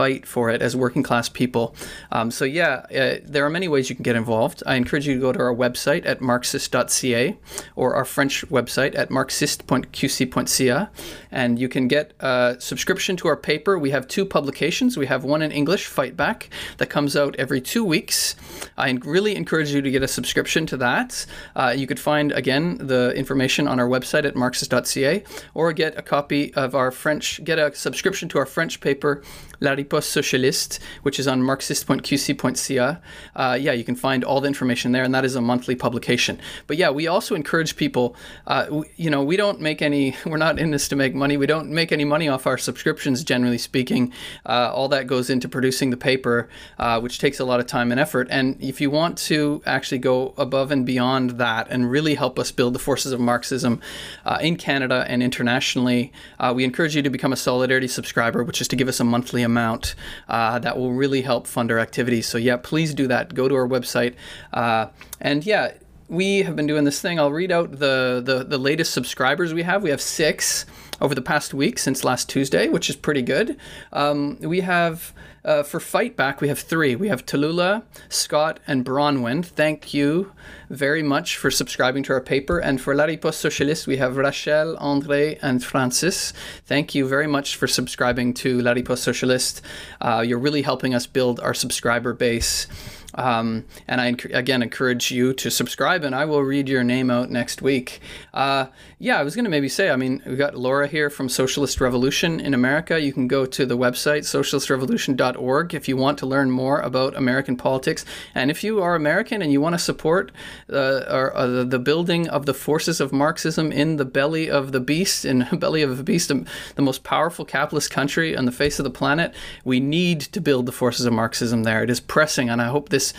fight 0.00 0.24
for 0.24 0.48
it 0.48 0.62
as 0.62 0.74
working 0.74 1.02
class 1.02 1.28
people. 1.28 1.74
Um, 2.10 2.30
so, 2.30 2.46
yeah, 2.46 2.86
uh, 3.00 3.16
there 3.22 3.44
are 3.44 3.50
many 3.50 3.68
ways 3.68 3.90
you 3.90 3.96
can 3.96 4.02
get 4.02 4.16
involved. 4.16 4.62
I 4.64 4.76
encourage 4.76 5.06
you 5.06 5.14
to 5.16 5.20
go 5.20 5.30
to 5.30 5.38
our 5.38 5.54
website 5.54 6.06
at 6.06 6.22
marxist.ca 6.22 7.36
or 7.76 7.94
our 7.94 8.06
French 8.06 8.48
website 8.48 8.96
at 8.96 9.10
marxist.qc.ca, 9.10 10.88
and 11.30 11.58
you 11.58 11.68
can 11.68 11.86
get 11.86 12.14
a 12.20 12.56
subscription 12.58 13.14
to 13.18 13.28
our 13.28 13.36
paper. 13.36 13.78
We 13.78 13.90
have 13.90 14.08
two 14.08 14.24
publications. 14.24 14.96
We 14.96 15.04
have 15.04 15.22
one 15.22 15.42
in 15.42 15.52
English, 15.52 15.84
Fight 15.86 16.16
Back, 16.16 16.48
that 16.78 16.88
comes 16.88 17.14
out 17.14 17.36
every 17.36 17.60
two 17.60 17.84
weeks. 17.84 18.36
I 18.78 18.90
really 19.04 19.36
encourage 19.36 19.70
you 19.70 19.82
to 19.82 19.90
get 19.90 20.02
a 20.02 20.08
subscription 20.08 20.64
to 20.72 20.78
that. 20.78 21.26
Uh, 21.54 21.74
you 21.76 21.86
could 21.86 22.00
find, 22.00 22.32
again, 22.32 22.78
the 22.80 23.12
information 23.14 23.68
on 23.68 23.78
our 23.78 23.88
website 23.96 24.24
at 24.24 24.34
marxist.ca 24.34 25.24
or 25.52 25.74
get 25.74 25.98
a 25.98 26.02
copy 26.02 26.54
of 26.54 26.74
our 26.74 26.90
French, 26.90 27.44
get 27.44 27.58
a 27.58 27.74
subscription 27.74 28.30
to 28.30 28.38
our 28.38 28.46
French 28.46 28.80
paper, 28.80 29.22
La 29.60 29.72
Riposte 29.72 30.16
Socialiste, 30.16 30.78
which 31.02 31.18
is 31.18 31.28
on 31.28 31.42
marxist.qc.ca. 31.42 32.98
Uh, 33.36 33.58
yeah, 33.60 33.72
you 33.72 33.84
can 33.84 33.94
find 33.94 34.24
all 34.24 34.40
the 34.40 34.48
information 34.48 34.92
there, 34.92 35.04
and 35.04 35.14
that 35.14 35.24
is 35.24 35.34
a 35.34 35.40
monthly 35.40 35.74
publication. 35.74 36.38
But 36.66 36.78
yeah, 36.78 36.90
we 36.90 37.06
also 37.06 37.34
encourage 37.34 37.76
people, 37.76 38.16
uh, 38.46 38.66
we, 38.70 38.86
you 38.96 39.10
know, 39.10 39.22
we 39.22 39.36
don't 39.36 39.60
make 39.60 39.82
any, 39.82 40.16
we're 40.26 40.38
not 40.38 40.58
in 40.58 40.70
this 40.70 40.88
to 40.88 40.96
make 40.96 41.14
money. 41.14 41.36
We 41.36 41.46
don't 41.46 41.70
make 41.70 41.92
any 41.92 42.04
money 42.04 42.28
off 42.28 42.46
our 42.46 42.58
subscriptions, 42.58 43.22
generally 43.22 43.58
speaking. 43.58 44.12
Uh, 44.46 44.70
all 44.72 44.88
that 44.88 45.06
goes 45.06 45.28
into 45.28 45.48
producing 45.48 45.90
the 45.90 45.96
paper, 45.96 46.48
uh, 46.78 47.00
which 47.00 47.18
takes 47.18 47.38
a 47.38 47.44
lot 47.44 47.60
of 47.60 47.66
time 47.66 47.90
and 47.90 48.00
effort. 48.00 48.28
And 48.30 48.60
if 48.62 48.80
you 48.80 48.90
want 48.90 49.18
to 49.18 49.62
actually 49.66 49.98
go 49.98 50.34
above 50.36 50.70
and 50.70 50.86
beyond 50.86 51.32
that 51.32 51.68
and 51.70 51.90
really 51.90 52.14
help 52.14 52.38
us 52.38 52.50
build 52.50 52.74
the 52.74 52.78
forces 52.78 53.12
of 53.12 53.20
Marxism 53.20 53.80
uh, 54.24 54.38
in 54.40 54.56
Canada 54.56 55.04
and 55.06 55.22
internationally, 55.22 56.12
uh, 56.38 56.52
we 56.54 56.64
encourage 56.64 56.96
you 56.96 57.02
to 57.02 57.10
become 57.10 57.32
a 57.32 57.36
Solidarity 57.36 57.88
subscriber, 57.88 58.42
which 58.42 58.60
is 58.60 58.68
to 58.68 58.76
give 58.76 58.88
us 58.88 59.00
a 59.00 59.04
monthly 59.04 59.42
amount 59.50 59.94
uh, 60.28 60.58
that 60.60 60.74
will 60.78 60.92
really 60.92 61.22
help 61.22 61.46
fund 61.46 61.70
our 61.72 61.78
activities. 61.78 62.26
So, 62.26 62.38
yeah, 62.38 62.56
please 62.56 62.94
do 62.94 63.06
that. 63.08 63.34
Go 63.34 63.48
to 63.48 63.54
our 63.54 63.68
website. 63.68 64.14
Uh, 64.52 64.86
and 65.20 65.44
yeah, 65.44 65.72
we 66.08 66.42
have 66.42 66.56
been 66.56 66.66
doing 66.66 66.84
this 66.84 67.00
thing. 67.00 67.18
I'll 67.20 67.32
read 67.42 67.52
out 67.52 67.70
the, 67.70 68.20
the, 68.24 68.44
the 68.44 68.58
latest 68.58 68.92
subscribers 68.92 69.54
we 69.54 69.62
have. 69.62 69.82
We 69.82 69.90
have 69.90 70.00
six 70.00 70.66
over 71.00 71.14
the 71.14 71.22
past 71.22 71.54
week 71.54 71.78
since 71.78 72.04
last 72.04 72.28
Tuesday, 72.28 72.68
which 72.68 72.90
is 72.90 72.96
pretty 72.96 73.22
good. 73.22 73.56
Um, 73.92 74.38
we 74.40 74.60
have 74.60 75.12
uh, 75.44 75.62
for 75.62 75.80
Fight 75.80 76.16
Back, 76.16 76.40
we 76.40 76.48
have 76.48 76.58
three. 76.58 76.94
We 76.96 77.08
have 77.08 77.24
Tallulah, 77.24 77.82
Scott, 78.08 78.60
and 78.66 78.84
Bronwyn. 78.84 79.44
Thank 79.44 79.94
you 79.94 80.32
very 80.68 81.02
much 81.02 81.36
for 81.36 81.50
subscribing 81.50 82.02
to 82.04 82.12
our 82.12 82.20
paper. 82.20 82.58
And 82.58 82.80
for 82.80 82.94
La 82.94 83.04
Riposte 83.04 83.44
Socialiste, 83.44 83.86
we 83.86 83.96
have 83.96 84.16
Rachel, 84.16 84.76
André, 84.76 85.38
and 85.42 85.64
Francis. 85.64 86.32
Thank 86.66 86.94
you 86.94 87.08
very 87.08 87.26
much 87.26 87.56
for 87.56 87.66
subscribing 87.66 88.34
to 88.34 88.60
La 88.60 88.72
Riposte 88.72 89.08
Socialiste. 89.08 89.62
Uh, 90.00 90.22
you're 90.26 90.38
really 90.38 90.62
helping 90.62 90.94
us 90.94 91.06
build 91.06 91.40
our 91.40 91.54
subscriber 91.54 92.12
base. 92.12 92.66
Um, 93.14 93.64
and 93.88 94.00
I 94.00 94.14
again 94.32 94.62
encourage 94.62 95.10
you 95.10 95.32
to 95.34 95.50
subscribe, 95.50 96.04
and 96.04 96.14
I 96.14 96.24
will 96.26 96.42
read 96.42 96.68
your 96.68 96.84
name 96.84 97.10
out 97.10 97.30
next 97.30 97.60
week. 97.60 98.00
Uh, 98.32 98.66
yeah, 99.02 99.18
I 99.18 99.22
was 99.22 99.34
going 99.34 99.46
to 99.46 99.50
maybe 99.50 99.70
say, 99.70 99.88
I 99.88 99.96
mean, 99.96 100.22
we 100.26 100.36
got 100.36 100.54
Laura 100.54 100.86
here 100.86 101.08
from 101.08 101.30
Socialist 101.30 101.80
Revolution 101.80 102.38
in 102.38 102.52
America. 102.52 103.00
You 103.00 103.14
can 103.14 103.28
go 103.28 103.46
to 103.46 103.64
the 103.64 103.76
website 103.76 104.24
socialistrevolution.org 104.24 105.72
if 105.72 105.88
you 105.88 105.96
want 105.96 106.18
to 106.18 106.26
learn 106.26 106.50
more 106.50 106.80
about 106.80 107.16
American 107.16 107.56
politics. 107.56 108.04
And 108.34 108.50
if 108.50 108.62
you 108.62 108.82
are 108.82 108.94
American 108.94 109.40
and 109.40 109.50
you 109.50 109.58
want 109.58 109.72
to 109.72 109.78
support 109.78 110.32
uh, 110.70 111.06
or, 111.08 111.34
uh, 111.34 111.64
the 111.64 111.78
building 111.78 112.28
of 112.28 112.44
the 112.44 112.52
forces 112.52 113.00
of 113.00 113.10
Marxism 113.10 113.72
in 113.72 113.96
the 113.96 114.04
belly 114.04 114.50
of 114.50 114.72
the 114.72 114.80
beast, 114.80 115.24
in 115.24 115.38
the 115.50 115.56
belly 115.56 115.80
of 115.80 115.96
the 115.96 116.04
beast, 116.04 116.28
the 116.28 116.82
most 116.82 117.02
powerful 117.02 117.46
capitalist 117.46 117.90
country 117.90 118.36
on 118.36 118.44
the 118.44 118.52
face 118.52 118.78
of 118.78 118.84
the 118.84 118.90
planet, 118.90 119.34
we 119.64 119.80
need 119.80 120.20
to 120.20 120.42
build 120.42 120.66
the 120.66 120.72
forces 120.72 121.06
of 121.06 121.14
Marxism 121.14 121.62
there. 121.62 121.82
It 121.82 121.88
is 121.88 122.00
pressing, 122.00 122.50
and 122.50 122.60
I 122.60 122.66
hope 122.66 122.90
this 122.90 123.14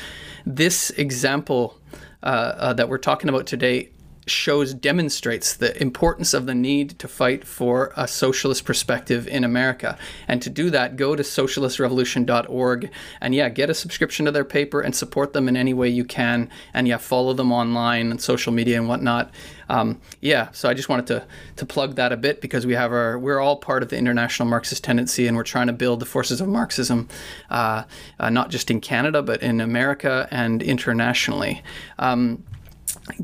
this 0.45 0.91
example 0.91 1.79
uh, 2.21 2.25
uh, 2.25 2.73
that 2.73 2.88
we're 2.88 2.99
talking 2.99 3.29
about 3.29 3.47
today 3.47 3.89
shows 4.28 4.74
demonstrates 4.74 5.55
the 5.55 5.80
importance 5.82 6.34
of 6.34 6.45
the 6.45 6.53
need 6.53 6.99
to 6.99 7.07
fight 7.07 7.45
for 7.45 7.91
a 7.97 8.07
socialist 8.07 8.65
perspective 8.65 9.28
in 9.28 9.43
America. 9.43 9.97
And 10.28 10.41
to 10.41 10.49
do 10.49 10.69
that, 10.69 10.95
go 10.95 11.15
to 11.15 11.24
socialistrevolution.org 11.24 12.91
and 13.19 13.36
yeah, 13.36 13.49
get 13.49 13.69
a 13.69 13.74
subscription 13.74 14.26
to 14.26 14.32
their 14.32 14.45
paper 14.45 14.82
and 14.82 14.95
support 14.95 15.34
them 15.34 15.47
in 15.47 15.57
any 15.57 15.74
way 15.74 15.89
you 15.89 16.05
can. 16.05 16.49
And 16.74 16.88
yeah, 16.88 16.97
follow 16.97 17.34
them 17.34 17.51
online 17.51 18.11
and 18.11 18.22
social 18.22 18.53
media 18.53 18.78
and 18.78 18.88
whatnot. 18.88 19.32
Um, 19.69 20.01
yeah, 20.19 20.51
so 20.51 20.69
I 20.69 20.74
just 20.74 20.89
wanted 20.89 21.07
to 21.07 21.26
to 21.55 21.65
plug 21.65 21.95
that 21.95 22.11
a 22.11 22.17
bit 22.17 22.41
because 22.41 22.65
we 22.65 22.74
have 22.74 22.91
our 22.91 23.17
we're 23.17 23.39
all 23.39 23.55
part 23.55 23.84
of 23.84 23.89
the 23.89 23.97
international 23.97 24.49
Marxist 24.49 24.84
tendency 24.84 25.28
and 25.28 25.38
we're 25.38 25.43
trying 25.43 25.67
to 25.67 25.74
build 25.74 26.01
the 26.01 26.05
forces 26.05 26.41
of 26.41 26.49
Marxism, 26.49 27.07
uh, 27.49 27.84
uh, 28.19 28.30
not 28.30 28.49
just 28.49 28.69
in 28.69 28.82
Canada 28.82 29.22
but 29.24 29.41
in 29.41 29.61
America 29.61 30.28
and 30.30 30.61
internationally. 30.61 31.63
Um, 31.99 32.43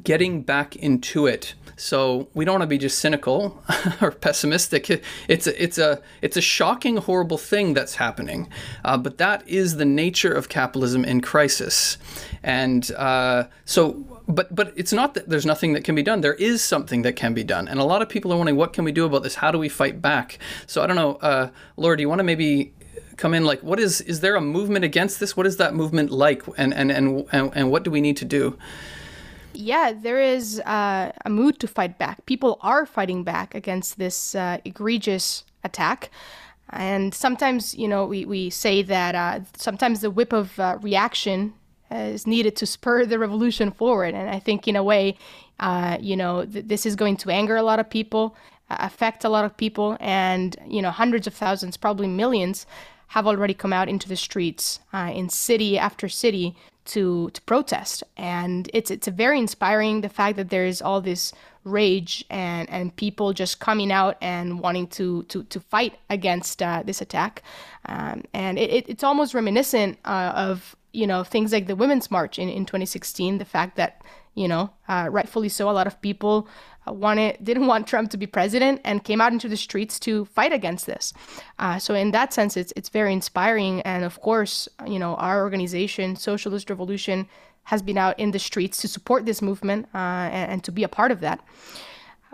getting 0.04 0.42
back 0.42 0.76
into 0.76 1.28
it. 1.28 1.54
So 1.80 2.28
we 2.34 2.44
don't 2.44 2.54
want 2.54 2.64
to 2.64 2.68
be 2.68 2.80
just 2.80 2.98
cynical 2.98 3.64
or 4.02 4.12
pessimistic. 4.12 4.90
It's 5.28 5.46
a, 5.46 5.64
it's 5.64 5.78
a 5.78 6.02
it's 6.24 6.36
a 6.36 6.42
shocking, 6.42 6.98
horrible 6.98 7.38
thing 7.38 7.76
that's 7.76 7.96
happening, 7.96 8.50
uh, 8.84 8.98
but 8.98 9.20
that 9.20 9.48
is 9.48 9.76
the 9.76 9.86
nature 9.86 10.34
of 10.34 10.50
capitalism 10.50 11.06
in 11.06 11.22
crisis. 11.22 12.00
And 12.42 12.92
uh, 12.94 13.46
so, 13.66 14.22
but 14.28 14.54
but 14.56 14.74
it's 14.76 14.92
not 14.92 15.14
that 15.14 15.30
there's 15.30 15.46
nothing 15.46 15.74
that 15.74 15.84
can 15.84 15.94
be 15.94 16.02
done. 16.02 16.22
There 16.22 16.34
is 16.34 16.64
something 16.64 17.04
that 17.04 17.16
can 17.16 17.36
be 17.36 17.44
done, 17.44 17.68
and 17.68 17.80
a 17.80 17.84
lot 17.84 18.02
of 18.02 18.10
people 18.10 18.34
are 18.34 18.38
wondering 18.38 18.58
what 18.58 18.74
can 18.74 18.84
we 18.84 18.92
do 18.92 19.06
about 19.06 19.22
this? 19.22 19.36
How 19.36 19.52
do 19.52 19.60
we 19.60 19.70
fight 19.70 20.02
back? 20.02 20.40
So 20.66 20.82
I 20.82 20.88
don't 20.88 20.96
know, 20.96 21.16
uh, 21.18 21.50
Laura, 21.76 21.96
do 21.96 22.02
you 22.02 22.10
want 22.10 22.20
to 22.20 22.24
maybe 22.24 22.74
come 23.18 23.36
in 23.36 23.46
like 23.46 23.62
what 23.62 23.80
is 23.80 24.02
is 24.02 24.22
there 24.22 24.36
a 24.36 24.42
movement 24.42 24.86
against 24.86 25.20
this 25.20 25.36
what 25.36 25.48
is 25.48 25.58
that 25.58 25.74
movement 25.74 26.12
like 26.12 26.44
and 26.56 26.72
and 26.72 26.92
and, 26.92 27.26
and, 27.32 27.52
and 27.56 27.72
what 27.72 27.84
do 27.84 27.90
we 27.90 28.00
need 28.00 28.16
to 28.16 28.26
do 28.26 28.56
yeah, 29.58 29.93
there 29.93 30.20
is 30.20 30.60
uh, 30.62 31.12
a 31.26 31.30
mood 31.30 31.60
to 31.60 31.68
fight 31.68 31.97
back. 31.97 32.26
People 32.26 32.60
are 32.62 32.86
fighting 32.86 33.24
back 33.24 33.55
against 33.55 33.97
this 33.97 34.36
uh, 34.36 34.60
egregious 34.64 35.43
attack. 35.64 36.12
And 36.70 37.14
sometimes, 37.14 37.74
you 37.76 37.88
know, 37.88 38.05
we, 38.05 38.26
we 38.26 38.49
say 38.49 38.82
that 38.84 39.16
uh, 39.16 39.39
sometimes 39.55 40.01
the 40.01 40.12
whip 40.12 40.34
of 40.34 40.60
uh, 40.60 40.78
reaction 40.82 41.53
is 41.89 42.28
needed 42.28 42.55
to 42.58 42.66
spur 42.66 43.05
the 43.05 43.18
revolution 43.18 43.72
forward. 43.72 44.14
And 44.14 44.30
I 44.30 44.39
think, 44.39 44.68
in 44.68 44.76
a 44.76 44.84
way, 44.84 45.18
uh, 45.60 45.97
you 46.01 46.16
know, 46.16 46.45
th- 46.45 46.66
this 46.68 46.86
is 46.86 46.95
going 46.95 47.18
to 47.18 47.30
anger 47.30 47.55
a 47.55 47.64
lot 47.64 47.80
of 47.80 47.89
people, 47.89 48.36
affect 48.70 49.24
a 49.24 49.30
lot 49.30 49.45
of 49.45 49.55
people, 49.55 49.97
and, 49.99 50.58
you 50.68 50.82
know, 50.82 50.91
hundreds 50.91 51.26
of 51.26 51.34
thousands, 51.34 51.78
probably 51.78 52.08
millions, 52.08 52.66
have 53.08 53.26
already 53.26 53.53
come 53.53 53.72
out 53.72 53.88
into 53.88 54.10
the 54.10 54.18
streets 54.18 54.82
uh, 54.93 55.12
in 55.14 55.30
city 55.30 55.80
after 55.80 56.10
city 56.10 56.55
to 56.88 57.30
to 57.32 57.42
protest. 57.44 58.04
And 58.18 58.70
it's 58.74 58.92
it's 58.92 59.08
very 59.08 59.40
inspiring 59.40 60.02
the 60.02 60.10
fact 60.10 60.38
that 60.38 60.50
there 60.50 60.66
is 60.66 60.82
all 60.82 61.02
this 61.02 61.34
rage 61.64 62.24
and 62.30 62.70
and 62.70 62.96
people 62.96 63.34
just 63.34 63.60
coming 63.60 63.92
out 63.92 64.18
and 64.22 64.60
wanting 64.60 64.88
to 64.88 65.24
to 65.24 65.44
to 65.44 65.60
fight 65.60 66.00
against 66.10 66.62
uh, 66.62 66.84
this 66.86 67.02
attack. 67.02 67.44
Um, 67.86 68.24
and 68.34 68.58
it, 68.58 68.90
it's 68.90 69.04
almost 69.04 69.34
reminiscent 69.34 69.98
uh, 70.06 70.34
of 70.36 70.76
you 70.94 71.08
know 71.08 71.24
things 71.24 71.52
like 71.52 71.68
the 71.68 71.76
women's 71.76 72.10
march 72.10 72.40
in, 72.40 72.50
in 72.50 72.66
2016 72.66 73.38
the 73.38 73.46
fact 73.46 73.76
that 73.76 74.02
you 74.36 74.48
know 74.48 74.72
uh, 74.88 75.08
rightfully 75.12 75.50
so 75.50 75.70
a 75.70 75.72
lot 75.72 75.86
of 75.86 76.02
people 76.02 76.48
wanted 76.94 77.38
didn't 77.44 77.68
want 77.68 77.88
Trump 77.88 78.12
to 78.12 78.18
be 78.18 78.28
president 78.28 78.82
and 78.84 79.04
came 79.04 79.22
out 79.22 79.32
into 79.32 79.48
the 79.48 79.58
streets 79.58 80.00
to 80.02 80.26
fight 80.26 80.54
against 80.54 80.86
this. 80.86 81.14
Uh, 81.60 81.80
so 81.80 81.94
in 81.94 82.12
that 82.12 82.34
sense, 82.34 82.58
it's 82.58 82.74
it's 82.76 82.90
very 82.90 83.14
inspiring. 83.14 83.82
And 83.82 84.04
of 84.04 84.22
course, 84.22 84.68
you 84.86 85.00
know, 85.00 85.16
our 85.16 85.42
organization, 85.42 86.16
Socialist 86.16 86.70
Revolution, 86.70 87.28
has 87.64 87.82
been 87.82 87.98
out 87.98 88.18
in 88.18 88.32
the 88.32 88.40
streets 88.40 88.82
to 88.82 88.88
support 88.88 89.26
this 89.26 89.42
movement 89.42 89.88
uh, 89.94 89.98
and, 89.98 90.52
and, 90.52 90.64
to 90.64 90.72
be 90.72 90.84
a 90.84 90.88
part 90.88 91.12
of 91.12 91.20
that. 91.20 91.44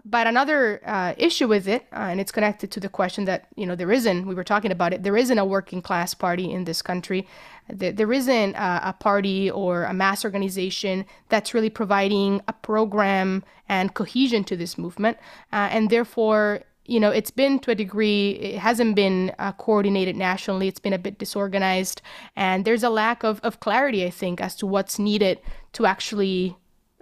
But 0.05 0.27
another 0.27 0.81
uh, 0.85 1.13
issue 1.17 1.47
with 1.47 1.67
it, 1.67 1.87
uh, 1.91 2.09
and 2.11 2.19
it's 2.19 2.31
connected 2.31 2.69
to 2.71 2.79
the 2.79 2.89
question 2.89 3.25
that 3.25 3.47
you 3.55 3.65
know 3.65 3.75
there 3.75 3.91
isn't. 3.91 4.27
We 4.27 4.35
were 4.35 4.43
talking 4.43 4.71
about 4.71 4.93
it. 4.93 5.01
There 5.03 5.15
isn't 5.15 5.39
a 5.39 5.45
working 5.45 5.81
class 5.81 6.13
party 6.13 6.51
in 6.51 6.65
this 6.65 6.81
country. 6.81 7.25
There, 7.69 8.11
isn't 8.11 8.55
a, 8.55 8.89
a 8.89 8.93
party 8.93 9.49
or 9.49 9.83
a 9.83 9.93
mass 9.93 10.25
organization 10.25 11.05
that's 11.29 11.53
really 11.53 11.69
providing 11.69 12.41
a 12.47 12.53
program 12.53 13.43
and 13.69 13.93
cohesion 13.93 14.43
to 14.45 14.57
this 14.57 14.77
movement, 14.77 15.17
uh, 15.51 15.69
and 15.71 15.89
therefore 15.89 16.63
you 16.85 16.99
know, 16.99 17.11
it's 17.11 17.31
been 17.31 17.59
to 17.59 17.71
a 17.71 17.75
degree, 17.75 18.31
it 18.31 18.59
hasn't 18.59 18.95
been 18.95 19.33
uh, 19.39 19.53
coordinated 19.53 20.15
nationally. 20.15 20.67
It's 20.67 20.79
been 20.79 20.93
a 20.93 20.99
bit 20.99 21.17
disorganized. 21.17 22.01
And 22.35 22.65
there's 22.65 22.83
a 22.83 22.89
lack 22.89 23.23
of, 23.23 23.39
of 23.41 23.59
clarity, 23.59 24.05
I 24.05 24.09
think, 24.09 24.41
as 24.41 24.55
to 24.57 24.67
what's 24.67 24.99
needed 24.99 25.39
to 25.73 25.85
actually 25.85 26.57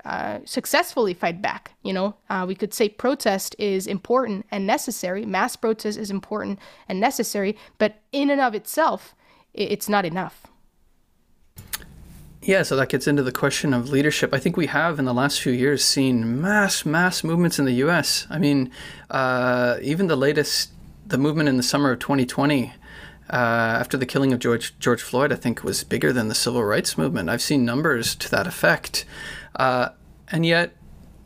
uh, 0.06 0.40
successfully 0.46 1.14
fight 1.14 1.42
back. 1.42 1.76
You 1.84 1.94
know, 1.94 2.16
uh, 2.30 2.46
we 2.48 2.56
could 2.56 2.74
say 2.74 2.90
protest 2.90 3.56
is 3.58 3.88
important 3.88 4.46
and 4.52 4.68
necessary. 4.68 5.26
Mass 5.26 5.56
protest 5.56 5.98
is 5.98 6.12
important 6.12 6.60
and 6.88 7.00
necessary, 7.00 7.58
but 7.78 8.02
in 8.12 8.30
and 8.30 8.42
of 8.42 8.54
itself, 8.54 9.16
it's 9.54 9.90
not 9.90 10.06
enough. 10.06 10.48
Yeah, 12.44 12.64
so 12.64 12.76
that 12.76 12.90
gets 12.90 13.06
into 13.08 13.22
the 13.22 13.32
question 13.32 13.72
of 13.72 13.90
leadership. 13.90 14.34
I 14.34 14.40
think 14.40 14.58
we 14.58 14.66
have 14.66 14.98
in 14.98 15.06
the 15.06 15.14
last 15.14 15.40
few 15.40 15.52
years 15.52 15.84
seen 15.84 16.42
mass, 16.42 16.86
mass 16.86 17.24
movements 17.24 17.60
in 17.60 17.66
the 17.66 17.74
U.S. 17.74 18.26
I 18.32 18.40
mean, 18.40 18.72
uh, 19.12 19.78
even 19.82 20.08
the 20.08 20.16
latest, 20.16 20.72
the 21.06 21.20
movement 21.20 21.50
in 21.50 21.58
the 21.58 21.64
summer 21.64 21.92
of 21.92 22.00
2020. 22.00 22.74
Uh, 23.30 23.36
after 23.80 23.96
the 23.96 24.06
killing 24.06 24.34
of 24.34 24.40
George 24.40 24.78
George 24.80 25.02
Floyd, 25.02 25.32
I 25.32 25.36
think 25.36 25.64
was 25.64 25.86
bigger 25.86 26.12
than 26.12 26.28
the 26.28 26.36
civil 26.36 26.64
rights 26.64 26.98
movement. 26.98 27.30
I've 27.30 27.42
seen 27.42 27.64
numbers 27.64 28.14
to 28.16 28.32
that 28.32 28.46
effect. 28.46 29.06
Uh, 29.56 29.90
and 30.30 30.46
yet, 30.46 30.76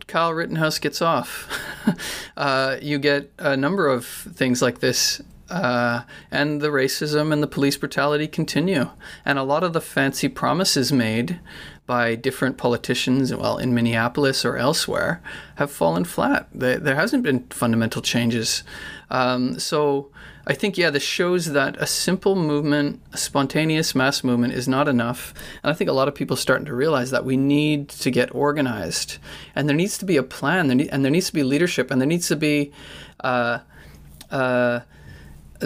Kyle 0.06 0.34
Rittenhouse 0.34 0.78
gets 0.80 1.02
off. 1.02 1.50
uh, 2.38 2.78
you 2.82 3.00
get 3.00 3.32
a 3.40 3.58
number 3.58 3.88
of 3.88 4.06
things 4.06 4.62
like 4.62 4.80
this, 4.80 5.22
uh, 5.50 6.02
and 6.32 6.62
the 6.62 6.70
racism 6.70 7.32
and 7.32 7.44
the 7.44 7.48
police 7.48 7.78
brutality 7.78 8.28
continue. 8.28 8.90
And 9.24 9.38
a 9.38 9.44
lot 9.44 9.64
of 9.64 9.74
the 9.74 9.82
fancy 9.82 10.28
promises 10.28 10.92
made 10.92 11.40
by 11.86 12.16
different 12.16 12.58
politicians, 12.58 13.34
well, 13.34 13.58
in 13.58 13.74
Minneapolis 13.74 14.44
or 14.44 14.58
elsewhere, 14.58 15.22
have 15.56 15.72
fallen 15.72 16.04
flat. 16.04 16.48
there 16.52 16.96
hasn't 16.96 17.24
been 17.24 17.44
fundamental 17.50 18.02
changes. 18.02 18.64
Um, 19.12 19.60
so 19.60 20.10
I 20.48 20.54
think, 20.54 20.78
yeah, 20.78 20.92
this 20.92 21.04
shows 21.04 21.54
that 21.54 21.76
a 21.78 21.88
simple 21.88 22.36
movement, 22.36 23.02
a 23.14 23.18
spontaneous 23.18 23.96
mass 23.96 24.24
movement, 24.24 24.54
is 24.54 24.68
not 24.68 24.88
enough. 24.88 25.34
And 25.64 25.72
I 25.72 25.74
think 25.74 25.90
a 25.90 25.94
lot 25.94 26.08
of 26.08 26.14
people 26.14 26.36
are 26.36 26.40
starting 26.40 26.66
to 26.66 26.76
realize 26.76 27.12
that 27.12 27.26
we 27.26 27.36
need 27.36 27.90
to 27.90 28.12
get 28.12 28.34
organized, 28.34 29.18
and 29.56 29.68
there 29.68 29.76
needs 29.76 29.98
to 30.00 30.06
be 30.06 30.18
a 30.18 30.24
plan, 30.24 30.70
and 30.70 31.04
there 31.04 31.12
needs 31.12 31.28
to 31.28 31.34
be 31.34 31.44
leadership, 31.44 31.90
and 31.90 32.00
there 32.00 32.08
needs 32.08 32.28
to 32.28 32.36
be, 32.36 32.72
uh, 33.22 33.60
uh, 34.30 34.82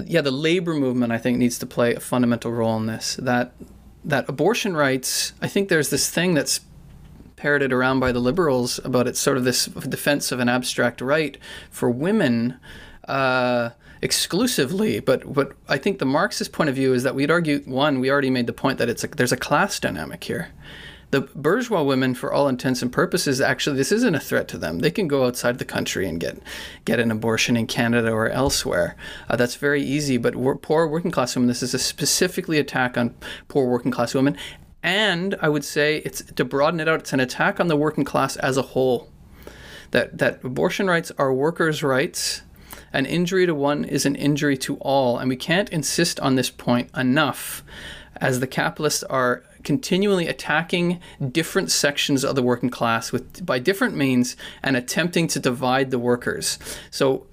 yeah, 0.05 0.21
the 0.21 0.31
labor 0.31 0.73
movement. 0.73 1.11
I 1.11 1.17
think 1.17 1.37
needs 1.37 1.59
to 1.59 1.65
play 1.65 1.93
a 1.93 1.99
fundamental 1.99 2.51
role 2.51 2.77
in 2.77 2.85
this. 2.85 3.15
That 3.15 3.53
that 4.03 4.29
abortion 4.29 4.75
rights. 4.75 5.33
I 5.41 5.47
think 5.47 5.69
there's 5.69 5.89
this 5.89 6.09
thing 6.09 6.33
that's 6.33 6.61
parroted 7.35 7.71
around 7.71 7.99
by 7.99 8.11
the 8.11 8.19
liberals 8.19 8.79
about 8.83 9.07
it's 9.07 9.19
sort 9.19 9.37
of 9.37 9.43
this 9.43 9.65
defense 9.65 10.31
of 10.31 10.39
an 10.39 10.49
abstract 10.49 11.01
right 11.01 11.37
for 11.71 11.89
women. 11.89 12.59
Uh, 13.07 13.71
exclusively, 14.01 14.99
but 14.99 15.25
what 15.25 15.53
I 15.67 15.77
think 15.77 15.99
the 15.99 16.05
Marxist 16.05 16.51
point 16.51 16.69
of 16.69 16.75
view 16.75 16.93
is 16.93 17.03
that 17.03 17.15
we'd 17.15 17.31
argue 17.31 17.59
one, 17.65 17.99
we 17.99 18.09
already 18.09 18.29
made 18.29 18.47
the 18.47 18.53
point 18.53 18.77
that 18.77 18.87
it's 18.87 19.03
a, 19.03 19.07
there's 19.07 19.31
a 19.31 19.37
class 19.37 19.79
dynamic 19.79 20.23
here. 20.23 20.49
The 21.12 21.22
bourgeois 21.22 21.82
women, 21.82 22.14
for 22.14 22.32
all 22.32 22.47
intents 22.47 22.82
and 22.82 22.91
purposes, 22.91 23.41
actually 23.41 23.78
this 23.78 23.91
isn't 23.91 24.14
a 24.14 24.20
threat 24.20 24.47
to 24.49 24.57
them. 24.57 24.80
They 24.80 24.91
can 24.91 25.07
go 25.07 25.26
outside 25.26 25.57
the 25.57 25.66
country 25.66 26.07
and 26.07 26.20
get 26.20 26.39
get 26.86 26.99
an 26.99 27.10
abortion 27.10 27.57
in 27.57 27.66
Canada 27.66 28.12
or 28.12 28.30
elsewhere. 28.30 28.95
Uh, 29.28 29.36
that's 29.36 29.55
very 29.55 29.82
easy. 29.82 30.18
But 30.18 30.36
poor 30.62 30.88
working 30.88 31.12
class 31.12 31.36
women, 31.36 31.47
this 31.47 31.64
is 31.64 31.74
a 31.74 31.80
specifically 31.80 32.60
attack 32.60 32.97
on 32.97 33.16
poor 33.47 33.68
working 33.68 33.91
class 33.91 34.14
women, 34.14 34.38
and 34.84 35.36
I 35.41 35.49
would 35.49 35.66
say 35.66 35.97
it's 36.05 36.22
to 36.22 36.45
broaden 36.45 36.80
it 36.80 36.88
out. 36.88 36.99
It's 36.99 37.14
an 37.14 37.20
attack 37.20 37.60
on 37.60 37.68
the 37.68 37.76
working 37.76 38.05
class 38.05 38.36
as 38.38 38.57
a 38.57 38.62
whole. 38.62 39.10
That 39.91 40.20
that 40.20 40.43
abortion 40.43 40.88
rights 40.88 41.12
are 41.18 41.34
workers' 41.34 41.82
rights 41.82 42.43
an 42.93 43.05
injury 43.05 43.45
to 43.45 43.53
one 43.53 43.86
is 43.86 44.05
an 44.05 44.16
injury 44.16 44.57
to 44.57 44.78
all, 44.78 45.18
and 45.18 45.30
we 45.30 45.36
can't 45.36 45.70
insist 45.70 46.20
on 46.20 46.36
this 46.36 46.49
point 46.49 46.89
enough 46.95 47.64
as 48.18 48.39
the 48.39 48.47
capitalists 48.47 49.03
are 49.03 49.43
continually 49.64 50.28
attacking 50.28 50.99
different 51.32 51.72
sections 51.72 52.24
of 52.24 52.36
the 52.36 52.43
working 52.43 52.70
class 52.70 53.12
with 53.12 53.45
by 53.45 53.60
different 53.60 53.95
means 53.95 54.36
and 54.64 54.76
attempting 54.76 55.28
to 55.28 55.39
divide 55.39 55.91
the 55.91 55.99
workers. 55.99 56.60
So 56.91 57.26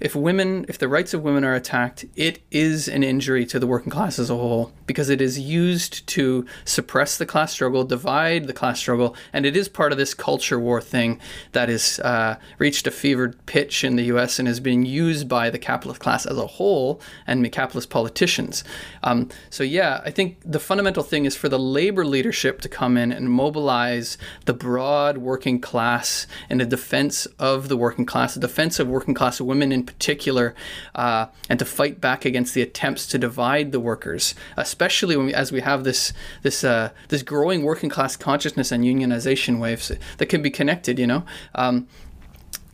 if 0.00 0.14
women, 0.14 0.64
if 0.68 0.78
the 0.78 0.88
rights 0.88 1.14
of 1.14 1.22
women 1.22 1.44
are 1.44 1.54
attacked, 1.54 2.04
it 2.14 2.40
is 2.50 2.88
an 2.88 3.02
injury 3.02 3.44
to 3.46 3.58
the 3.58 3.66
working 3.66 3.90
class 3.90 4.18
as 4.18 4.30
a 4.30 4.34
whole 4.34 4.72
because 4.88 5.10
it 5.10 5.20
is 5.20 5.38
used 5.38 6.04
to 6.08 6.44
suppress 6.64 7.16
the 7.16 7.26
class 7.26 7.52
struggle, 7.52 7.84
divide 7.84 8.46
the 8.46 8.52
class 8.52 8.80
struggle, 8.80 9.14
and 9.32 9.46
it 9.46 9.56
is 9.56 9.68
part 9.68 9.92
of 9.92 9.98
this 9.98 10.14
culture 10.14 10.58
war 10.58 10.80
thing 10.80 11.20
that 11.52 11.68
has 11.68 12.00
uh, 12.00 12.36
reached 12.58 12.88
a 12.88 12.90
fevered 12.90 13.46
pitch 13.46 13.84
in 13.84 13.94
the 13.94 14.04
U.S. 14.04 14.40
and 14.40 14.48
has 14.48 14.58
been 14.58 14.84
used 14.84 15.28
by 15.28 15.50
the 15.50 15.58
capitalist 15.58 16.00
class 16.00 16.26
as 16.26 16.38
a 16.38 16.46
whole 16.46 17.00
and 17.26 17.52
capitalist 17.52 17.90
politicians. 17.90 18.64
Um, 19.02 19.28
so 19.50 19.62
yeah, 19.62 20.00
I 20.04 20.10
think 20.10 20.38
the 20.44 20.58
fundamental 20.58 21.02
thing 21.02 21.26
is 21.26 21.36
for 21.36 21.48
the 21.48 21.58
labor 21.58 22.04
leadership 22.04 22.60
to 22.62 22.68
come 22.68 22.96
in 22.96 23.12
and 23.12 23.30
mobilize 23.30 24.16
the 24.46 24.54
broad 24.54 25.18
working 25.18 25.60
class 25.60 26.26
in 26.48 26.60
a 26.60 26.66
defense 26.66 27.26
of 27.38 27.68
the 27.68 27.76
working 27.76 28.06
class, 28.06 28.36
a 28.36 28.40
defense 28.40 28.80
of 28.80 28.88
working 28.88 29.12
class 29.14 29.38
women 29.38 29.70
in 29.70 29.84
particular, 29.84 30.54
uh, 30.94 31.26
and 31.50 31.58
to 31.58 31.64
fight 31.66 32.00
back 32.00 32.24
against 32.24 32.54
the 32.54 32.62
attempts 32.62 33.06
to 33.06 33.18
divide 33.18 33.70
the 33.70 33.80
workers, 33.80 34.34
especially 34.56 34.77
when 34.78 35.26
we, 35.26 35.34
as 35.34 35.52
we 35.52 35.60
have 35.60 35.84
this 35.84 36.12
this 36.42 36.64
uh, 36.64 36.90
this 37.08 37.22
growing 37.22 37.62
working 37.62 37.90
class 37.90 38.16
consciousness 38.16 38.72
and 38.72 38.84
unionization 38.84 39.58
waves 39.58 39.92
that 40.18 40.26
can 40.26 40.42
be 40.42 40.50
connected. 40.50 40.98
You 40.98 41.06
know. 41.06 41.24
Um, 41.54 41.88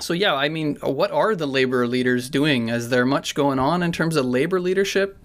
so 0.00 0.12
yeah, 0.12 0.34
I 0.34 0.48
mean, 0.48 0.76
what 0.76 1.10
are 1.10 1.34
the 1.34 1.46
labor 1.46 1.86
leaders 1.86 2.28
doing? 2.28 2.68
Is 2.68 2.88
there 2.88 3.06
much 3.06 3.34
going 3.34 3.58
on 3.58 3.82
in 3.82 3.92
terms 3.92 4.16
of 4.16 4.26
labor 4.26 4.60
leadership? 4.60 5.18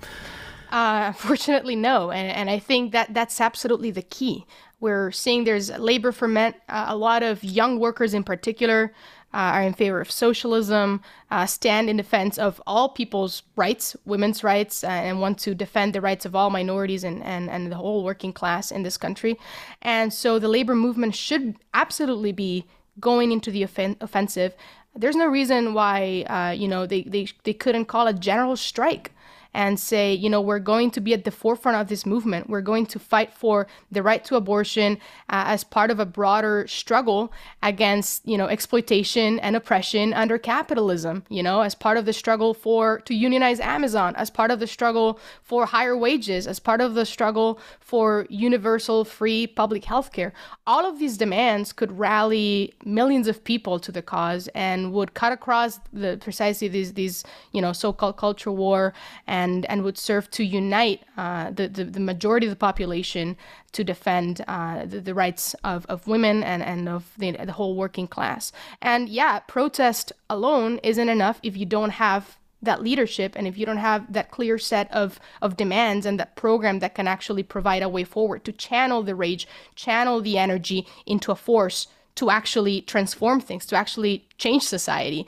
Uh, 0.72 1.06
unfortunately, 1.08 1.76
no, 1.76 2.12
and 2.12 2.32
and 2.32 2.50
I 2.50 2.60
think 2.60 2.92
that 2.92 3.14
that's 3.14 3.42
absolutely 3.42 3.92
the 3.92 4.04
key. 4.04 4.46
We're 4.80 5.12
seeing 5.12 5.44
there's 5.44 5.70
labor 5.78 6.12
ferment. 6.12 6.56
Uh, 6.70 6.86
a 6.88 6.96
lot 6.96 7.24
of 7.24 7.44
young 7.44 7.80
workers, 7.80 8.14
in 8.14 8.24
particular, 8.24 8.94
uh, 9.34 9.38
are 9.38 9.62
in 9.64 9.74
favor 9.74 10.02
of 10.02 10.12
socialism, 10.12 11.02
uh, 11.30 11.46
stand 11.46 11.90
in 11.90 11.98
defense 11.98 12.38
of 12.38 12.62
all 12.66 12.90
people's 12.90 13.44
rights, 13.56 13.96
women's 14.06 14.44
rights, 14.44 14.84
uh, 14.84 14.88
and 14.88 15.22
want 15.22 15.38
to 15.40 15.54
defend 15.54 15.94
the 15.94 16.02
rights 16.02 16.26
of 16.26 16.36
all 16.36 16.50
minorities 16.50 17.04
and, 17.04 17.24
and, 17.24 17.50
and 17.50 17.72
the 17.72 17.76
whole 17.76 18.04
working 18.04 18.34
class 18.34 18.72
in 18.72 18.84
this 18.84 18.98
country. 18.98 19.38
And 19.82 20.12
so 20.12 20.40
the 20.40 20.48
labor 20.48 20.76
movement 20.76 21.16
should 21.16 21.56
absolutely 21.74 22.32
be 22.32 22.66
going 23.00 23.32
into 23.32 23.52
the 23.52 23.64
offen- 23.64 23.98
offensive. 24.02 24.56
There's 24.96 25.16
no 25.16 25.28
reason 25.28 25.74
why, 25.74 26.26
uh, 26.28 26.52
you 26.52 26.68
know, 26.68 26.86
they, 26.86 27.04
they, 27.04 27.28
they 27.44 27.54
couldn't 27.54 27.86
call 27.86 28.08
a 28.08 28.14
general 28.14 28.58
strike 28.58 29.12
and 29.54 29.80
say, 29.80 30.14
you 30.14 30.30
know, 30.30 30.42
we're 30.42 30.60
going 30.60 30.92
to 30.92 31.02
be 31.02 31.14
at 31.14 31.24
the 31.24 31.32
forefront 31.32 31.78
of 31.78 31.88
this 31.88 32.06
movement. 32.06 32.50
We're 32.50 32.62
going 32.62 32.86
to 32.88 33.00
fight 33.00 33.34
for 33.34 33.68
the 33.92 34.04
right 34.04 34.24
to 34.26 34.36
abortion 34.36 34.98
uh, 35.30 35.44
as 35.48 35.64
part 35.64 35.90
of 35.90 36.00
a 36.00 36.06
broader 36.06 36.68
struggle 36.68 37.34
against, 37.64 38.28
you 38.28 38.38
know, 38.38 38.48
exploitation 38.48 39.40
and 39.40 39.56
oppression 39.56 40.14
under 40.14 40.38
capitalism, 40.38 41.24
you 41.30 41.42
know, 41.42 41.62
as 41.62 41.74
part 41.74 41.98
of 41.98 42.06
the 42.06 42.14
struggle 42.14 42.54
for 42.54 43.00
to 43.02 43.16
unionize 43.16 43.60
Amazon, 43.60 44.16
as 44.18 44.30
part 44.30 44.52
of 44.52 44.60
the 44.60 44.68
struggle 44.68 45.20
for 45.42 45.66
higher 45.66 45.98
wages, 45.98 46.46
as 46.46 46.60
part 46.60 46.80
of 46.80 46.94
the 46.94 47.06
struggle 47.06 47.60
for 47.80 48.28
universal 48.30 49.04
free 49.04 49.48
public 49.48 49.86
health 49.86 50.12
care. 50.12 50.32
All 50.68 50.86
of 50.86 51.00
these 51.00 51.18
demands 51.18 51.74
could 51.74 51.98
rally 51.98 52.74
millions 52.86 53.28
of 53.28 53.44
people 53.44 53.80
to 53.80 53.92
the 53.92 54.04
cause 54.04 54.48
and 54.54 54.94
would 54.94 55.16
cut 55.16 55.32
across 55.32 55.80
the 55.92 56.18
precisely 56.22 56.68
these 56.68 56.94
these, 56.94 57.24
you 57.52 57.62
know, 57.62 57.74
so-called 57.74 58.18
culture 58.18 58.52
war 58.52 58.94
and 59.26 59.39
and 59.40 59.66
and 59.72 59.84
would 59.84 59.98
serve 59.98 60.26
to 60.32 60.44
unite 60.44 61.00
uh, 61.18 61.52
the, 61.52 61.68
the, 61.68 61.86
the 61.86 62.06
majority 62.12 62.46
of 62.48 62.52
the 62.52 62.64
population 62.70 63.38
to 63.72 63.84
defend 63.84 64.34
uh, 64.48 64.86
the, 64.92 65.00
the 65.00 65.14
rights 65.14 65.56
of, 65.64 65.86
of 65.94 66.08
women 66.08 66.44
and, 66.44 66.62
and 66.64 66.90
of 66.90 67.04
the, 67.18 67.32
the 67.32 67.58
whole 67.60 67.76
working 67.76 68.08
class. 68.08 68.52
And 68.82 69.08
yeah, 69.08 69.40
protest 69.40 70.12
alone 70.30 70.80
isn't 70.84 71.10
enough 71.18 71.40
if 71.44 71.56
you 71.56 71.66
don't 71.66 71.96
have 72.08 72.38
that 72.62 72.84
leadership 72.84 73.32
and 73.38 73.48
if 73.48 73.58
you 73.58 73.66
don't 73.66 73.78
have 73.92 74.12
that 74.12 74.32
clear 74.32 74.58
set 74.58 74.92
of, 74.92 75.20
of 75.42 75.56
demands 75.56 76.06
and 76.06 76.20
that 76.20 76.36
program 76.36 76.80
that 76.80 76.96
can 76.96 77.08
actually 77.08 77.44
provide 77.44 77.84
a 77.84 77.88
way 77.88 78.04
forward 78.04 78.44
to 78.44 78.52
channel 78.52 79.02
the 79.04 79.16
rage, 79.16 79.48
channel 79.76 80.20
the 80.22 80.38
energy 80.38 80.86
into 81.06 81.32
a 81.32 81.36
force 81.36 81.88
to 82.16 82.30
actually 82.30 82.82
transform 82.82 83.40
things, 83.40 83.66
to 83.66 83.78
actually 83.78 84.28
change 84.38 84.64
society 84.64 85.26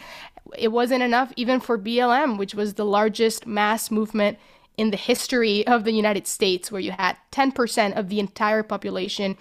it 0.57 0.69
wasn't 0.69 1.03
enough 1.03 1.31
even 1.35 1.59
for 1.59 1.77
BLM, 1.77 2.37
which 2.37 2.55
was 2.55 2.73
the 2.73 2.85
largest 2.85 3.45
mass 3.45 3.91
movement 3.91 4.37
in 4.77 4.91
the 4.91 4.97
history 4.97 5.65
of 5.67 5.83
the 5.83 5.91
United 5.91 6.27
States, 6.27 6.71
where 6.71 6.81
you 6.81 6.91
had 6.91 7.17
10% 7.31 7.97
of 7.97 8.09
the 8.09 8.19
entire 8.19 8.63
population 8.63 9.37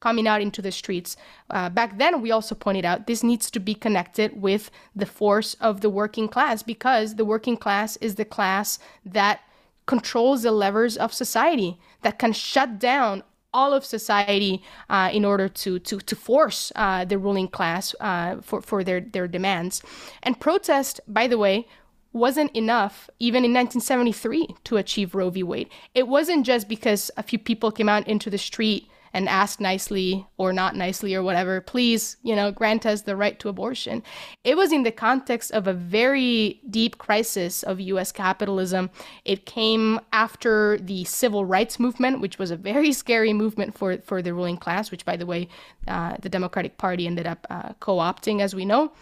coming 0.00 0.26
out 0.26 0.40
into 0.40 0.62
the 0.62 0.72
streets. 0.72 1.16
Uh, 1.50 1.68
back 1.68 1.98
then, 1.98 2.22
we 2.22 2.30
also 2.30 2.54
pointed 2.54 2.84
out 2.84 3.06
this 3.06 3.22
needs 3.22 3.50
to 3.50 3.60
be 3.60 3.74
connected 3.74 4.40
with 4.40 4.70
the 4.96 5.06
force 5.06 5.54
of 5.60 5.82
the 5.82 5.90
working 5.90 6.26
class 6.26 6.62
because 6.62 7.16
the 7.16 7.24
working 7.24 7.56
class 7.56 7.96
is 7.98 8.14
the 8.14 8.24
class 8.24 8.78
that 9.04 9.40
controls 9.86 10.42
the 10.42 10.52
levers 10.52 10.96
of 10.96 11.12
society, 11.12 11.78
that 12.02 12.18
can 12.18 12.32
shut 12.32 12.78
down 12.78 13.22
all 13.52 13.72
of 13.72 13.84
society 13.84 14.62
uh, 14.88 15.10
in 15.12 15.24
order 15.24 15.48
to 15.48 15.78
to 15.80 15.98
to 16.00 16.16
force 16.16 16.72
uh, 16.76 17.04
the 17.04 17.18
ruling 17.18 17.48
class 17.48 17.94
uh, 18.00 18.36
for 18.40 18.60
for 18.60 18.84
their 18.84 19.00
their 19.00 19.28
demands. 19.28 19.82
And 20.22 20.38
protest, 20.38 21.00
by 21.06 21.26
the 21.26 21.38
way, 21.38 21.66
wasn't 22.12 22.54
enough 22.56 23.08
even 23.18 23.44
in 23.44 23.52
1973 23.52 24.56
to 24.64 24.76
achieve 24.76 25.14
Roe 25.14 25.30
v. 25.30 25.42
Wade. 25.42 25.68
It 25.94 26.08
wasn't 26.08 26.44
just 26.44 26.68
because 26.68 27.10
a 27.16 27.22
few 27.22 27.38
people 27.38 27.70
came 27.70 27.88
out 27.88 28.06
into 28.08 28.30
the 28.30 28.38
street 28.38 28.89
and 29.12 29.28
ask 29.28 29.60
nicely 29.60 30.26
or 30.36 30.52
not 30.52 30.76
nicely 30.76 31.14
or 31.14 31.22
whatever, 31.22 31.60
please, 31.60 32.16
you 32.22 32.34
know, 32.36 32.50
grant 32.52 32.86
us 32.86 33.02
the 33.02 33.16
right 33.16 33.38
to 33.40 33.48
abortion. 33.48 34.02
It 34.44 34.56
was 34.56 34.72
in 34.72 34.82
the 34.82 34.92
context 34.92 35.50
of 35.52 35.66
a 35.66 35.72
very 35.72 36.60
deep 36.70 36.98
crisis 36.98 37.62
of 37.62 37.80
US 37.80 38.12
capitalism. 38.12 38.90
It 39.24 39.46
came 39.46 40.00
after 40.12 40.78
the 40.78 41.04
civil 41.04 41.44
rights 41.44 41.78
movement, 41.78 42.20
which 42.20 42.38
was 42.38 42.50
a 42.50 42.56
very 42.56 42.92
scary 43.00 43.32
movement 43.32 43.76
for, 43.76 43.98
for 43.98 44.22
the 44.22 44.34
ruling 44.34 44.56
class, 44.56 44.90
which, 44.90 45.04
by 45.04 45.16
the 45.16 45.26
way, 45.26 45.48
uh, 45.88 46.16
the 46.20 46.28
Democratic 46.28 46.78
Party 46.78 47.06
ended 47.06 47.26
up 47.26 47.46
uh, 47.50 47.72
co 47.80 47.96
opting, 47.96 48.40
as 48.40 48.54
we 48.54 48.64
know. 48.64 48.92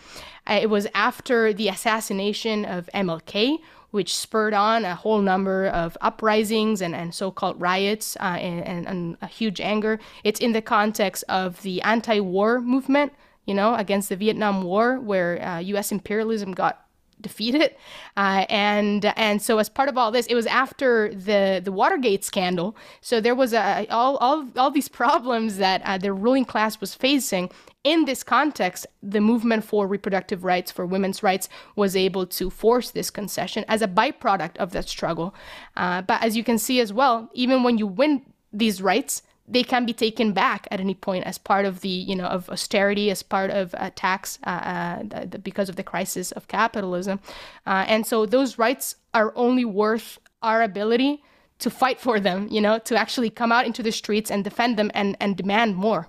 Uh, 0.47 0.59
it 0.63 0.71
was 0.71 0.87
after 0.95 1.53
the 1.53 1.69
assassination 1.69 2.65
of 2.65 2.89
MLK, 2.95 3.59
which 3.91 4.15
spurred 4.15 4.55
on 4.55 4.85
a 4.85 4.95
whole 4.95 5.21
number 5.21 5.67
of 5.67 5.97
uprisings 6.01 6.83
and, 6.83 6.95
and 6.95 7.15
so 7.15 7.31
called 7.31 7.61
riots 7.61 8.17
uh, 8.21 8.37
and, 8.41 8.65
and, 8.65 8.87
and, 8.87 9.17
a 9.23 9.27
huge 9.27 9.61
anger. 9.61 9.99
It's 10.25 10.41
in 10.41 10.53
the 10.53 10.63
context 10.63 11.25
of 11.29 11.63
the 11.63 11.81
anti 11.83 12.21
war 12.21 12.61
movement, 12.61 13.13
you 13.47 13.55
know, 13.55 13.75
against 13.75 14.09
the 14.09 14.17
Vietnam 14.17 14.63
War, 14.63 14.99
where 15.01 15.43
uh, 15.43 15.59
US 15.59 15.91
imperialism 15.91 16.53
got 16.53 16.88
defeated. 17.21 17.75
Uh, 18.17 18.45
and 18.49 19.05
and 19.17 19.41
so 19.43 19.59
as 19.59 19.69
part 19.69 19.89
of 19.89 19.99
all 19.99 20.11
this, 20.11 20.27
it 20.27 20.35
was 20.35 20.47
after 20.47 21.13
the 21.15 21.61
the 21.63 21.73
Watergate 21.73 22.25
scandal. 22.25 22.77
So 23.01 23.21
there 23.21 23.35
was 23.35 23.53
a, 23.53 23.87
all 23.91 24.17
all 24.19 24.49
all 24.57 24.71
these 24.71 24.89
problems 25.03 25.57
that 25.59 25.83
uh, 25.85 25.99
the 25.99 26.13
ruling 26.13 26.45
class 26.45 26.81
was 26.81 26.95
facing. 26.95 27.51
In 27.85 28.05
this 28.05 28.23
context, 28.23 28.87
the 29.03 29.21
movement 29.21 29.65
for 29.65 29.87
reproductive 29.87 30.45
rights, 30.45 30.71
for 30.71 30.85
women's 30.85 31.23
rights, 31.23 31.49
was 31.77 31.97
able 31.97 32.27
to 32.27 32.51
force 32.51 32.91
this 32.91 33.09
concession 33.09 33.65
as 33.69 33.83
a 33.83 33.89
byproduct 33.89 34.57
of 34.57 34.73
that 34.73 34.89
struggle. 34.89 35.35
Uh, 35.77 36.03
but 36.03 36.23
as 36.23 36.37
you 36.37 36.45
can 36.45 36.59
see 36.59 36.81
as 36.81 36.93
well, 36.93 37.31
even 37.33 37.63
when 37.63 37.79
you 37.79 37.87
win 37.87 38.23
these 38.53 38.83
rights, 38.83 39.23
they 39.49 39.63
can 39.63 39.87
be 39.87 39.93
taken 39.93 40.33
back 40.33 40.69
at 40.71 40.79
any 40.79 40.95
point 40.95 41.25
as 41.25 41.39
part 41.39 41.65
of 41.65 41.81
the 41.81 41.89
you 41.89 42.15
know 42.15 42.27
of 42.27 42.49
austerity 42.51 43.11
as 43.11 43.23
part 43.23 43.51
of 43.51 43.75
a 43.79 43.91
tax 43.91 44.39
uh, 44.47 44.51
uh, 44.51 45.25
the, 45.25 45.39
because 45.39 45.69
of 45.69 45.77
the 45.77 45.83
crisis 45.83 46.33
of 46.33 46.47
capitalism. 46.49 47.19
Uh, 47.67 47.85
and 47.89 48.07
so 48.07 48.27
those 48.27 48.59
rights 48.59 48.97
are 49.15 49.33
only 49.35 49.65
worth 49.65 50.19
our 50.43 50.63
ability 50.63 51.23
to 51.59 51.71
fight 51.71 51.99
for 51.99 52.21
them 52.21 52.47
you 52.51 52.61
know 52.61 52.79
to 52.79 52.97
actually 52.97 53.31
come 53.31 53.51
out 53.51 53.67
into 53.67 53.83
the 53.83 53.93
streets 53.93 54.31
and 54.31 54.45
defend 54.45 54.77
them 54.77 54.91
and 54.95 55.17
and 55.21 55.37
demand 55.37 55.77
more. 55.77 56.09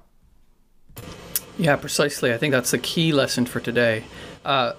Yeah 1.58 1.78
precisely. 1.78 2.34
I 2.34 2.38
think 2.38 2.52
that's 2.52 2.72
the 2.72 2.78
key 2.78 3.14
lesson 3.14 3.46
for 3.46 3.60
today. 3.60 4.04
Uh, 4.44 4.74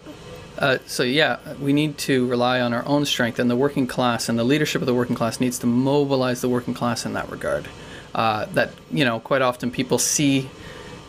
uh, 0.59 0.79
so 0.85 1.03
yeah, 1.03 1.39
we 1.59 1.73
need 1.73 1.97
to 1.97 2.27
rely 2.27 2.61
on 2.61 2.75
our 2.75 2.87
own 2.87 3.07
strength, 3.07 3.39
and 3.39 3.51
the 3.51 3.57
working 3.57 3.87
class 3.87 4.29
and 4.29 4.39
the 4.39 4.45
leadership 4.45 4.83
of 4.83 4.87
the 4.87 4.95
working 4.95 5.17
class 5.17 5.41
needs 5.41 5.59
to 5.61 5.67
mobilize 5.67 6.43
the 6.43 6.51
working 6.51 6.75
class 6.75 7.07
in 7.07 7.15
that 7.15 7.31
regard 7.31 7.67
uh, 8.15 8.47
that 8.47 8.73
you 8.91 9.05
know 9.05 9.21
quite 9.21 9.43
often 9.43 9.71
people 9.71 9.99
see 9.99 10.49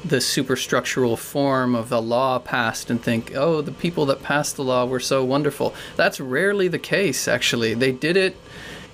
the 0.03 0.17
superstructural 0.17 1.17
form 1.17 1.75
of 1.75 1.89
the 1.89 2.01
law 2.01 2.39
passed 2.39 2.89
and 2.89 3.01
think, 3.01 3.35
oh, 3.35 3.61
the 3.61 3.71
people 3.71 4.05
that 4.07 4.23
passed 4.23 4.55
the 4.55 4.63
law 4.63 4.85
were 4.85 4.99
so 4.99 5.23
wonderful. 5.23 5.75
That's 5.95 6.19
rarely 6.19 6.67
the 6.67 6.79
case, 6.79 7.27
actually. 7.27 7.75
They 7.75 7.91
did 7.91 8.17
it 8.17 8.35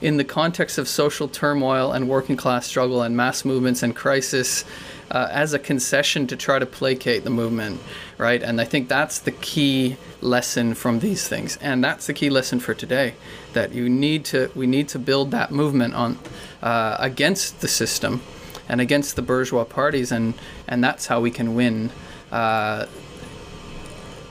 in 0.01 0.17
the 0.17 0.23
context 0.23 0.77
of 0.77 0.87
social 0.87 1.27
turmoil 1.27 1.91
and 1.91 2.07
working 2.09 2.37
class 2.37 2.67
struggle 2.67 3.01
and 3.01 3.15
mass 3.15 3.45
movements 3.45 3.83
and 3.83 3.95
crisis 3.95 4.63
uh, 5.11 5.27
as 5.31 5.53
a 5.53 5.59
concession 5.59 6.27
to 6.27 6.35
try 6.35 6.59
to 6.59 6.65
placate 6.65 7.23
the 7.23 7.29
movement, 7.29 7.79
right? 8.17 8.41
And 8.41 8.59
I 8.59 8.65
think 8.65 8.87
that's 8.87 9.19
the 9.19 9.31
key 9.31 9.97
lesson 10.21 10.73
from 10.73 10.99
these 10.99 11.27
things, 11.27 11.57
and 11.61 11.83
that's 11.83 12.07
the 12.07 12.13
key 12.13 12.29
lesson 12.29 12.59
for 12.59 12.73
today. 12.73 13.13
That 13.53 13.73
you 13.73 13.89
need 13.89 14.25
to, 14.25 14.51
we 14.55 14.67
need 14.67 14.89
to 14.89 14.99
build 14.99 15.31
that 15.31 15.51
movement 15.51 15.93
on 15.93 16.19
uh, 16.61 16.97
against 16.99 17.61
the 17.61 17.67
system 17.67 18.21
and 18.69 18.81
against 18.81 19.15
the 19.15 19.21
bourgeois 19.21 19.63
parties, 19.63 20.11
and 20.11 20.33
and 20.67 20.83
that's 20.83 21.07
how 21.07 21.21
we 21.21 21.31
can 21.31 21.55
win. 21.55 21.91
Uh, 22.31 22.85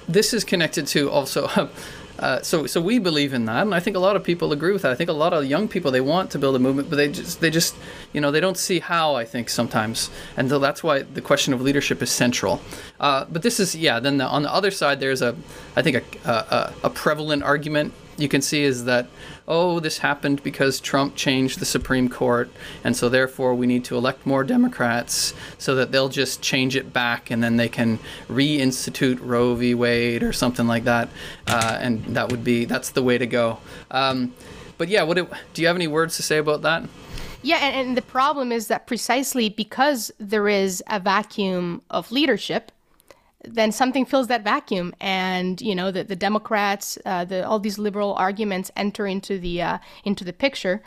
this 0.09 0.33
is 0.33 0.45
connected 0.45 0.87
to 0.89 1.11
also 1.11 1.49
uh, 2.19 2.41
so 2.43 2.67
so 2.67 2.81
we 2.81 2.99
believe 2.99 3.35
in 3.35 3.45
that, 3.45 3.63
and 3.63 3.75
I 3.75 3.81
think 3.81 3.97
a 3.97 4.01
lot 4.01 4.17
of 4.17 4.25
people 4.25 4.53
agree 4.53 4.73
with 4.73 4.83
that. 4.83 4.93
I 4.93 4.95
think 4.95 5.11
a 5.11 5.15
lot 5.15 5.33
of 5.33 5.45
young 5.45 5.69
people 5.69 5.91
they 5.91 6.01
want 6.01 6.31
to 6.31 6.39
build 6.39 6.57
a 6.57 6.59
movement, 6.59 6.89
but 6.89 6.97
they 6.97 7.09
just 7.09 7.41
they 7.41 7.51
just 7.51 7.77
you 8.13 8.21
know 8.21 8.31
they 8.31 8.41
don't 8.41 8.57
see 8.57 8.79
how. 8.81 9.15
I 9.17 9.25
think 9.25 9.49
sometimes, 9.51 10.11
and 10.37 10.49
so 10.49 10.59
that's 10.59 10.83
why 10.83 11.03
the 11.03 11.21
question 11.21 11.53
of 11.53 11.61
leadership 11.61 12.03
is 12.03 12.11
central. 12.11 12.61
Uh, 12.99 13.27
but 13.31 13.43
this 13.43 13.61
is 13.61 13.77
yeah. 13.77 14.01
Then 14.01 14.17
the, 14.19 14.27
on 14.27 14.43
the 14.43 14.53
other 14.53 14.71
side, 14.71 15.01
there's 15.01 15.23
a 15.23 15.37
I 15.77 15.83
think 15.83 15.97
a, 16.25 16.31
a, 16.31 16.75
a 16.85 16.91
prevalent 16.91 17.43
argument 17.43 17.93
you 18.17 18.29
can 18.29 18.41
see 18.41 18.63
is 18.63 18.85
that 18.85 19.07
oh 19.47 19.81
this 19.81 19.99
happened 19.99 20.43
because 20.43 20.81
Trump 20.81 21.15
changed 21.17 21.59
the 21.59 21.65
Supreme 21.65 22.09
Court 22.09 22.51
and 22.83 22.97
so 22.97 23.09
therefore 23.09 23.55
we 23.55 23.67
need 23.67 23.85
to 23.85 23.97
elect 23.97 24.27
more 24.27 24.45
Democrats 24.45 25.35
so 25.59 25.75
that 25.75 25.93
they'll 25.93 26.09
just 26.09 26.43
change 26.43 26.77
it 26.77 26.93
back 26.93 27.31
and 27.31 27.43
then 27.43 27.57
they 27.57 27.69
can 27.69 27.99
reinstitute 28.29 29.19
Roe 29.21 29.55
v. 29.55 29.75
Wade 29.75 30.23
or 30.23 30.33
something 30.33 30.67
like 30.67 30.85
that 30.85 31.09
uh, 31.47 31.79
and 31.81 32.05
that 32.07 32.31
would 32.31 32.45
be 32.45 32.65
that's 32.65 32.91
the 32.91 33.03
way 33.03 33.19
to 33.19 33.27
go. 33.27 33.59
Um, 33.91 34.33
but 34.79 34.89
yeah, 34.89 35.03
what 35.03 35.19
it, 35.19 35.31
do 35.55 35.63
you 35.63 35.69
have 35.69 35.77
any 35.77 35.87
words 35.87 36.17
to 36.17 36.23
say 36.23 36.39
about 36.39 36.63
that? 36.63 36.85
Yeah, 37.43 37.59
and, 37.59 37.89
and 37.89 37.97
the 37.97 38.03
problem 38.03 38.51
is 38.51 38.69
that 38.69 38.87
precisely 38.87 39.49
because 39.49 40.11
there 40.19 40.49
is 40.49 40.83
a 40.89 40.99
vacuum 40.99 41.83
of 41.91 42.11
leadership, 42.11 42.73
then 43.47 43.73
something 43.73 44.05
fills 44.05 44.27
that 44.29 44.45
vacuum, 44.45 44.95
and 45.01 45.61
you 45.61 45.75
know 45.75 45.91
the, 45.91 46.05
the 46.05 46.17
Democrats, 46.17 46.99
uh, 47.05 47.25
the 47.25 47.47
all 47.47 47.59
these 47.59 47.79
liberal 47.79 48.15
arguments 48.15 48.71
enter 48.77 49.07
into 49.07 49.39
the 49.39 49.63
uh, 49.63 49.79
into 50.05 50.25
the 50.25 50.33
picture. 50.33 50.83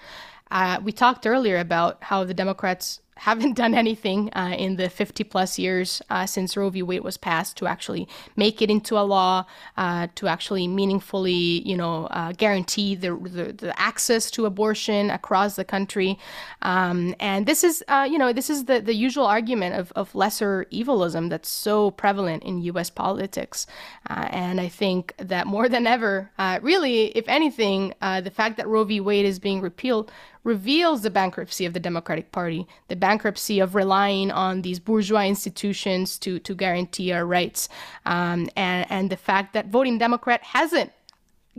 Uh, 0.51 0.79
we 0.83 0.91
talked 0.91 1.27
earlier 1.27 1.57
about 1.57 2.03
how 2.03 2.23
the 2.23 2.33
Democrats 2.33 3.01
haven't 3.19 3.53
done 3.53 3.73
anything 3.73 4.29
uh, 4.33 4.55
in 4.57 4.77
the 4.77 4.89
50 4.89 5.25
plus 5.25 5.59
years 5.59 6.01
uh, 6.09 6.25
since 6.25 6.55
Roe 6.55 6.69
v. 6.69 6.81
Wade 6.81 7.03
was 7.03 7.17
passed 7.17 7.57
to 7.57 7.67
actually 7.67 8.07
make 8.37 8.61
it 8.61 8.69
into 8.69 8.97
a 8.97 9.03
law, 9.03 9.45
uh, 9.75 10.07
to 10.15 10.27
actually 10.27 10.67
meaningfully, 10.69 11.67
you 11.67 11.75
know, 11.75 12.05
uh, 12.11 12.31
guarantee 12.31 12.95
the, 12.95 13.13
the, 13.15 13.51
the, 13.51 13.79
access 13.79 14.31
to 14.31 14.45
abortion 14.45 15.09
across 15.09 15.57
the 15.57 15.65
country. 15.65 16.17
Um, 16.61 17.13
and 17.19 17.45
this 17.45 17.63
is, 17.63 17.83
uh, 17.89 18.07
you 18.09 18.17
know, 18.17 18.31
this 18.31 18.49
is 18.49 18.65
the, 18.65 18.79
the 18.79 18.95
usual 18.95 19.25
argument 19.25 19.75
of, 19.75 19.91
of 19.97 20.15
lesser 20.15 20.65
evilism 20.71 21.27
that's 21.27 21.49
so 21.49 21.91
prevalent 21.91 22.43
in 22.43 22.61
U.S. 22.63 22.89
politics. 22.89 23.67
Uh, 24.09 24.29
and 24.29 24.61
I 24.61 24.69
think 24.69 25.13
that 25.17 25.45
more 25.45 25.67
than 25.67 25.85
ever, 25.87 26.31
really, 26.61 27.07
if 27.17 27.27
anything, 27.27 27.93
the 27.99 28.31
fact 28.33 28.55
that 28.57 28.67
Roe 28.67 28.85
v. 28.85 29.01
Wade 29.01 29.25
is 29.25 29.39
being 29.39 29.59
repealed 29.59 30.09
reveals 30.49 31.03
the 31.03 31.09
bankruptcy 31.21 31.65
of 31.65 31.73
the 31.73 31.79
Democratic 31.79 32.31
Party, 32.31 32.67
the 32.87 32.95
bankruptcy 32.95 33.59
of 33.59 33.75
relying 33.75 34.31
on 34.31 34.63
these 34.63 34.79
bourgeois 34.79 35.27
institutions 35.35 36.17
to, 36.17 36.39
to 36.39 36.55
guarantee 36.55 37.13
our 37.13 37.25
rights, 37.25 37.69
um, 38.05 38.49
and, 38.55 38.85
and 38.89 39.09
the 39.09 39.21
fact 39.29 39.53
that 39.53 39.67
voting 39.67 39.97
Democrat 39.99 40.41
hasn't 40.43 40.91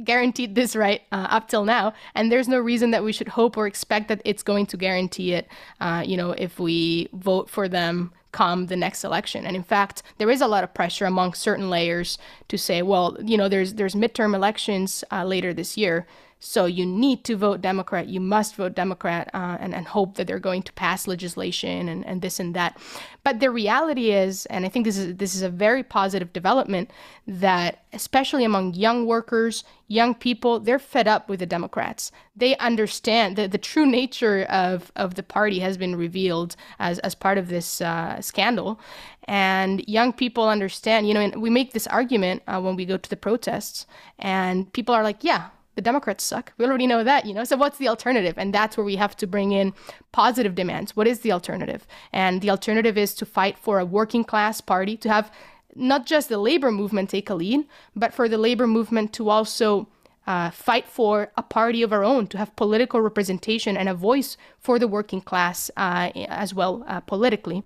guaranteed 0.02 0.54
this 0.54 0.74
right 0.74 1.02
uh, 1.12 1.28
up 1.36 1.48
till 1.48 1.64
now, 1.64 1.94
and 2.16 2.32
there's 2.32 2.48
no 2.48 2.58
reason 2.58 2.90
that 2.90 3.04
we 3.04 3.12
should 3.12 3.28
hope 3.28 3.56
or 3.56 3.66
expect 3.66 4.08
that 4.08 4.20
it's 4.24 4.42
going 4.42 4.66
to 4.66 4.76
guarantee 4.76 5.32
it. 5.34 5.46
Uh, 5.80 6.02
you 6.04 6.16
know, 6.16 6.32
if 6.32 6.58
we 6.58 7.08
vote 7.12 7.48
for 7.48 7.68
them 7.68 8.12
come 8.32 8.66
the 8.66 8.76
next 8.76 9.02
election. 9.02 9.44
And 9.44 9.56
in 9.56 9.64
fact, 9.64 10.04
there 10.18 10.30
is 10.30 10.40
a 10.40 10.46
lot 10.46 10.62
of 10.62 10.72
pressure 10.72 11.04
among 11.04 11.34
certain 11.34 11.68
layers 11.68 12.16
to 12.46 12.56
say, 12.56 12.80
well, 12.80 13.16
you 13.20 13.36
know, 13.36 13.48
there's 13.48 13.74
there's 13.74 13.94
midterm 13.94 14.34
elections 14.34 15.04
uh, 15.10 15.24
later 15.24 15.52
this 15.52 15.76
year. 15.76 16.06
So 16.42 16.64
you 16.64 16.86
need 16.86 17.22
to 17.24 17.36
vote 17.36 17.60
Democrat. 17.60 18.08
You 18.08 18.18
must 18.18 18.56
vote 18.56 18.74
Democrat 18.74 19.30
uh, 19.34 19.58
and, 19.60 19.74
and 19.74 19.86
hope 19.86 20.16
that 20.16 20.26
they're 20.26 20.38
going 20.38 20.62
to 20.62 20.72
pass 20.72 21.06
legislation 21.06 21.86
and, 21.86 22.04
and 22.06 22.22
this 22.22 22.40
and 22.40 22.54
that. 22.54 22.78
But 23.22 23.40
the 23.40 23.50
reality 23.50 24.10
is, 24.10 24.46
and 24.46 24.64
I 24.64 24.70
think 24.70 24.86
this 24.86 24.96
is 24.96 25.16
this 25.16 25.34
is 25.34 25.42
a 25.42 25.50
very 25.50 25.82
positive 25.82 26.32
development, 26.32 26.90
that 27.26 27.84
especially 27.92 28.42
among 28.42 28.72
young 28.72 29.04
workers, 29.04 29.64
young 29.86 30.14
people, 30.14 30.60
they're 30.60 30.78
fed 30.78 31.06
up 31.06 31.28
with 31.28 31.40
the 31.40 31.46
Democrats. 31.46 32.10
They 32.34 32.56
understand 32.56 33.36
that 33.36 33.52
the 33.52 33.58
true 33.58 33.84
nature 33.84 34.44
of, 34.44 34.90
of 34.96 35.16
the 35.16 35.22
party 35.22 35.58
has 35.58 35.76
been 35.76 35.94
revealed 35.94 36.56
as, 36.78 36.98
as 37.00 37.14
part 37.14 37.36
of 37.36 37.48
this 37.48 37.82
uh, 37.82 38.22
scandal. 38.22 38.80
And 39.24 39.86
young 39.86 40.14
people 40.14 40.48
understand, 40.48 41.06
you 41.06 41.12
know, 41.12 41.20
and 41.20 41.42
we 41.42 41.50
make 41.50 41.74
this 41.74 41.86
argument 41.86 42.42
uh, 42.46 42.60
when 42.62 42.76
we 42.76 42.86
go 42.86 42.96
to 42.96 43.10
the 43.10 43.16
protests, 43.16 43.86
and 44.18 44.72
people 44.72 44.94
are 44.94 45.04
like, 45.04 45.22
yeah, 45.22 45.48
the 45.74 45.82
Democrats 45.82 46.24
suck. 46.24 46.52
We 46.58 46.64
already 46.64 46.86
know 46.86 47.04
that, 47.04 47.26
you 47.26 47.34
know. 47.34 47.44
So 47.44 47.56
what's 47.56 47.78
the 47.78 47.88
alternative? 47.88 48.34
And 48.36 48.52
that's 48.52 48.76
where 48.76 48.84
we 48.84 48.96
have 48.96 49.16
to 49.16 49.26
bring 49.26 49.52
in 49.52 49.72
positive 50.12 50.54
demands. 50.54 50.96
What 50.96 51.06
is 51.06 51.20
the 51.20 51.32
alternative? 51.32 51.86
And 52.12 52.40
the 52.40 52.50
alternative 52.50 52.98
is 52.98 53.14
to 53.14 53.26
fight 53.26 53.56
for 53.58 53.78
a 53.78 53.84
working 53.84 54.24
class 54.24 54.60
party, 54.60 54.96
to 54.98 55.08
have 55.08 55.30
not 55.74 56.06
just 56.06 56.28
the 56.28 56.38
labor 56.38 56.72
movement 56.72 57.10
take 57.10 57.30
a 57.30 57.34
lead, 57.34 57.66
but 57.94 58.12
for 58.12 58.28
the 58.28 58.38
labor 58.38 58.66
movement 58.66 59.12
to 59.14 59.28
also 59.30 59.88
uh, 60.26 60.50
fight 60.50 60.86
for 60.86 61.32
a 61.36 61.42
party 61.42 61.82
of 61.82 61.92
our 61.92 62.04
own, 62.04 62.26
to 62.26 62.38
have 62.38 62.54
political 62.56 63.00
representation 63.00 63.76
and 63.76 63.88
a 63.88 63.94
voice 63.94 64.36
for 64.58 64.78
the 64.78 64.86
working 64.86 65.20
class 65.20 65.70
uh, 65.76 66.10
as 66.28 66.52
well 66.52 66.84
uh, 66.86 67.00
politically. 67.00 67.62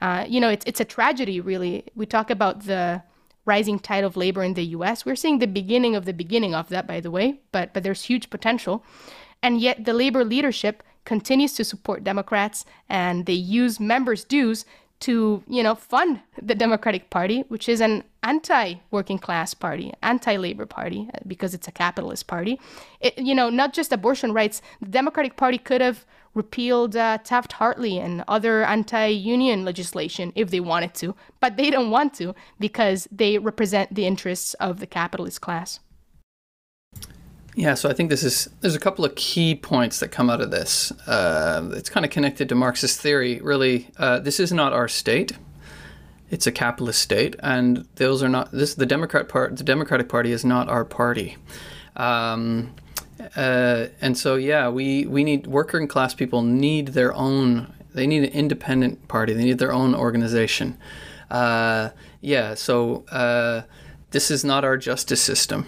Uh, 0.00 0.24
you 0.28 0.40
know, 0.40 0.48
it's 0.48 0.64
it's 0.66 0.80
a 0.80 0.84
tragedy, 0.84 1.40
really. 1.40 1.84
We 1.94 2.06
talk 2.06 2.30
about 2.30 2.66
the 2.66 3.02
rising 3.44 3.78
tide 3.78 4.04
of 4.04 4.16
labor 4.16 4.42
in 4.42 4.54
the 4.54 4.64
US. 4.76 5.04
We're 5.04 5.16
seeing 5.16 5.38
the 5.38 5.46
beginning 5.46 5.94
of 5.96 6.04
the 6.04 6.12
beginning 6.12 6.54
of 6.54 6.68
that, 6.68 6.86
by 6.86 7.00
the 7.00 7.10
way, 7.10 7.40
but, 7.52 7.72
but 7.74 7.82
there's 7.82 8.04
huge 8.04 8.30
potential. 8.30 8.84
And 9.42 9.60
yet 9.60 9.84
the 9.84 9.92
labor 9.92 10.24
leadership 10.24 10.82
continues 11.04 11.52
to 11.54 11.64
support 11.64 12.04
Democrats 12.04 12.64
and 12.88 13.26
they 13.26 13.34
use 13.34 13.78
members' 13.78 14.24
dues 14.24 14.64
to, 15.00 15.42
you 15.48 15.62
know, 15.62 15.74
fund 15.74 16.20
the 16.40 16.54
Democratic 16.54 17.10
Party, 17.10 17.44
which 17.48 17.68
is 17.68 17.82
an 17.82 18.04
anti-working 18.22 19.18
class 19.18 19.52
party, 19.52 19.92
anti-labor 20.02 20.64
party, 20.64 21.10
because 21.26 21.52
it's 21.52 21.68
a 21.68 21.72
capitalist 21.72 22.26
party. 22.26 22.58
It, 23.00 23.18
you 23.18 23.34
know, 23.34 23.50
not 23.50 23.74
just 23.74 23.92
abortion 23.92 24.32
rights. 24.32 24.62
The 24.80 24.88
Democratic 24.88 25.36
Party 25.36 25.58
could 25.58 25.82
have 25.82 26.06
repealed 26.34 26.96
uh, 26.96 27.18
Taft-Hartley 27.18 27.98
and 27.98 28.24
other 28.28 28.64
anti-union 28.64 29.64
legislation 29.64 30.32
if 30.34 30.50
they 30.50 30.60
wanted 30.60 30.94
to, 30.94 31.14
but 31.40 31.56
they 31.56 31.70
don't 31.70 31.90
want 31.90 32.14
to 32.14 32.34
because 32.58 33.08
they 33.10 33.38
represent 33.38 33.94
the 33.94 34.06
interests 34.06 34.54
of 34.54 34.80
the 34.80 34.86
capitalist 34.86 35.40
class. 35.40 35.80
Yeah, 37.56 37.74
so 37.74 37.88
I 37.88 37.92
think 37.92 38.10
this 38.10 38.24
is 38.24 38.48
there's 38.60 38.74
a 38.74 38.80
couple 38.80 39.04
of 39.04 39.14
key 39.14 39.54
points 39.54 40.00
that 40.00 40.08
come 40.08 40.28
out 40.28 40.40
of 40.40 40.50
this. 40.50 40.90
Uh, 41.06 41.70
it's 41.74 41.88
kind 41.88 42.04
of 42.04 42.10
connected 42.10 42.48
to 42.48 42.56
Marxist 42.56 43.00
theory. 43.00 43.40
Really, 43.40 43.88
uh, 43.96 44.18
this 44.18 44.40
is 44.40 44.52
not 44.52 44.72
our 44.72 44.88
state; 44.88 45.32
it's 46.30 46.48
a 46.48 46.52
capitalist 46.52 47.00
state, 47.00 47.36
and 47.38 47.86
those 47.94 48.24
are 48.24 48.28
not 48.28 48.50
this. 48.50 48.74
The 48.74 48.86
Democrat 48.86 49.28
part, 49.28 49.56
the 49.56 49.62
Democratic 49.62 50.08
Party, 50.08 50.32
is 50.32 50.44
not 50.44 50.68
our 50.68 50.84
party. 50.84 51.36
Um, 51.94 52.74
uh, 53.36 53.86
and 54.00 54.16
so 54.16 54.36
yeah, 54.36 54.68
we 54.68 55.06
we 55.06 55.24
need 55.24 55.46
working 55.46 55.88
class 55.88 56.14
people 56.14 56.42
need 56.42 56.88
their 56.88 57.14
own. 57.14 57.72
They 57.94 58.06
need 58.06 58.24
an 58.24 58.30
independent 58.30 59.06
party. 59.08 59.32
They 59.32 59.44
need 59.44 59.58
their 59.58 59.72
own 59.72 59.94
organization. 59.94 60.76
Uh, 61.30 61.90
yeah, 62.20 62.54
so 62.54 63.04
uh, 63.10 63.62
this 64.10 64.30
is 64.30 64.44
not 64.44 64.64
our 64.64 64.76
justice 64.76 65.22
system 65.22 65.66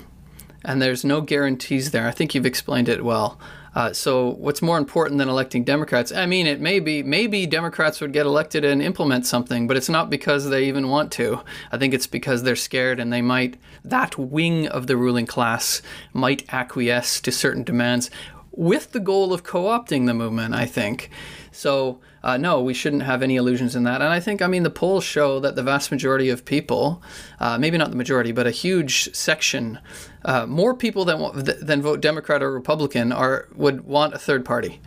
and 0.67 0.83
there's 0.83 1.05
no 1.05 1.21
guarantees 1.23 1.93
there. 1.93 2.07
I 2.07 2.11
think 2.11 2.35
you've 2.35 2.45
explained 2.45 2.89
it 2.89 3.05
well. 3.05 3.39
Uh, 3.75 3.93
so 3.93 4.31
what's 4.31 4.62
more 4.62 4.79
important 4.79 5.19
than 5.19 5.29
electing 5.29 5.62
Democrats? 5.62 6.11
I 6.11 6.25
mean, 6.25 6.47
it 6.47 6.61
may 6.61 6.81
be 6.81 7.03
maybe 7.03 7.47
Democrats 7.47 8.01
would 8.01 8.12
get 8.12 8.25
elected 8.25 8.64
and 8.64 8.81
implement 8.81 9.27
something, 9.27 9.67
but 9.67 9.77
it's 9.77 9.91
not 9.91 10.09
because 10.09 10.49
they 10.49 10.64
even 10.64 10.89
want 10.89 11.12
to. 11.12 11.43
I 11.71 11.77
think 11.77 11.93
it's 11.93 12.07
because 12.07 12.43
they're 12.43 12.57
scared 12.57 12.99
and 12.99 13.12
they 13.12 13.23
might 13.23 13.59
that 13.85 14.19
wing 14.19 14.67
of 14.67 14.87
the 14.87 14.97
ruling 14.97 15.27
class 15.27 15.83
might 16.12 16.43
acquiesce 16.53 17.21
to 17.21 17.31
certain 17.31 17.64
demands 17.64 18.11
with 18.51 18.93
the 18.93 19.01
goal 19.01 19.35
of 19.35 19.45
co-opting 19.45 20.07
the 20.07 20.14
movement. 20.14 20.55
I 20.55 20.64
think 20.64 21.11
so 21.57 21.99
uh, 22.23 22.37
no, 22.37 22.61
we 22.61 22.75
shouldn't 22.75 23.03
have 23.03 23.23
any 23.23 23.37
illusions 23.37 23.77
in 23.77 23.85
that. 23.85 24.03
And 24.03 24.11
I 24.11 24.19
think, 24.19 24.43
I 24.43 24.49
mean, 24.49 24.65
the 24.65 24.71
polls 24.71 25.05
show 25.05 25.39
that 25.41 25.55
the 25.55 25.63
vast 25.63 25.91
majority 25.91 26.29
of 26.29 26.45
people, 26.45 27.01
uh, 27.39 27.57
maybe 27.57 27.79
not 27.79 27.91
the 27.91 27.97
majority, 27.97 28.33
but 28.33 28.47
a 28.47 28.51
huge 28.51 29.15
section, 29.15 29.79
uh, 30.25 30.45
more 30.45 30.75
people 30.75 31.05
than 31.05 31.45
than 31.63 31.83
vote 31.83 32.01
Democrat 32.01 32.43
or 32.43 32.53
Republican 32.53 33.13
are 33.13 33.49
would 33.55 33.87
want 33.87 34.13
a 34.13 34.19
third 34.19 34.45
party, 34.45 34.81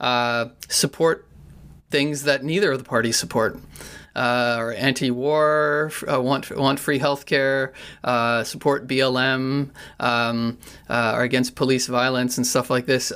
uh, 0.00 0.46
support 0.68 1.26
things 1.90 2.22
that 2.22 2.42
neither 2.42 2.72
of 2.72 2.78
the 2.78 2.84
parties 2.84 3.16
support. 3.16 3.60
Uh, 4.14 4.56
or 4.58 4.72
anti-war, 4.72 5.92
uh, 6.10 6.18
want 6.18 6.50
want 6.50 6.80
free 6.80 6.98
healthcare, 6.98 7.72
uh, 8.02 8.42
support 8.42 8.86
BLM, 8.88 9.68
um, 10.00 10.56
uh, 10.88 11.12
or 11.14 11.20
against 11.20 11.54
police 11.54 11.86
violence 11.86 12.38
and 12.38 12.46
stuff 12.46 12.70
like 12.70 12.86
this. 12.86 13.12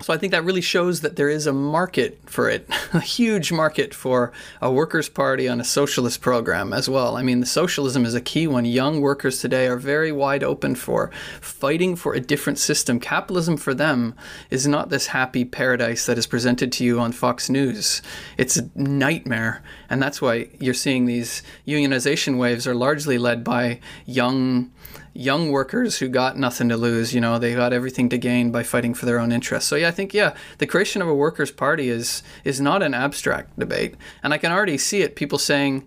So 0.00 0.12
I 0.12 0.16
think 0.16 0.30
that 0.30 0.44
really 0.44 0.60
shows 0.60 1.00
that 1.00 1.16
there 1.16 1.28
is 1.28 1.48
a 1.48 1.52
market 1.52 2.20
for 2.26 2.48
it, 2.48 2.68
a 2.92 3.00
huge 3.00 3.50
market 3.50 3.92
for 3.92 4.32
a 4.62 4.70
workers' 4.70 5.08
party 5.08 5.48
on 5.48 5.60
a 5.60 5.64
socialist 5.64 6.20
program 6.20 6.72
as 6.72 6.88
well. 6.88 7.16
I 7.16 7.22
mean, 7.22 7.40
the 7.40 7.46
socialism 7.46 8.04
is 8.04 8.14
a 8.14 8.20
key 8.20 8.46
one. 8.46 8.64
Young 8.64 9.00
workers 9.00 9.40
today 9.40 9.66
are 9.66 9.76
very 9.76 10.12
wide 10.12 10.44
open 10.44 10.76
for 10.76 11.10
fighting 11.40 11.96
for 11.96 12.14
a 12.14 12.20
different 12.20 12.60
system. 12.60 13.00
Capitalism 13.00 13.56
for 13.56 13.74
them 13.74 14.14
is 14.50 14.68
not 14.68 14.88
this 14.88 15.08
happy 15.08 15.44
paradise 15.44 16.06
that 16.06 16.18
is 16.18 16.28
presented 16.28 16.70
to 16.72 16.84
you 16.84 17.00
on 17.00 17.10
Fox 17.10 17.50
News. 17.50 18.00
It's 18.36 18.56
a 18.56 18.70
nightmare, 18.76 19.64
and 19.90 20.00
that's 20.00 20.22
why 20.22 20.48
you're 20.60 20.74
seeing 20.74 21.06
these 21.06 21.42
unionization 21.66 22.38
waves 22.38 22.68
are 22.68 22.74
largely 22.74 23.18
led 23.18 23.42
by 23.42 23.80
young 24.06 24.70
young 25.18 25.50
workers 25.50 25.98
who 25.98 26.08
got 26.08 26.38
nothing 26.38 26.68
to 26.68 26.76
lose. 26.76 27.12
You 27.12 27.20
know, 27.20 27.38
they 27.38 27.54
got 27.54 27.72
everything 27.72 28.08
to 28.10 28.18
gain 28.18 28.52
by 28.52 28.62
fighting 28.62 28.94
for 28.94 29.04
their 29.04 29.18
own 29.18 29.32
interests. 29.32 29.68
So 29.68 29.74
yeah, 29.74 29.88
I 29.88 29.90
think 29.90 30.14
yeah, 30.14 30.34
the 30.58 30.66
creation 30.66 31.02
of 31.02 31.08
a 31.08 31.14
workers' 31.14 31.50
party 31.50 31.88
is 31.88 32.22
is 32.44 32.60
not 32.60 32.82
an 32.82 32.94
abstract 32.94 33.58
debate, 33.58 33.96
and 34.22 34.32
I 34.32 34.38
can 34.38 34.52
already 34.52 34.78
see 34.78 35.02
it. 35.02 35.16
People 35.16 35.38
saying 35.38 35.86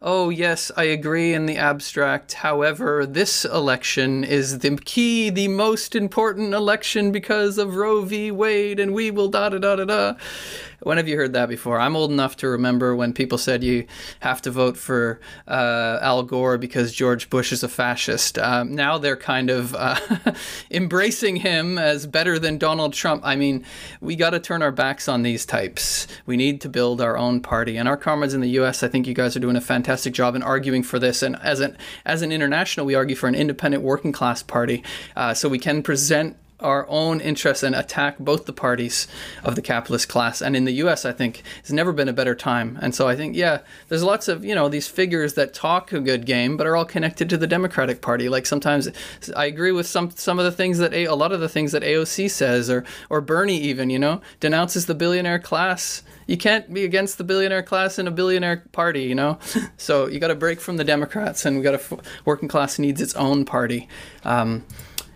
oh, 0.00 0.30
yes, 0.30 0.70
I 0.76 0.84
agree 0.84 1.34
in 1.34 1.46
the 1.46 1.56
abstract. 1.56 2.34
However, 2.34 3.04
this 3.04 3.44
election 3.44 4.22
is 4.22 4.60
the 4.60 4.76
key, 4.76 5.28
the 5.28 5.48
most 5.48 5.96
important 5.96 6.54
election 6.54 7.10
because 7.10 7.58
of 7.58 7.74
Roe 7.74 8.02
v. 8.02 8.30
Wade, 8.30 8.78
and 8.78 8.94
we 8.94 9.10
will 9.10 9.28
da 9.28 9.48
da 9.48 9.58
da 9.58 9.76
da 9.76 9.84
da. 9.84 10.14
When 10.80 10.96
have 10.96 11.08
you 11.08 11.16
heard 11.16 11.32
that 11.32 11.48
before? 11.48 11.80
I'm 11.80 11.96
old 11.96 12.12
enough 12.12 12.36
to 12.36 12.48
remember 12.48 12.94
when 12.94 13.12
people 13.12 13.36
said 13.36 13.64
you 13.64 13.86
have 14.20 14.40
to 14.42 14.50
vote 14.50 14.76
for 14.76 15.20
uh, 15.48 15.98
Al 16.00 16.22
Gore 16.22 16.56
because 16.56 16.92
George 16.92 17.28
Bush 17.30 17.52
is 17.52 17.64
a 17.64 17.68
fascist. 17.68 18.38
Um, 18.38 18.76
now 18.76 18.96
they're 18.96 19.16
kind 19.16 19.50
of 19.50 19.74
uh, 19.74 19.98
embracing 20.70 21.36
him 21.36 21.78
as 21.78 22.06
better 22.06 22.38
than 22.38 22.58
Donald 22.58 22.92
Trump. 22.92 23.22
I 23.24 23.34
mean, 23.34 23.64
we 24.00 24.14
got 24.14 24.30
to 24.30 24.38
turn 24.38 24.62
our 24.62 24.70
backs 24.70 25.08
on 25.08 25.22
these 25.22 25.44
types. 25.44 26.06
We 26.26 26.36
need 26.36 26.60
to 26.60 26.68
build 26.68 27.00
our 27.00 27.16
own 27.16 27.40
party. 27.40 27.76
And 27.76 27.88
our 27.88 27.96
comrades 27.96 28.34
in 28.34 28.40
the 28.40 28.50
U.S., 28.50 28.84
I 28.84 28.88
think 28.88 29.08
you 29.08 29.14
guys 29.14 29.36
are 29.36 29.40
doing 29.40 29.56
a 29.56 29.60
fantastic 29.60 30.14
job 30.14 30.36
in 30.36 30.44
arguing 30.44 30.84
for 30.84 31.00
this. 31.00 31.22
And 31.22 31.36
as 31.42 31.58
an 31.58 31.76
as 32.04 32.22
an 32.22 32.30
international, 32.30 32.86
we 32.86 32.94
argue 32.94 33.16
for 33.16 33.26
an 33.26 33.34
independent 33.34 33.82
working 33.82 34.12
class 34.12 34.44
party, 34.44 34.84
uh, 35.16 35.34
so 35.34 35.48
we 35.48 35.58
can 35.58 35.82
present 35.82 36.36
our 36.60 36.88
own 36.88 37.20
interests 37.20 37.62
and 37.62 37.74
attack 37.74 38.18
both 38.18 38.46
the 38.46 38.52
parties 38.52 39.06
of 39.44 39.54
the 39.54 39.62
capitalist 39.62 40.08
class. 40.08 40.42
And 40.42 40.56
in 40.56 40.64
the 40.64 40.72
US, 40.72 41.04
I 41.04 41.12
think 41.12 41.42
it's 41.60 41.70
never 41.70 41.92
been 41.92 42.08
a 42.08 42.12
better 42.12 42.34
time. 42.34 42.78
And 42.82 42.94
so 42.94 43.06
I 43.06 43.14
think, 43.14 43.36
yeah, 43.36 43.60
there's 43.88 44.02
lots 44.02 44.26
of, 44.26 44.44
you 44.44 44.54
know, 44.54 44.68
these 44.68 44.88
figures 44.88 45.34
that 45.34 45.54
talk 45.54 45.92
a 45.92 46.00
good 46.00 46.26
game, 46.26 46.56
but 46.56 46.66
are 46.66 46.74
all 46.74 46.84
connected 46.84 47.30
to 47.30 47.36
the 47.36 47.46
Democratic 47.46 48.02
Party. 48.02 48.28
Like 48.28 48.44
sometimes 48.44 48.88
I 49.36 49.46
agree 49.46 49.72
with 49.72 49.86
some 49.86 50.10
some 50.10 50.38
of 50.38 50.44
the 50.44 50.52
things 50.52 50.78
that 50.78 50.92
a, 50.92 51.04
a 51.04 51.14
lot 51.14 51.32
of 51.32 51.40
the 51.40 51.48
things 51.48 51.72
that 51.72 51.82
AOC 51.82 52.30
says 52.30 52.68
or 52.68 52.84
or 53.08 53.20
Bernie 53.20 53.58
even, 53.58 53.88
you 53.90 53.98
know, 53.98 54.20
denounces 54.40 54.86
the 54.86 54.94
billionaire 54.94 55.38
class. 55.38 56.02
You 56.26 56.36
can't 56.36 56.72
be 56.72 56.84
against 56.84 57.18
the 57.18 57.24
billionaire 57.24 57.62
class 57.62 57.98
in 57.98 58.06
a 58.06 58.10
billionaire 58.10 58.64
party, 58.72 59.02
you 59.04 59.14
know. 59.14 59.38
so 59.76 60.08
you 60.08 60.18
got 60.18 60.28
to 60.28 60.34
break 60.34 60.60
from 60.60 60.76
the 60.76 60.84
Democrats, 60.84 61.46
and 61.46 61.56
we 61.56 61.62
got 61.62 61.80
to 61.80 61.98
working 62.24 62.48
class 62.48 62.78
needs 62.78 63.00
its 63.00 63.14
own 63.14 63.44
party. 63.44 63.88
Um, 64.24 64.64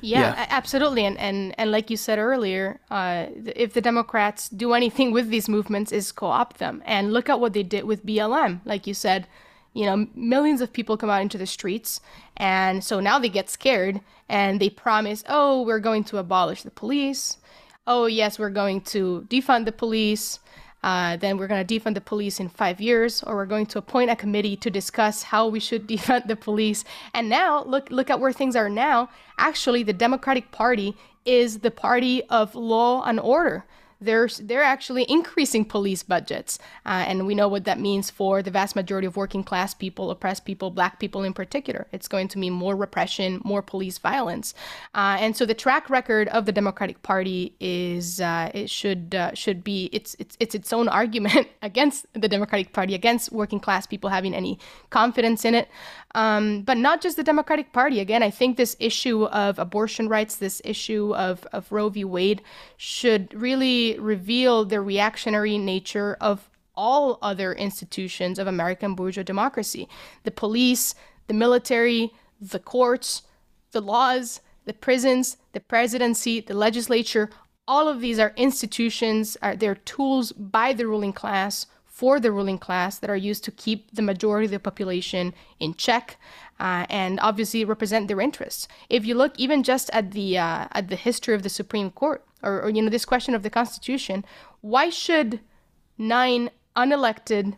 yeah, 0.03 0.21
yeah, 0.21 0.47
absolutely. 0.51 1.05
And, 1.05 1.17
and 1.19 1.55
and 1.59 1.71
like 1.71 1.89
you 1.89 1.97
said 1.97 2.19
earlier, 2.19 2.81
uh, 2.91 3.27
if 3.57 3.73
the 3.73 3.81
Democrats 3.81 4.49
do 4.49 4.73
anything 4.75 5.13
with 5.13 5.29
these 5.29 5.49
movements, 5.49 5.93
is 5.93 6.13
co-opt 6.13 6.59
them. 6.59 6.83
And 6.85 7.13
look 7.13 7.29
at 7.29 7.41
what 7.41 7.53
they 7.53 7.63
did 7.63 7.85
with 7.85 8.05
BLM. 8.05 8.61
Like 8.65 8.87
you 8.87 8.95
said, 8.95 9.27
you 9.73 9.87
know, 9.87 10.09
millions 10.15 10.61
of 10.61 10.73
people 10.73 10.97
come 10.97 11.09
out 11.11 11.23
into 11.23 11.39
the 11.39 11.47
streets, 11.47 12.01
and 12.37 12.85
so 12.85 13.01
now 13.01 13.19
they 13.19 13.29
get 13.29 13.49
scared 13.49 14.01
and 14.29 14.61
they 14.61 14.71
promise, 14.71 15.23
oh, 15.29 15.63
we're 15.63 15.79
going 15.81 16.05
to 16.05 16.19
abolish 16.19 16.63
the 16.63 16.71
police. 16.71 17.39
Oh 17.87 18.07
yes, 18.07 18.39
we're 18.39 18.51
going 18.51 18.81
to 18.83 19.27
defund 19.29 19.65
the 19.65 19.73
police. 19.73 20.41
Uh, 20.83 21.16
then 21.16 21.37
we're 21.37 21.47
going 21.47 21.64
to 21.64 21.80
defund 21.80 21.95
the 21.95 22.01
police 22.01 22.41
in 22.41 22.49
five 22.49 22.80
years, 22.80 23.22
or 23.22 23.37
we're 23.37 23.47
going 23.47 23.66
to 23.66 23.78
appoint 23.78 24.11
a 24.11 24.16
committee 24.16 24.57
to 24.57 24.70
discuss 24.70 25.22
how 25.22 25.47
we 25.47 25.61
should 25.61 25.87
defund 25.93 26.26
the 26.26 26.37
police. 26.37 26.85
And 27.14 27.28
now, 27.28 27.64
look 27.64 27.91
look 27.91 28.11
at 28.11 28.20
where 28.20 28.33
things 28.33 28.57
are 28.57 28.68
now. 28.68 29.09
Actually, 29.39 29.83
the 29.83 29.93
Democratic 29.93 30.51
Party 30.51 30.97
is 31.24 31.61
the 31.61 31.70
party 31.70 32.22
of 32.28 32.55
law 32.55 33.03
and 33.05 33.20
order 33.20 33.64
they're 34.03 34.29
they're 34.41 34.63
actually 34.63 35.05
increasing 35.09 35.65
police 35.65 36.03
budgets, 36.03 36.59
uh, 36.85 37.05
and 37.07 37.27
we 37.27 37.35
know 37.35 37.49
what 37.49 37.65
that 37.65 37.79
means 37.79 38.11
for 38.11 38.43
the 38.43 38.51
vast 38.51 38.77
majority 38.77 39.07
of 39.07 39.17
working 39.17 39.45
class 39.45 39.75
people, 39.75 40.11
oppressed 40.11 40.45
people, 40.45 40.71
black 40.71 40.99
people 40.99 41.23
in 41.23 41.33
particular. 41.33 41.87
It's 41.93 42.09
going 42.09 42.29
to 42.29 42.39
mean 42.39 42.53
more 42.53 42.77
repression, 42.77 43.41
more 43.45 43.63
police 43.63 43.99
violence, 43.99 44.55
uh, 44.95 45.17
and 45.21 45.37
so 45.37 45.47
the 45.47 45.55
track 45.55 45.89
record 45.89 46.29
of 46.29 46.47
the 46.47 46.53
Democratic 46.53 47.03
Party 47.03 47.55
is 47.61 48.21
uh, 48.21 48.51
it 48.53 48.69
should 48.69 49.15
uh, 49.15 49.35
should 49.35 49.65
be 49.65 49.89
it's 49.93 50.17
it's 50.19 50.37
it's 50.41 50.55
its 50.55 50.73
own 50.73 50.89
argument 51.03 51.49
against 51.63 52.07
the 52.13 52.29
Democratic 52.29 52.73
Party, 52.73 52.95
against 52.95 53.33
working 53.33 53.61
class 53.61 53.87
people 53.87 54.11
having 54.11 54.35
any 54.35 54.59
confidence 54.91 55.45
in 55.45 55.55
it. 55.55 55.69
Um, 56.15 56.63
but 56.63 56.77
not 56.77 57.01
just 57.01 57.17
the 57.17 57.23
Democratic 57.23 57.73
Party. 57.73 57.99
Again, 58.01 58.23
I 58.23 58.31
think 58.31 58.57
this 58.57 58.77
issue 58.79 59.25
of 59.25 59.59
abortion 59.59 60.09
rights, 60.09 60.37
this 60.37 60.61
issue 60.65 61.15
of, 61.15 61.47
of 61.53 61.73
Roe 61.73 61.89
v. 61.89 62.05
Wade, 62.05 62.43
should 62.77 63.33
really 63.33 63.99
reveal 63.99 64.65
the 64.65 64.81
reactionary 64.81 65.57
nature 65.57 66.19
of 66.21 66.51
all 66.75 67.19
other 67.23 67.53
institutions 67.53 68.39
of 68.39 68.47
American 68.47 68.95
bourgeois 68.95 69.23
democracy 69.23 69.89
the 70.25 70.31
police, 70.31 70.95
the 71.27 71.35
military, 71.35 72.13
the 72.41 72.59
courts, 72.59 73.23
the 73.73 73.81
laws, 73.81 74.41
the 74.65 74.73
prisons, 74.73 75.37
the 75.53 75.61
presidency, 75.61 76.41
the 76.41 76.55
legislature. 76.55 77.31
All 77.69 77.89
of 77.89 78.01
these 78.01 78.19
are 78.19 78.33
institutions, 78.37 79.37
are, 79.41 79.57
they're 79.57 79.75
tools 79.75 80.33
by 80.33 80.73
the 80.73 80.87
ruling 80.87 81.13
class 81.13 81.67
for 82.03 82.19
the 82.19 82.33
ruling 82.33 82.59
class 82.59 82.99
that 82.99 83.09
are 83.09 83.25
used 83.31 83.45
to 83.45 83.53
keep 83.53 83.95
the 83.95 84.03
majority 84.03 84.47
of 84.47 84.51
the 84.51 84.59
population 84.59 85.33
in 85.61 85.73
check 85.73 86.17
uh, 86.59 86.85
and 86.91 87.21
obviously 87.21 87.65
represent 87.65 88.09
their 88.09 88.21
interests. 88.21 88.67
If 88.91 89.07
you 89.07 89.15
look 89.15 89.39
even 89.39 89.63
just 89.63 89.89
at 89.93 90.11
the 90.11 90.37
uh, 90.37 90.67
at 90.73 90.89
the 90.89 90.97
history 90.97 91.33
of 91.33 91.45
the 91.45 91.49
Supreme 91.49 91.93
Court, 91.93 92.25
or, 92.43 92.63
or 92.63 92.71
you 92.71 92.83
know 92.83 92.91
this 92.91 93.05
question 93.05 93.37
of 93.37 93.45
the 93.45 93.51
Constitution, 93.51 94.25
why 94.63 94.91
should 94.91 95.39
nine 95.97 96.51
unelected, 96.75 97.55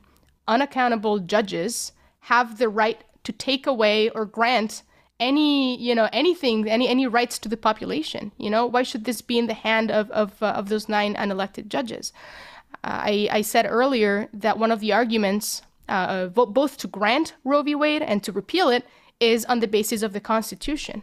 unaccountable 0.47 1.21
judges 1.21 1.93
have 2.33 2.59
the 2.59 2.69
right 2.69 3.03
to 3.23 3.33
take 3.33 3.67
away 3.67 4.11
or 4.11 4.27
grant 4.27 4.83
any 5.19 5.81
you 5.81 5.95
know 5.95 6.11
anything 6.13 6.69
any 6.69 6.87
any 6.87 7.07
rights 7.07 7.39
to 7.39 7.49
the 7.49 7.57
population 7.57 8.33
you 8.37 8.51
know 8.51 8.67
why 8.67 8.83
should 8.83 9.05
this 9.05 9.23
be 9.23 9.39
in 9.39 9.47
the 9.47 9.55
hand 9.55 9.91
of 9.91 10.11
of, 10.11 10.43
uh, 10.43 10.47
of 10.47 10.69
those 10.69 10.89
nine 10.89 11.15
unelected 11.15 11.69
judges 11.69 12.13
I, 12.85 13.29
I 13.31 13.43
said 13.43 13.67
earlier 13.69 14.29
that 14.33 14.59
one 14.59 14.71
of 14.71 14.81
the 14.81 14.93
arguments, 14.93 15.63
uh, 15.89 16.27
both 16.27 16.77
to 16.79 16.87
grant 16.87 17.35
Roe 17.45 17.63
v. 17.63 17.75
Wade 17.75 18.03
and 18.03 18.23
to 18.23 18.33
repeal 18.33 18.69
it, 18.69 18.85
is 19.21 19.45
on 19.47 19.61
the 19.61 19.69
basis 19.69 20.03
of 20.03 20.13
the 20.13 20.21
Constitution. 20.21 21.03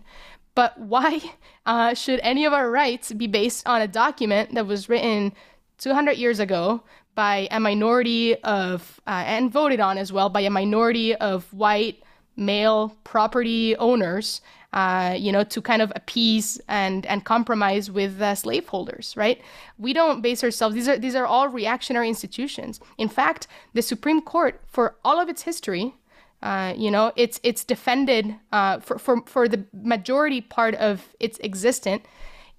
But 0.53 0.79
why 0.79 1.21
uh, 1.65 1.93
should 1.93 2.19
any 2.21 2.45
of 2.45 2.53
our 2.53 2.69
rights 2.69 3.11
be 3.13 3.27
based 3.27 3.67
on 3.67 3.82
a 3.82 3.88
document 3.88 4.53
that 4.53 4.67
was 4.67 4.89
written 4.89 5.34
200 5.79 6.17
years 6.17 6.39
ago 6.39 6.84
by 7.15 7.47
a 7.51 7.59
minority 7.59 8.36
of, 8.43 9.01
uh, 9.07 9.23
and 9.25 9.51
voted 9.51 9.79
on 9.79 9.97
as 9.97 10.13
well 10.13 10.29
by 10.29 10.41
a 10.41 10.49
minority 10.49 11.15
of 11.15 11.51
white 11.53 12.01
male 12.38 12.95
property 13.03 13.75
owners 13.75 14.41
uh, 14.74 15.15
you 15.17 15.32
know, 15.32 15.43
to 15.43 15.61
kind 15.61 15.82
of 15.82 15.91
appease 15.95 16.59
and 16.67 17.05
and 17.05 17.26
compromise 17.26 17.91
with 17.91 18.22
uh, 18.22 18.36
slaveholders, 18.36 19.13
right? 19.17 19.41
We 19.78 19.91
don't 19.93 20.22
base 20.22 20.43
ourselves. 20.43 20.76
These 20.76 20.88
are 20.88 20.97
these 20.97 21.15
are 21.15 21.26
all 21.26 21.49
reactionary 21.49 22.07
institutions. 22.07 22.80
In 22.97 23.09
fact, 23.09 23.47
the 23.74 23.82
Supreme 23.82 24.22
Court, 24.22 24.61
for 24.67 24.95
all 25.03 25.19
of 25.19 25.28
its 25.28 25.41
history, 25.41 25.95
uh, 26.41 26.74
you 26.78 26.89
know, 26.89 27.11
it's 27.17 27.39
it's 27.43 27.63
defended 27.65 28.36
uh, 28.51 28.80
for, 28.80 28.97
for 28.97 29.22
for 29.26 29.47
the 29.47 29.65
majority 29.74 30.39
part 30.41 30.76
of 30.76 31.15
its 31.19 31.38
existence. 31.39 32.05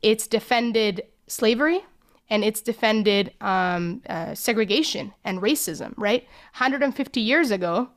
It's 0.02 0.26
defended 0.26 1.02
slavery 1.28 1.80
and 2.28 2.44
it's 2.44 2.60
defended 2.60 3.32
um, 3.40 4.02
uh, 4.08 4.34
segregation 4.34 5.14
and 5.24 5.40
racism. 5.40 5.94
Right, 5.96 6.24
150 6.58 7.20
years 7.20 7.50
ago, 7.50 7.88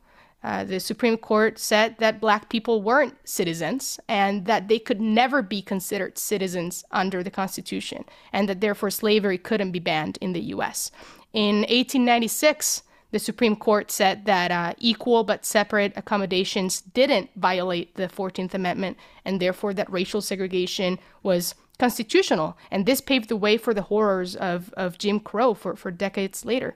uh, 0.46 0.64
the 0.64 0.80
Supreme 0.80 1.18
Court 1.18 1.58
said 1.58 1.96
that 1.98 2.22
black 2.22 2.50
people 2.50 2.84
weren't 2.84 3.18
citizens 3.24 4.00
and 4.08 4.46
that 4.46 4.68
they 4.68 4.78
could 4.78 5.02
never 5.02 5.42
be 5.42 5.60
considered 5.60 6.20
citizens 6.20 6.86
under 6.92 7.24
the 7.24 7.32
Constitution, 7.32 8.06
and 8.32 8.48
that 8.48 8.62
therefore 8.62 8.92
slavery 8.92 9.40
couldn't 9.40 9.72
be 9.72 9.80
banned 9.80 10.20
in 10.22 10.34
the 10.34 10.54
US. 10.54 10.92
In 11.34 11.62
1896, 11.62 12.84
the 13.10 13.18
Supreme 13.18 13.56
Court 13.56 13.90
said 13.90 14.26
that 14.26 14.52
uh, 14.52 14.74
equal 14.78 15.24
but 15.24 15.46
separate 15.46 15.94
accommodations 15.96 16.82
didn't 16.82 17.32
violate 17.36 17.96
the 17.96 18.08
14th 18.08 18.54
Amendment, 18.54 18.98
and 19.26 19.42
therefore 19.42 19.74
that 19.74 19.92
racial 19.92 20.22
segregation 20.22 21.00
was 21.24 21.56
constitutional. 21.80 22.56
And 22.70 22.86
this 22.86 23.02
paved 23.02 23.30
the 23.30 23.36
way 23.36 23.58
for 23.58 23.74
the 23.74 23.82
horrors 23.82 24.36
of, 24.36 24.72
of 24.78 25.00
Jim 25.00 25.20
Crow 25.20 25.56
for, 25.56 25.76
for 25.76 25.90
decades 25.90 26.46
later 26.46 26.76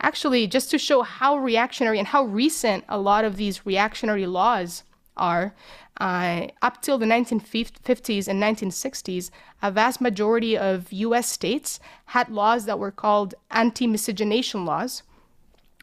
actually, 0.00 0.46
just 0.46 0.70
to 0.70 0.78
show 0.78 1.02
how 1.02 1.36
reactionary 1.36 1.98
and 1.98 2.08
how 2.08 2.24
recent 2.24 2.84
a 2.88 2.98
lot 2.98 3.24
of 3.24 3.36
these 3.36 3.66
reactionary 3.66 4.26
laws 4.26 4.82
are, 5.16 5.54
uh, 5.98 6.48
up 6.60 6.82
till 6.82 6.98
the 6.98 7.06
1950s 7.06 8.28
and 8.28 8.42
1960s, 8.42 9.30
a 9.62 9.70
vast 9.70 10.00
majority 10.00 10.56
of 10.56 10.92
US 10.92 11.28
states 11.28 11.80
had 12.06 12.28
laws 12.28 12.66
that 12.66 12.78
were 12.78 12.90
called 12.90 13.34
anti 13.50 13.86
miscegenation 13.86 14.64
laws. 14.64 15.02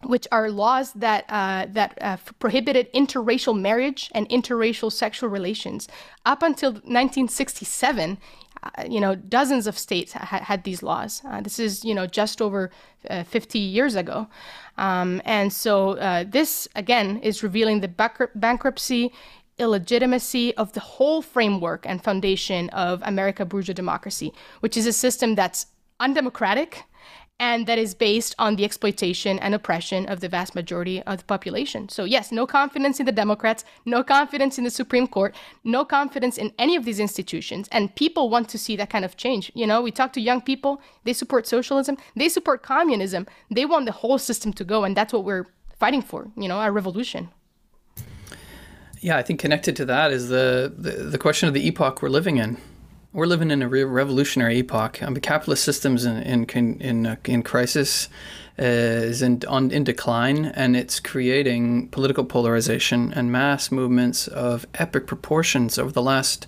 Which 0.03 0.28
are 0.34 0.51
laws 0.51 0.91
that 0.93 1.24
uh, 1.30 1.66
that 1.70 1.97
uh, 2.01 2.18
prohibited 2.38 2.91
interracial 2.91 3.57
marriage 3.57 4.11
and 4.14 4.28
interracial 4.28 4.91
sexual 4.91 5.30
relations. 5.30 5.88
Up 6.26 6.43
until 6.43 6.72
1967, 6.72 8.18
uh, 8.53 8.53
you 8.89 8.99
know, 8.99 9.16
dozens 9.16 9.68
of 9.68 9.78
states 9.78 10.14
ha- 10.14 10.43
had 10.43 10.64
these 10.64 10.84
laws. 10.84 11.22
Uh, 11.26 11.41
this 11.41 11.59
is, 11.59 11.84
you 11.84 11.93
know, 11.93 12.05
just 12.05 12.41
over 12.41 12.72
uh, 13.09 13.24
50 13.24 13.59
years 13.59 13.95
ago. 13.95 14.28
Um, 14.78 15.22
and 15.26 15.51
so 15.51 15.91
uh, 15.97 16.24
this, 16.28 16.68
again, 16.76 17.18
is 17.20 17.43
revealing 17.43 17.82
the 17.82 17.88
bankruptcy 18.36 19.11
illegitimacy 19.59 20.55
of 20.57 20.74
the 20.74 20.80
whole 20.80 21.22
framework 21.22 21.86
and 21.86 22.03
foundation 22.03 22.70
of 22.70 23.01
America 23.05 23.45
bourgeois 23.45 23.74
democracy, 23.74 24.34
which 24.61 24.76
is 24.76 24.88
a 24.88 24.93
system 24.93 25.36
that's 25.36 25.68
undemocratic 25.99 26.84
and 27.40 27.68
that 27.68 27.78
is 27.78 27.94
based 27.94 28.36
on 28.38 28.56
the 28.56 28.64
exploitation 28.64 29.40
and 29.40 29.54
oppression 29.56 30.06
of 30.08 30.20
the 30.20 30.30
vast 30.30 30.56
majority 30.56 31.02
of 31.04 31.18
the 31.18 31.24
population. 31.24 31.90
So, 31.90 32.04
yes, 32.04 32.32
no 32.32 32.46
confidence 32.46 33.00
in 33.00 33.06
the 33.06 33.12
Democrats, 33.12 33.66
no 33.86 34.04
confidence 34.04 34.58
in 34.58 34.64
the 34.64 34.70
Supreme 34.70 35.08
Court, 35.08 35.36
no 35.64 35.84
confidence 35.84 36.38
in 36.38 36.54
any 36.58 36.76
of 36.76 36.86
these 36.86 37.00
institutions. 37.00 37.68
And 37.72 37.94
people 37.96 38.30
want 38.30 38.50
to 38.50 38.58
see 38.58 38.76
that 38.78 38.90
kind 38.90 39.04
of 39.04 39.18
change. 39.18 39.52
You 39.56 39.68
know, 39.68 39.82
we 39.82 39.92
talk 39.92 40.14
to 40.14 40.22
young 40.22 40.42
people, 40.42 40.82
they 41.04 41.14
support 41.14 41.48
socialism, 41.48 41.98
they 42.16 42.30
support 42.30 42.64
communism, 42.64 43.28
they 43.50 43.66
want 43.66 43.86
the 43.86 43.92
whole 43.92 44.20
system 44.20 44.54
to 44.54 44.64
go. 44.64 44.84
And 44.84 44.96
that's 44.96 45.12
what 45.12 45.26
we're 45.26 45.48
fighting 45.80 46.02
for, 46.02 46.30
you 46.38 46.48
know, 46.48 46.58
our 46.58 46.72
revolution. 46.72 47.30
Yeah, 49.02 49.18
I 49.18 49.22
think 49.22 49.42
connected 49.42 49.76
to 49.78 49.86
that 49.86 50.14
is 50.14 50.30
the, 50.30 50.74
the, 50.78 50.92
the 50.92 51.18
question 51.18 51.48
of 51.50 51.54
the 51.54 51.68
epoch 51.68 52.02
we're 52.02 52.08
living 52.08 52.38
in 52.38 52.58
we're 53.14 53.28
living 53.28 53.51
in 53.51 53.61
a 53.61 53.68
re- 53.68 53.84
revolutionary 53.84 54.57
epoch. 54.57 55.01
Um, 55.01 55.16
capitalist 55.18 55.64
systems 55.64 56.05
in 56.05 56.18
in 56.24 56.80
in, 56.80 57.05
uh, 57.05 57.16
in 57.26 57.43
crisis 57.43 58.09
uh, 58.59 58.64
is 58.64 59.22
in 59.22 59.41
on, 59.47 59.72
in 59.72 59.84
decline, 59.84 60.45
and 60.45 60.76
it's 60.76 60.99
creating 60.99 61.88
political 61.89 62.26
polarization 62.26 63.14
and 63.14 63.32
mass 63.32 63.72
movements 63.72 64.28
of 64.28 64.66
epic 64.74 65.07
proportions 65.07 65.78
over 65.78 65.91
the 65.91 66.01
last 66.01 66.47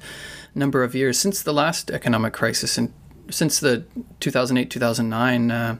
number 0.55 0.83
of 0.83 0.95
years 0.95 1.19
since 1.19 1.41
the 1.41 1.53
last 1.53 1.91
economic 1.91 2.33
crisis 2.33 2.77
and 2.77 2.91
since 3.29 3.59
the 3.59 3.85
2008 4.19 4.69
2009 4.69 5.51
uh, 5.51 5.77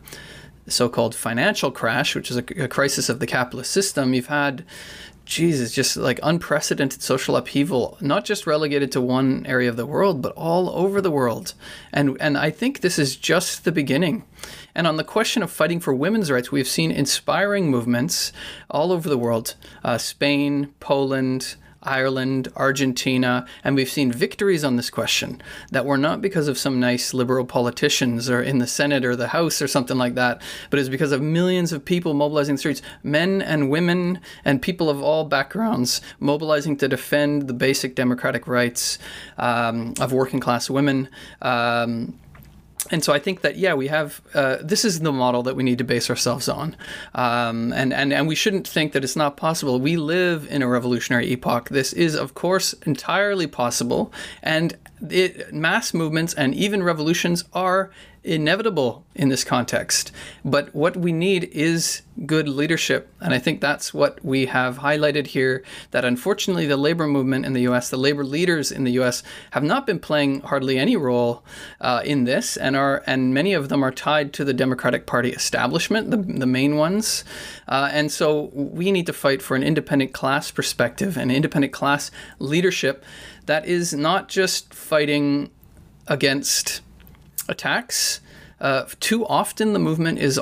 so-called 0.68 1.14
financial 1.14 1.72
crash, 1.72 2.16
which 2.16 2.32
is 2.32 2.38
a, 2.38 2.64
a 2.64 2.68
crisis 2.68 3.08
of 3.10 3.20
the 3.20 3.28
capitalist 3.28 3.72
system. 3.72 4.14
You've 4.14 4.28
had 4.28 4.66
Jesus, 5.26 5.72
just 5.72 5.98
like 5.98 6.20
unprecedented 6.24 7.02
social 7.02 7.36
upheaval, 7.36 7.98
not 8.00 8.26
just 8.26 8.48
relegated 8.48 8.92
to 8.92 9.02
one 9.02 9.46
area 9.46 9.70
of 9.70 9.76
the 9.76 9.86
world, 9.86 10.22
but 10.22 10.34
all 10.34 10.70
over 10.70 11.02
the 11.02 11.12
world. 11.12 11.54
And 11.92 12.18
and 12.20 12.38
I 12.38 12.52
think 12.52 12.82
this 12.82 13.00
is 13.00 13.16
just 13.16 13.64
the 13.64 13.72
beginning. 13.72 14.24
And 14.74 14.88
on 14.88 14.98
the 14.98 15.04
question 15.04 15.42
of 15.44 15.52
fighting 15.52 15.80
for 15.80 15.94
women's 15.94 16.32
rights, 16.32 16.52
we've 16.52 16.68
seen 16.68 16.92
inspiring 16.92 17.70
movements 17.70 18.32
all 18.70 18.92
over 18.92 19.10
the 19.10 19.18
world: 19.18 19.56
uh, 19.84 19.98
Spain, 19.98 20.74
Poland, 20.80 21.56
Ireland, 21.86 22.48
Argentina, 22.56 23.46
and 23.64 23.76
we've 23.76 23.90
seen 23.90 24.12
victories 24.12 24.64
on 24.64 24.76
this 24.76 24.90
question 24.90 25.42
that 25.72 25.86
were 25.86 25.98
not 25.98 26.22
because 26.22 26.48
of 26.48 26.58
some 26.58 26.80
nice 26.80 27.14
liberal 27.14 27.46
politicians 27.46 28.30
or 28.30 28.42
in 28.42 28.60
the 28.60 28.68
Senate 28.68 29.06
or 29.06 29.16
the 29.16 29.30
House 29.30 29.62
or 29.62 29.68
something 29.68 29.98
like 29.98 30.16
that, 30.16 30.42
but 30.70 30.80
it's 30.80 30.90
because 30.90 31.12
of 31.12 31.22
millions 31.22 31.72
of 31.72 31.86
people 31.86 32.14
mobilizing 32.14 32.56
the 32.56 32.60
streets, 32.60 32.82
men 33.04 33.42
and 33.42 33.70
women 33.70 34.20
and 34.44 34.62
people 34.62 34.90
of 34.90 35.02
all 35.02 35.26
backgrounds 35.26 36.02
mobilizing 36.20 36.78
to 36.78 36.88
defend 36.88 37.48
the 37.48 37.54
basic 37.54 37.96
democratic 37.96 38.48
rights 38.48 38.98
um, 39.38 39.94
of 40.00 40.12
working 40.12 40.40
class 40.40 40.70
women. 40.70 41.10
Um, 41.42 42.20
and 42.92 43.04
so 43.04 43.14
I 43.14 43.20
think 43.20 43.42
that 43.42 43.58
yeah, 43.58 43.74
we 43.74 43.88
have 43.88 44.22
uh, 44.34 44.58
this 44.62 44.86
is 44.86 45.00
the 45.00 45.12
model 45.12 45.44
that 45.44 45.56
we 45.56 45.64
need 45.64 45.78
to 45.80 45.84
base 45.84 46.10
ourselves 46.10 46.48
on, 46.48 46.76
um, 47.14 47.74
and 47.74 47.94
and 47.94 48.14
and 48.14 48.28
we 48.28 48.36
shouldn't 48.36 48.68
think 48.68 48.94
that 48.94 49.04
it's 49.04 49.16
not 49.16 49.38
possible. 49.38 49.80
We 49.80 49.98
live 49.98 50.48
in 50.50 50.62
a 50.62 50.68
revolutionary 50.68 51.32
epoch. 51.32 51.70
This 51.70 51.94
is 51.94 52.16
of 52.16 52.34
course 52.34 52.74
entirely 52.86 53.48
possible, 53.48 54.14
and 54.44 54.78
it, 55.10 55.54
mass 55.54 55.94
movements 55.94 56.34
and 56.34 56.54
even 56.56 56.84
revolutions 56.84 57.44
are 57.54 57.92
inevitable 58.26 59.06
in 59.14 59.30
this 59.30 59.44
context. 59.44 60.12
But 60.44 60.74
what 60.74 60.98
we 60.98 61.14
need 61.14 61.46
is 61.46 62.02
good 62.26 62.48
leadership. 62.48 63.12
And 63.22 63.34
I 63.34 63.40
think 63.40 63.62
that's 63.62 63.94
what 63.94 64.24
we 64.24 64.48
have 64.48 64.80
highlighted 64.80 65.28
here 65.28 65.64
that 65.92 66.06
unfortunately 66.06 66.66
the 66.66 66.78
labor 66.78 67.08
movement 67.08 67.46
in 67.46 67.54
the 67.54 67.62
US, 67.68 67.90
the 67.90 67.98
labor 67.98 68.24
leaders 68.24 68.72
in 68.72 68.84
the 68.84 68.94
US, 68.94 69.22
have 69.52 69.64
not 69.64 69.86
been 69.86 70.00
playing 70.00 70.42
hardly 70.42 70.80
any 70.80 70.96
role 70.96 71.44
uh, 71.82 72.02
in 72.04 72.24
this 72.24 72.58
and 72.58 72.76
are 72.76 73.04
and 73.06 73.34
many 73.34 73.54
of 73.54 73.70
them 73.70 73.84
are 73.84 73.92
tied 73.92 74.34
to 74.34 74.46
the 74.46 74.54
Democratic 74.54 75.06
Party 75.06 75.32
establishment, 75.32 76.10
the, 76.10 76.18
the 76.18 76.48
main 76.48 76.78
ones. 76.78 77.24
Uh, 77.68 77.90
and 77.92 78.12
so 78.12 78.50
we 78.54 78.92
need 78.92 79.06
to 79.06 79.14
fight 79.14 79.42
for 79.42 79.56
an 79.56 79.64
independent 79.64 80.14
class 80.14 80.52
perspective 80.52 81.18
and 81.18 81.32
independent 81.32 81.74
class 81.74 82.12
leadership 82.40 83.04
that 83.46 83.66
is 83.66 83.94
not 83.94 84.30
just 84.30 84.74
fighting 84.74 85.50
against 86.08 86.82
attacks. 87.48 88.22
Uh, 88.60 88.86
too 89.00 89.26
often, 89.26 89.74
the 89.74 89.80
movement 89.80 90.18
is 90.20 90.40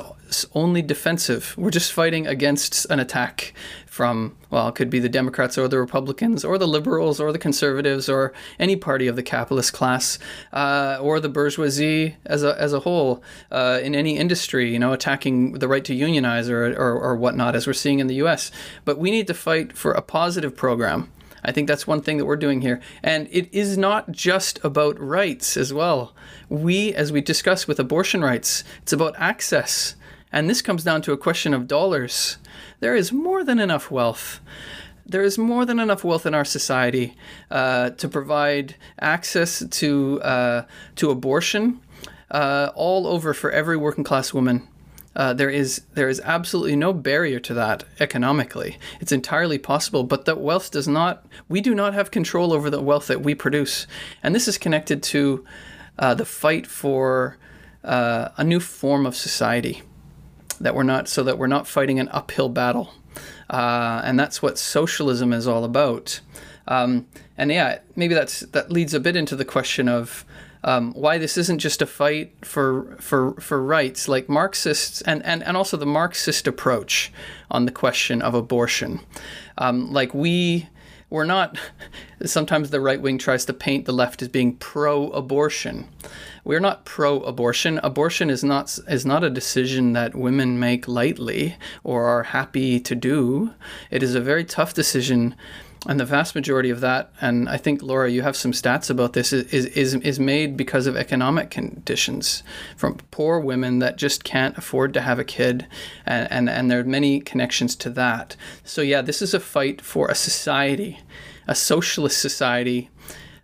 only 0.54 0.82
defensive. 0.82 1.54
We're 1.56 1.70
just 1.70 1.92
fighting 1.92 2.26
against 2.26 2.86
an 2.86 3.00
attack 3.00 3.54
from, 3.86 4.36
well, 4.50 4.68
it 4.68 4.74
could 4.74 4.90
be 4.90 4.98
the 4.98 5.08
Democrats 5.08 5.56
or 5.56 5.68
the 5.68 5.78
Republicans 5.78 6.44
or 6.44 6.58
the 6.58 6.66
liberals 6.66 7.20
or 7.20 7.32
the 7.32 7.38
conservatives 7.38 8.08
or 8.08 8.32
any 8.58 8.76
party 8.76 9.06
of 9.06 9.16
the 9.16 9.22
capitalist 9.22 9.72
class 9.72 10.18
uh, 10.52 10.98
or 11.00 11.20
the 11.20 11.28
bourgeoisie 11.28 12.16
as 12.24 12.42
a, 12.42 12.60
as 12.60 12.72
a 12.72 12.80
whole 12.80 13.22
uh, 13.50 13.78
in 13.82 13.94
any 13.94 14.16
industry, 14.16 14.72
you 14.72 14.78
know, 14.78 14.92
attacking 14.92 15.52
the 15.54 15.68
right 15.68 15.84
to 15.84 15.94
unionize 15.94 16.48
or, 16.48 16.72
or, 16.72 16.98
or 16.98 17.16
whatnot, 17.16 17.54
as 17.54 17.66
we're 17.66 17.72
seeing 17.72 18.00
in 18.00 18.06
the 18.06 18.16
US. 18.16 18.50
But 18.84 18.98
we 18.98 19.10
need 19.10 19.26
to 19.28 19.34
fight 19.34 19.76
for 19.76 19.92
a 19.92 20.02
positive 20.02 20.56
program 20.56 21.10
I 21.44 21.52
think 21.52 21.68
that's 21.68 21.86
one 21.86 22.00
thing 22.00 22.16
that 22.16 22.24
we're 22.24 22.36
doing 22.36 22.62
here. 22.62 22.80
And 23.02 23.28
it 23.30 23.48
is 23.52 23.76
not 23.76 24.10
just 24.10 24.64
about 24.64 24.98
rights 24.98 25.56
as 25.56 25.72
well. 25.72 26.14
We, 26.48 26.94
as 26.94 27.12
we 27.12 27.20
discussed 27.20 27.68
with 27.68 27.78
abortion 27.78 28.22
rights, 28.22 28.64
it's 28.82 28.92
about 28.92 29.14
access. 29.18 29.96
And 30.32 30.48
this 30.48 30.62
comes 30.62 30.84
down 30.84 31.02
to 31.02 31.12
a 31.12 31.18
question 31.18 31.54
of 31.54 31.68
dollars. 31.68 32.38
There 32.80 32.96
is 32.96 33.12
more 33.12 33.44
than 33.44 33.58
enough 33.58 33.90
wealth. 33.90 34.40
There 35.06 35.22
is 35.22 35.36
more 35.36 35.66
than 35.66 35.78
enough 35.78 36.02
wealth 36.02 36.24
in 36.24 36.34
our 36.34 36.46
society 36.46 37.14
uh, 37.50 37.90
to 37.90 38.08
provide 38.08 38.76
access 38.98 39.62
to 39.68 40.20
uh, 40.22 40.64
to 40.96 41.10
abortion 41.10 41.80
uh, 42.30 42.70
all 42.74 43.06
over 43.06 43.34
for 43.34 43.50
every 43.50 43.76
working 43.76 44.04
class 44.04 44.32
woman. 44.32 44.66
Uh, 45.16 45.32
there 45.32 45.50
is 45.50 45.82
there 45.94 46.08
is 46.08 46.20
absolutely 46.24 46.76
no 46.76 46.92
barrier 46.92 47.38
to 47.38 47.54
that 47.54 47.84
economically. 48.00 48.78
It's 49.00 49.12
entirely 49.12 49.58
possible, 49.58 50.02
but 50.02 50.24
that 50.24 50.40
wealth 50.40 50.70
does 50.70 50.88
not. 50.88 51.24
We 51.48 51.60
do 51.60 51.74
not 51.74 51.94
have 51.94 52.10
control 52.10 52.52
over 52.52 52.68
the 52.68 52.82
wealth 52.82 53.06
that 53.06 53.22
we 53.22 53.34
produce, 53.34 53.86
and 54.22 54.34
this 54.34 54.48
is 54.48 54.58
connected 54.58 55.02
to 55.04 55.44
uh, 55.98 56.14
the 56.14 56.24
fight 56.24 56.66
for 56.66 57.36
uh, 57.84 58.30
a 58.36 58.44
new 58.44 58.60
form 58.60 59.06
of 59.06 59.14
society 59.14 59.82
that 60.60 60.74
we're 60.74 60.82
not 60.82 61.08
so 61.08 61.22
that 61.22 61.38
we're 61.38 61.46
not 61.46 61.68
fighting 61.68 62.00
an 62.00 62.08
uphill 62.08 62.48
battle, 62.48 62.92
uh, 63.50 64.00
and 64.04 64.18
that's 64.18 64.42
what 64.42 64.58
socialism 64.58 65.32
is 65.32 65.46
all 65.46 65.64
about. 65.64 66.20
Um, 66.66 67.06
and 67.36 67.52
yeah, 67.52 67.78
maybe 67.94 68.14
that's 68.14 68.40
that 68.40 68.72
leads 68.72 68.94
a 68.94 69.00
bit 69.00 69.16
into 69.16 69.36
the 69.36 69.44
question 69.44 69.88
of 69.88 70.24
um, 70.64 70.94
why 70.94 71.18
this 71.18 71.36
isn't 71.36 71.58
just 71.58 71.82
a 71.82 71.86
fight 71.86 72.32
for 72.42 72.96
for 72.98 73.34
for 73.34 73.62
rights, 73.62 74.08
like 74.08 74.28
Marxists 74.28 75.02
and, 75.02 75.24
and, 75.24 75.42
and 75.42 75.56
also 75.56 75.76
the 75.76 75.86
Marxist 75.86 76.46
approach 76.46 77.12
on 77.50 77.66
the 77.66 77.72
question 77.72 78.22
of 78.22 78.34
abortion. 78.34 79.00
Um, 79.58 79.92
like 79.92 80.14
we 80.14 80.68
we're 81.10 81.24
not 81.24 81.58
sometimes 82.24 82.70
the 82.70 82.80
right 82.80 83.00
wing 83.00 83.18
tries 83.18 83.44
to 83.44 83.52
paint 83.52 83.84
the 83.84 83.92
left 83.92 84.22
as 84.22 84.28
being 84.28 84.56
pro-abortion. 84.56 85.86
We're 86.44 86.60
not 86.60 86.86
pro-abortion. 86.86 87.78
Abortion 87.82 88.30
is 88.30 88.42
not 88.42 88.78
is 88.88 89.04
not 89.04 89.22
a 89.22 89.30
decision 89.30 89.92
that 89.92 90.14
women 90.14 90.58
make 90.58 90.88
lightly 90.88 91.56
or 91.82 92.06
are 92.06 92.22
happy 92.22 92.80
to 92.80 92.94
do. 92.94 93.52
It 93.90 94.02
is 94.02 94.14
a 94.14 94.20
very 94.20 94.44
tough 94.44 94.72
decision 94.72 95.34
and 95.86 96.00
the 96.00 96.06
vast 96.06 96.34
majority 96.34 96.70
of 96.70 96.80
that, 96.80 97.12
and 97.20 97.48
I 97.48 97.58
think 97.58 97.82
Laura, 97.82 98.10
you 98.10 98.22
have 98.22 98.36
some 98.36 98.52
stats 98.52 98.88
about 98.88 99.12
this, 99.12 99.32
is 99.32 99.66
is 99.66 99.94
is 99.94 100.18
made 100.18 100.56
because 100.56 100.86
of 100.86 100.96
economic 100.96 101.50
conditions 101.50 102.42
from 102.76 102.96
poor 103.10 103.38
women 103.38 103.80
that 103.80 103.96
just 103.96 104.24
can't 104.24 104.56
afford 104.56 104.94
to 104.94 105.02
have 105.02 105.18
a 105.18 105.24
kid, 105.24 105.66
and 106.06 106.30
and, 106.30 106.48
and 106.48 106.70
there 106.70 106.80
are 106.80 106.84
many 106.84 107.20
connections 107.20 107.76
to 107.76 107.90
that. 107.90 108.34
So 108.64 108.80
yeah, 108.80 109.02
this 109.02 109.20
is 109.20 109.34
a 109.34 109.40
fight 109.40 109.82
for 109.82 110.08
a 110.08 110.14
society, 110.14 111.00
a 111.46 111.54
socialist 111.54 112.20
society. 112.20 112.90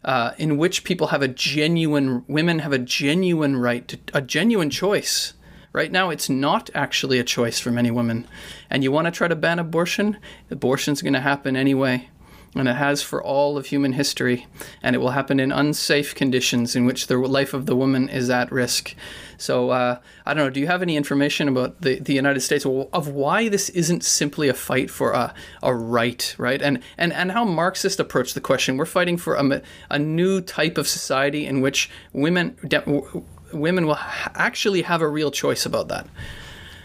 Uh, 0.02 0.32
in 0.38 0.56
which 0.56 0.82
people 0.82 1.08
have 1.08 1.20
a 1.20 1.28
genuine, 1.28 2.24
women 2.26 2.60
have 2.60 2.72
a 2.72 2.78
genuine 2.78 3.58
right 3.58 3.86
to 3.86 3.98
a 4.14 4.22
genuine 4.22 4.70
choice. 4.70 5.34
Right 5.74 5.92
now, 5.92 6.08
it's 6.08 6.30
not 6.30 6.70
actually 6.74 7.18
a 7.18 7.22
choice 7.22 7.60
for 7.60 7.70
many 7.70 7.90
women. 7.90 8.26
And 8.70 8.82
you 8.82 8.90
want 8.90 9.08
to 9.08 9.10
try 9.10 9.28
to 9.28 9.36
ban 9.36 9.58
abortion? 9.58 10.16
Abortion's 10.50 11.02
going 11.02 11.12
to 11.12 11.20
happen 11.20 11.54
anyway 11.54 12.08
and 12.54 12.68
it 12.68 12.74
has 12.74 13.02
for 13.02 13.22
all 13.22 13.56
of 13.56 13.66
human 13.66 13.92
history, 13.92 14.46
and 14.82 14.96
it 14.96 14.98
will 14.98 15.10
happen 15.10 15.38
in 15.38 15.52
unsafe 15.52 16.14
conditions 16.14 16.74
in 16.74 16.84
which 16.84 17.06
the 17.06 17.16
life 17.16 17.54
of 17.54 17.66
the 17.66 17.76
woman 17.76 18.08
is 18.08 18.28
at 18.28 18.50
risk. 18.50 18.94
So, 19.38 19.70
uh, 19.70 19.98
I 20.26 20.34
don't 20.34 20.44
know, 20.44 20.50
do 20.50 20.60
you 20.60 20.66
have 20.66 20.82
any 20.82 20.96
information 20.96 21.48
about 21.48 21.80
the, 21.80 21.98
the 22.00 22.12
United 22.12 22.40
States 22.40 22.66
of 22.66 23.08
why 23.08 23.48
this 23.48 23.68
isn't 23.70 24.04
simply 24.04 24.48
a 24.48 24.54
fight 24.54 24.90
for 24.90 25.12
a, 25.12 25.32
a 25.62 25.74
right, 25.74 26.34
right? 26.38 26.60
And, 26.60 26.82
and, 26.98 27.12
and 27.12 27.32
how 27.32 27.44
Marxist 27.44 28.00
approach 28.00 28.34
the 28.34 28.40
question? 28.40 28.76
We're 28.76 28.84
fighting 28.84 29.16
for 29.16 29.36
a, 29.36 29.62
a 29.88 29.98
new 29.98 30.40
type 30.40 30.76
of 30.76 30.88
society 30.88 31.46
in 31.46 31.60
which 31.60 31.88
women, 32.12 32.56
de- 32.66 33.22
women 33.52 33.86
will 33.86 33.98
actually 34.34 34.82
have 34.82 35.00
a 35.00 35.08
real 35.08 35.30
choice 35.30 35.64
about 35.64 35.88
that. 35.88 36.06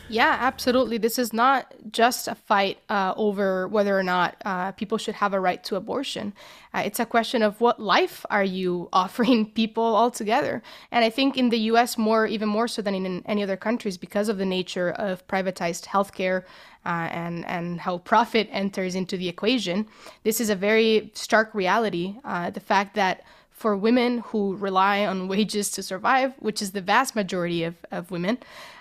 Yeah, 0.08 0.38
absolutely. 0.40 1.00
This 1.00 1.18
is 1.18 1.34
not 1.34 1.74
just 1.92 2.28
a 2.28 2.36
fight 2.36 2.78
uh, 2.90 3.16
over 3.18 3.68
whether 3.68 3.98
or 3.98 4.04
not 4.04 4.36
uh, 4.46 4.72
people 4.74 5.00
should 5.00 5.16
have 5.16 5.34
a 5.34 5.40
right 5.40 5.64
to 5.64 5.78
abortion. 5.78 6.34
Uh, 6.76 6.84
it's 6.86 7.00
a 7.00 7.08
question 7.08 7.42
of 7.42 7.60
what 7.60 7.80
life 7.80 8.24
are 8.30 8.44
you 8.44 8.88
offering 8.94 9.50
people 9.50 9.84
altogether. 9.84 10.62
And 10.92 11.04
I 11.04 11.10
think 11.10 11.38
in 11.38 11.50
the 11.50 11.58
U.S. 11.72 11.98
more, 11.98 12.28
even 12.28 12.48
more 12.48 12.68
so 12.68 12.84
than 12.84 12.94
in 12.94 13.24
any 13.26 13.42
other 13.42 13.58
countries, 13.58 13.98
because 13.98 14.30
of 14.30 14.38
the 14.38 14.46
nature 14.46 14.92
of 14.92 15.26
privatized 15.28 15.86
healthcare 15.86 16.44
uh, 16.86 17.10
and 17.10 17.44
and 17.48 17.80
how 17.80 17.98
profit 17.98 18.48
enters 18.52 18.94
into 18.94 19.18
the 19.18 19.28
equation, 19.28 19.88
this 20.24 20.40
is 20.40 20.52
a 20.52 20.56
very 20.56 21.10
stark 21.16 21.50
reality. 21.56 22.16
Uh, 22.24 22.52
the 22.52 22.60
fact 22.60 22.94
that 22.94 23.24
for 23.50 23.76
women 23.76 24.20
who 24.20 24.56
rely 24.58 25.06
on 25.06 25.28
wages 25.28 25.72
to 25.72 25.82
survive, 25.82 26.34
which 26.40 26.62
is 26.62 26.72
the 26.72 26.82
vast 26.82 27.16
majority 27.16 27.64
of, 27.64 27.74
of 27.90 28.12
women, 28.12 28.38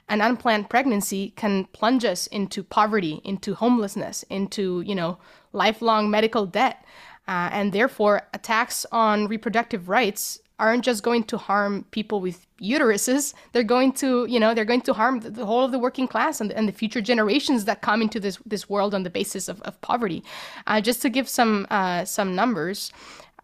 an 0.09 0.21
unplanned 0.21 0.69
pregnancy 0.69 1.33
can 1.37 1.65
plunge 1.67 2.05
us 2.05 2.27
into 2.29 2.63
poverty, 2.63 3.21
into 3.25 3.55
homelessness, 3.55 4.23
into, 4.25 4.83
you 4.83 4.95
know, 4.95 5.19
lifelong 5.53 6.11
medical 6.11 6.47
debt. 6.47 6.85
Uh, 7.27 7.49
and 7.53 7.73
therefore, 7.73 8.29
attacks 8.35 8.85
on 8.93 9.27
reproductive 9.27 9.89
rights 9.89 10.41
aren't 10.59 10.85
just 10.85 11.03
going 11.03 11.25
to 11.25 11.37
harm 11.37 11.85
people 11.91 12.21
with 12.21 12.47
uteruses 12.61 13.35
they're 13.53 13.65
going 13.65 13.93
to 13.93 14.25
you 14.27 14.39
know 14.39 14.55
they're 14.55 14.65
going 14.65 14.81
to 14.81 14.93
harm 14.93 15.19
the, 15.21 15.45
whole 15.45 15.65
of 15.65 15.73
the 15.73 15.79
working 15.79 16.07
class 16.07 16.41
and, 16.41 16.53
and, 16.53 16.69
the 16.69 16.73
future 16.73 17.01
generations 17.01 17.65
that 17.65 17.83
come 17.83 18.01
into 18.01 18.21
this 18.21 18.39
this 18.47 18.69
world 18.69 18.95
on 18.95 19.03
the 19.03 19.11
basis 19.11 19.49
of, 19.49 19.61
of 19.63 19.79
poverty 19.81 20.23
uh, 20.69 20.81
just 20.81 21.03
to 21.03 21.11
give 21.11 21.29
some 21.29 21.67
uh, 21.71 22.05
some 22.05 22.35
numbers 22.35 22.93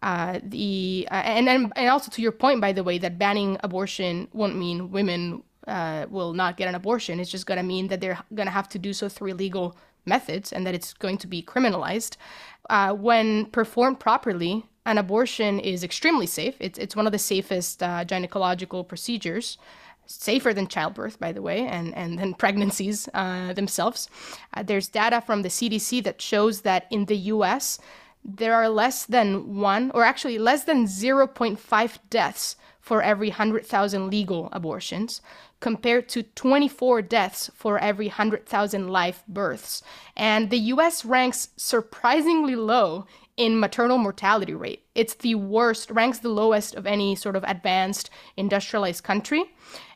uh, 0.03 0.39
the 0.41 1.07
uh, 1.11 1.15
and, 1.15 1.49
and 1.49 1.71
and 1.75 1.89
also 1.89 2.09
to 2.09 2.21
your 2.21 2.31
point 2.31 2.61
by 2.61 2.71
the 2.71 2.83
way 2.83 2.97
that 2.97 3.19
banning 3.19 3.57
abortion 3.61 4.27
won't 4.31 4.55
mean 4.55 4.89
women 4.89 5.43
uh, 5.71 6.05
will 6.09 6.33
not 6.33 6.57
get 6.57 6.67
an 6.67 6.75
abortion. 6.75 7.19
It's 7.19 7.31
just 7.31 7.45
going 7.45 7.57
to 7.57 7.63
mean 7.63 7.87
that 7.87 8.01
they're 8.01 8.19
going 8.35 8.47
to 8.47 8.51
have 8.59 8.69
to 8.69 8.79
do 8.79 8.91
so 8.93 9.07
through 9.09 9.31
illegal 9.31 9.77
methods 10.05 10.51
and 10.51 10.65
that 10.65 10.75
it's 10.75 10.93
going 10.93 11.17
to 11.19 11.27
be 11.27 11.41
criminalized. 11.41 12.17
Uh, 12.69 12.93
when 12.93 13.45
performed 13.45 13.99
properly, 13.99 14.65
an 14.85 14.97
abortion 14.97 15.59
is 15.59 15.83
extremely 15.83 16.25
safe. 16.25 16.55
It's, 16.59 16.77
it's 16.77 16.95
one 16.95 17.05
of 17.05 17.11
the 17.11 17.19
safest 17.19 17.81
uh, 17.83 18.03
gynecological 18.05 18.87
procedures, 18.87 19.57
safer 20.07 20.53
than 20.53 20.67
childbirth, 20.67 21.19
by 21.19 21.31
the 21.31 21.41
way, 21.41 21.65
and, 21.67 21.95
and 21.95 22.19
then 22.19 22.33
pregnancies 22.43 23.07
uh, 23.13 23.53
themselves. 23.53 24.09
Uh, 24.53 24.63
there's 24.63 24.87
data 24.87 25.21
from 25.21 25.43
the 25.43 25.49
CDC 25.49 26.03
that 26.03 26.21
shows 26.21 26.61
that 26.61 26.87
in 26.89 27.05
the 27.05 27.17
US, 27.35 27.79
there 28.23 28.55
are 28.55 28.69
less 28.69 29.05
than 29.05 29.55
one, 29.59 29.91
or 29.93 30.03
actually 30.03 30.37
less 30.37 30.63
than 30.63 30.85
0.5 30.85 31.97
deaths 32.09 32.55
for 32.79 33.01
every 33.01 33.29
100,000 33.29 34.09
legal 34.09 34.49
abortions, 34.51 35.21
compared 35.59 36.09
to 36.09 36.23
24 36.23 37.03
deaths 37.03 37.51
for 37.53 37.77
every 37.79 38.07
100,000 38.07 38.89
live 38.89 39.23
births. 39.27 39.83
And 40.15 40.49
the 40.49 40.57
US 40.57 41.05
ranks 41.05 41.49
surprisingly 41.55 42.55
low 42.55 43.05
in 43.37 43.59
maternal 43.59 43.97
mortality 43.97 44.53
rate. 44.53 44.83
It's 44.93 45.13
the 45.15 45.35
worst, 45.35 45.89
ranks 45.89 46.19
the 46.19 46.29
lowest 46.29 46.75
of 46.75 46.85
any 46.85 47.15
sort 47.15 47.35
of 47.35 47.43
advanced 47.47 48.09
industrialized 48.35 49.03
country 49.03 49.45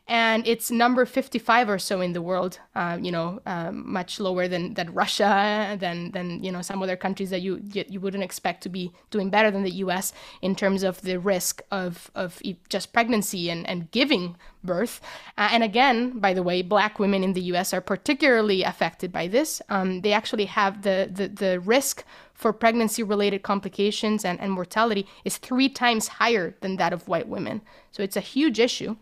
and 0.08 0.46
it's 0.46 0.70
number 0.70 1.04
55 1.04 1.68
or 1.68 1.78
so 1.78 2.00
in 2.00 2.12
the 2.12 2.22
world. 2.22 2.60
Uh, 2.76 2.96
you 3.00 3.10
know, 3.10 3.40
uh, 3.44 3.72
much 3.72 4.20
lower 4.20 4.46
than, 4.46 4.74
than 4.74 4.92
Russia, 4.94 5.76
than 5.80 6.12
than 6.12 6.42
you 6.44 6.52
know 6.52 6.62
some 6.62 6.80
other 6.82 6.96
countries 6.96 7.30
that 7.30 7.42
you 7.42 7.60
you 7.72 7.98
wouldn't 7.98 8.22
expect 8.22 8.62
to 8.62 8.68
be 8.68 8.92
doing 9.10 9.30
better 9.30 9.50
than 9.50 9.64
the 9.64 9.76
U.S. 9.86 10.12
in 10.42 10.54
terms 10.54 10.84
of 10.84 11.02
the 11.02 11.18
risk 11.18 11.60
of 11.72 12.10
of 12.14 12.40
just 12.68 12.92
pregnancy 12.92 13.50
and 13.50 13.68
and 13.68 13.90
giving 13.90 14.36
birth. 14.62 15.00
Uh, 15.36 15.48
and 15.50 15.62
again, 15.62 16.18
by 16.18 16.32
the 16.32 16.42
way, 16.42 16.62
Black 16.62 16.98
women 16.98 17.24
in 17.24 17.32
the 17.32 17.42
U.S. 17.52 17.74
are 17.74 17.80
particularly 17.80 18.62
affected 18.62 19.10
by 19.10 19.26
this. 19.26 19.60
Um, 19.68 20.02
they 20.02 20.12
actually 20.12 20.46
have 20.46 20.82
the 20.82 21.10
the, 21.12 21.28
the 21.28 21.60
risk 21.60 22.04
for 22.36 22.52
pregnancy 22.52 23.02
related 23.02 23.42
complications 23.42 24.24
and, 24.24 24.38
and 24.40 24.52
mortality 24.52 25.06
is 25.24 25.38
three 25.38 25.70
times 25.70 26.08
higher 26.08 26.54
than 26.60 26.76
that 26.76 26.92
of 26.92 27.08
white 27.08 27.28
women. 27.28 27.62
So 27.90 28.02
it's 28.02 28.16
a 28.16 28.20
huge 28.20 28.60
issue. 28.60 28.96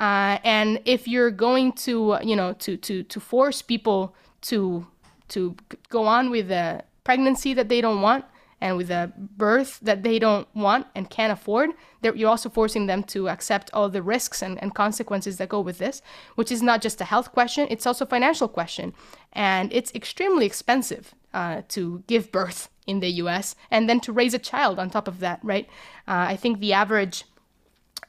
Uh, 0.00 0.38
and 0.44 0.80
if 0.86 1.06
you're 1.06 1.30
going 1.30 1.72
to, 1.72 2.18
you 2.22 2.34
know, 2.34 2.54
to, 2.54 2.76
to, 2.78 3.02
to 3.04 3.20
force 3.20 3.60
people 3.60 4.14
to, 4.40 4.86
to 5.28 5.54
go 5.90 6.06
on 6.06 6.30
with 6.30 6.50
a 6.50 6.82
pregnancy 7.04 7.52
that 7.52 7.68
they 7.68 7.82
don't 7.82 8.00
want 8.00 8.24
and 8.62 8.76
with 8.76 8.90
a 8.90 9.12
birth 9.16 9.78
that 9.80 10.02
they 10.02 10.18
don't 10.18 10.48
want 10.54 10.86
and 10.94 11.10
can't 11.10 11.32
afford, 11.32 11.70
you're 12.02 12.30
also 12.30 12.48
forcing 12.48 12.86
them 12.86 13.02
to 13.02 13.28
accept 13.28 13.70
all 13.74 13.90
the 13.90 14.02
risks 14.02 14.42
and, 14.42 14.62
and 14.62 14.74
consequences 14.74 15.36
that 15.36 15.50
go 15.50 15.60
with 15.60 15.78
this, 15.78 16.00
which 16.34 16.50
is 16.50 16.62
not 16.62 16.80
just 16.80 17.00
a 17.00 17.04
health 17.04 17.32
question, 17.32 17.66
it's 17.70 17.86
also 17.86 18.04
a 18.04 18.08
financial 18.08 18.48
question. 18.48 18.94
And 19.32 19.72
it's 19.72 19.94
extremely 19.94 20.46
expensive 20.46 21.14
uh, 21.34 21.62
to 21.68 22.02
give 22.06 22.32
birth 22.32 22.70
in 22.86 23.00
the 23.00 23.10
US 23.22 23.54
and 23.70 23.88
then 23.88 24.00
to 24.00 24.12
raise 24.12 24.34
a 24.34 24.38
child 24.38 24.78
on 24.78 24.90
top 24.90 25.08
of 25.08 25.20
that, 25.20 25.40
right? 25.42 25.68
Uh, 26.08 26.32
I 26.32 26.36
think 26.36 26.58
the 26.58 26.72
average 26.72 27.24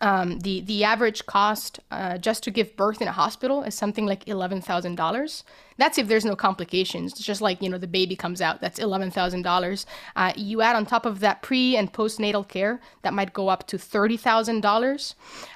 um, 0.02 0.40
the 0.40 0.62
the 0.62 0.84
average 0.84 1.26
cost 1.26 1.80
uh, 1.92 2.18
just 2.18 2.44
to 2.44 2.52
give 2.52 2.76
birth 2.76 3.02
in 3.02 3.08
a 3.08 3.12
hospital 3.12 3.64
is 3.64 3.76
something 3.76 4.06
like 4.06 4.28
eleven 4.28 4.60
thousand 4.62 4.96
dollars. 4.96 5.44
That's 5.78 5.98
if 5.98 6.08
there's 6.08 6.26
no 6.26 6.36
complications. 6.36 7.14
It's 7.14 7.24
just 7.24 7.42
like 7.42 7.62
you 7.62 7.70
know 7.70 7.78
the 7.78 7.88
baby 7.88 8.16
comes 8.16 8.42
out. 8.42 8.62
That's 8.62 8.80
eleven 8.80 9.12
thousand 9.12 9.46
uh, 9.46 9.50
dollars. 9.50 9.86
You 10.36 10.62
add 10.62 10.76
on 10.76 10.86
top 10.86 11.06
of 11.06 11.20
that 11.20 11.42
pre 11.42 11.78
and 11.78 11.94
postnatal 11.94 12.48
care 12.48 12.82
that 13.04 13.14
might 13.14 13.34
go 13.34 13.48
up 13.48 13.68
to 13.68 13.78
thirty 13.78 14.18
thousand 14.18 14.62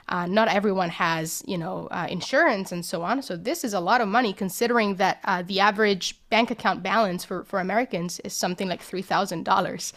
uh. 0.10 0.26
Not 0.28 0.48
everyone 0.50 0.90
has 0.90 1.44
you 1.48 1.58
know 1.58 1.88
uh, 1.92 2.08
insurance 2.10 2.72
and 2.72 2.86
so 2.86 3.04
on. 3.04 3.22
So 3.22 3.36
this 3.38 3.64
is 3.64 3.74
a 3.74 3.80
lot 3.80 4.02
of 4.02 4.08
money 4.08 4.34
considering 4.34 4.96
that 4.96 5.20
uh, 5.24 5.44
the 5.44 5.60
average 5.60 6.20
bank 6.30 6.52
account 6.52 6.84
balance 6.84 7.24
for, 7.24 7.44
for 7.46 7.60
Americans 7.60 8.20
is 8.22 8.34
something 8.34 8.68
like 8.68 8.82
three 8.82 9.02
thousand 9.02 9.40
um, 9.40 9.44
dollars. 9.44 9.94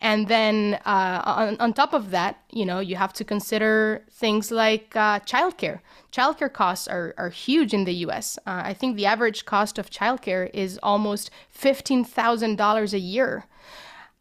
And 0.00 0.28
then 0.28 0.80
uh, 0.86 1.22
on 1.24 1.56
on 1.60 1.72
top 1.72 1.92
of 1.92 2.10
that, 2.10 2.40
you 2.50 2.64
know 2.64 2.80
you 2.80 2.96
have 2.96 3.12
to 3.14 3.24
consider 3.24 4.04
things 4.10 4.50
like 4.50 4.96
uh, 4.96 5.20
childcare. 5.20 5.80
Childcare 6.12 6.52
costs 6.52 6.88
are, 6.88 7.14
are 7.18 7.28
huge 7.30 7.74
in 7.74 7.84
the 7.84 7.94
US. 8.06 8.38
Uh, 8.46 8.62
I 8.64 8.74
think 8.74 8.96
the 8.96 9.06
average 9.06 9.44
cost 9.44 9.78
of 9.78 9.90
childcare 9.90 10.50
is 10.54 10.78
almost 10.82 11.30
$15,000 11.54 12.92
a 12.92 12.98
year. 12.98 13.44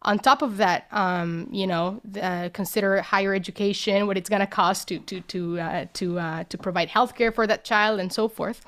On 0.03 0.19
top 0.19 0.43
of 0.43 0.57
that, 0.57 0.87
um, 0.91 1.49
you 1.51 1.65
know, 1.65 1.99
uh, 2.21 2.49
consider 2.53 3.01
higher 3.01 3.33
education, 3.33 4.05
what 4.05 4.15
it's 4.15 4.29
going 4.29 4.41
to 4.41 4.47
cost 4.47 4.87
to 4.89 4.99
to 4.99 5.21
to 5.21 5.59
uh, 5.59 5.85
to 5.93 6.19
uh, 6.19 6.43
to 6.45 6.57
provide 6.57 6.87
healthcare 6.87 7.33
for 7.33 7.47
that 7.47 7.63
child, 7.63 7.99
and 7.99 8.13
so 8.13 8.27
forth. 8.27 8.63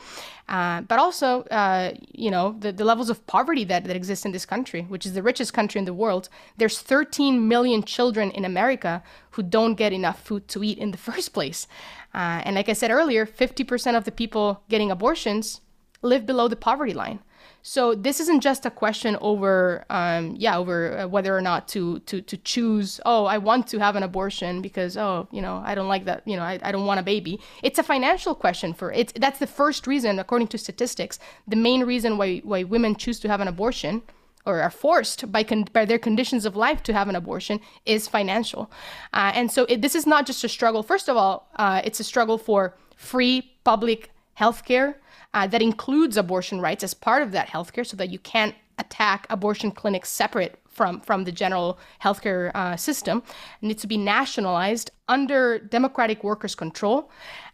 Uh, 0.50 0.82
but 0.82 0.98
also, 0.98 1.44
uh, 1.44 1.94
you 2.12 2.32
know, 2.32 2.56
the, 2.60 2.72
the 2.72 2.84
levels 2.84 3.12
of 3.12 3.26
poverty 3.28 3.64
that, 3.64 3.84
that 3.84 3.96
exist 3.96 4.26
in 4.26 4.32
this 4.32 4.48
country, 4.48 4.82
which 4.82 5.06
is 5.06 5.14
the 5.14 5.22
richest 5.22 5.54
country 5.54 5.78
in 5.78 5.86
the 5.86 5.94
world. 5.94 6.28
There's 6.58 6.80
13 6.80 7.48
million 7.48 7.84
children 7.84 8.32
in 8.32 8.44
America 8.44 9.04
who 9.32 9.44
don't 9.44 9.76
get 9.76 9.94
enough 9.94 10.20
food 10.24 10.48
to 10.48 10.64
eat 10.64 10.80
in 10.80 10.90
the 10.90 10.98
first 11.10 11.34
place. 11.34 11.68
Uh, 12.16 12.42
and 12.44 12.56
like 12.56 12.68
I 12.68 12.74
said 12.74 12.90
earlier, 12.90 13.28
50% 13.28 13.96
of 13.96 14.06
the 14.06 14.12
people 14.12 14.64
getting 14.70 14.90
abortions 14.90 15.62
live 16.02 16.26
below 16.26 16.48
the 16.48 16.56
poverty 16.56 16.94
line. 16.94 17.20
So 17.62 17.94
this 17.94 18.20
isn't 18.20 18.42
just 18.42 18.66
a 18.66 18.72
question 18.72 19.18
over, 19.22 19.86
um, 19.90 20.36
yeah, 20.38 20.58
over 20.58 21.00
uh, 21.00 21.08
whether 21.08 21.36
or 21.36 21.42
not 21.42 21.68
to 21.70 22.00
to 22.00 22.22
to 22.22 22.38
choose. 22.38 23.00
Oh, 23.06 23.26
I 23.26 23.38
want 23.38 23.68
to 23.68 23.80
have 23.80 23.96
an 23.96 24.04
abortion 24.04 24.62
because 24.62 24.98
oh, 24.98 25.28
you 25.32 25.42
know, 25.42 25.62
I 25.66 25.76
don't 25.76 25.88
like 25.88 26.06
that. 26.06 26.28
You 26.28 26.38
know, 26.38 26.44
I, 26.44 26.60
I 26.64 26.72
don't 26.72 26.86
want 26.86 27.00
a 27.00 27.04
baby. 27.04 27.40
It's 27.62 27.80
a 27.80 27.84
financial 27.84 28.34
question 28.34 28.74
for 28.74 28.92
it. 28.92 29.14
That's 29.16 29.40
the 29.40 29.48
first 29.48 29.88
reason, 29.88 30.20
according 30.20 30.48
to 30.50 30.58
statistics, 30.58 31.20
the 31.48 31.56
main 31.56 31.84
reason 31.84 32.18
why 32.18 32.40
why 32.44 32.64
women 32.64 32.96
choose 32.96 33.20
to 33.22 33.28
have 33.28 33.42
an 33.42 33.48
abortion 33.48 34.04
or 34.46 34.62
are 34.62 34.72
forced 34.72 35.32
by, 35.32 35.44
con- 35.44 35.68
by 35.74 35.86
their 35.86 36.00
conditions 36.00 36.46
of 36.46 36.56
life 36.56 36.82
to 36.84 36.94
have 36.94 37.08
an 37.10 37.16
abortion 37.16 37.60
is 37.86 38.08
financial. 38.08 38.72
Uh, 39.14 39.32
and 39.36 39.52
so 39.52 39.66
it, 39.66 39.82
this 39.82 39.96
is 39.96 40.08
not 40.08 40.26
just 40.26 40.44
a 40.44 40.50
struggle. 40.50 40.82
First 40.82 41.10
of 41.10 41.18
all, 41.18 41.50
uh, 41.58 41.82
it's 41.84 42.00
a 42.00 42.04
struggle 42.04 42.38
for 42.38 42.74
free 42.96 43.54
public 43.64 44.12
health 44.34 44.66
care 44.66 44.98
uh, 45.34 45.48
that 45.48 45.62
includes 45.62 46.18
abortion 46.18 46.60
rights 46.62 46.84
as 46.84 46.94
part 46.94 47.22
of 47.22 47.32
that 47.32 47.50
healthcare 47.50 47.86
so 47.86 47.96
that 47.98 48.10
you 48.10 48.20
can't 48.20 48.56
attack 48.78 49.28
abortion 49.30 49.72
clinics 49.72 50.10
separate 50.10 50.60
from, 50.68 51.02
from 51.02 51.26
the 51.26 51.32
general 51.32 51.78
healthcare 52.02 52.52
uh, 52.56 52.78
system. 52.78 53.22
It 53.62 53.66
needs 53.66 53.82
to 53.82 53.88
be 53.88 53.98
nationalized 53.98 54.92
under 55.08 55.60
democratic 55.60 56.24
workers' 56.24 56.56
control. 56.56 57.12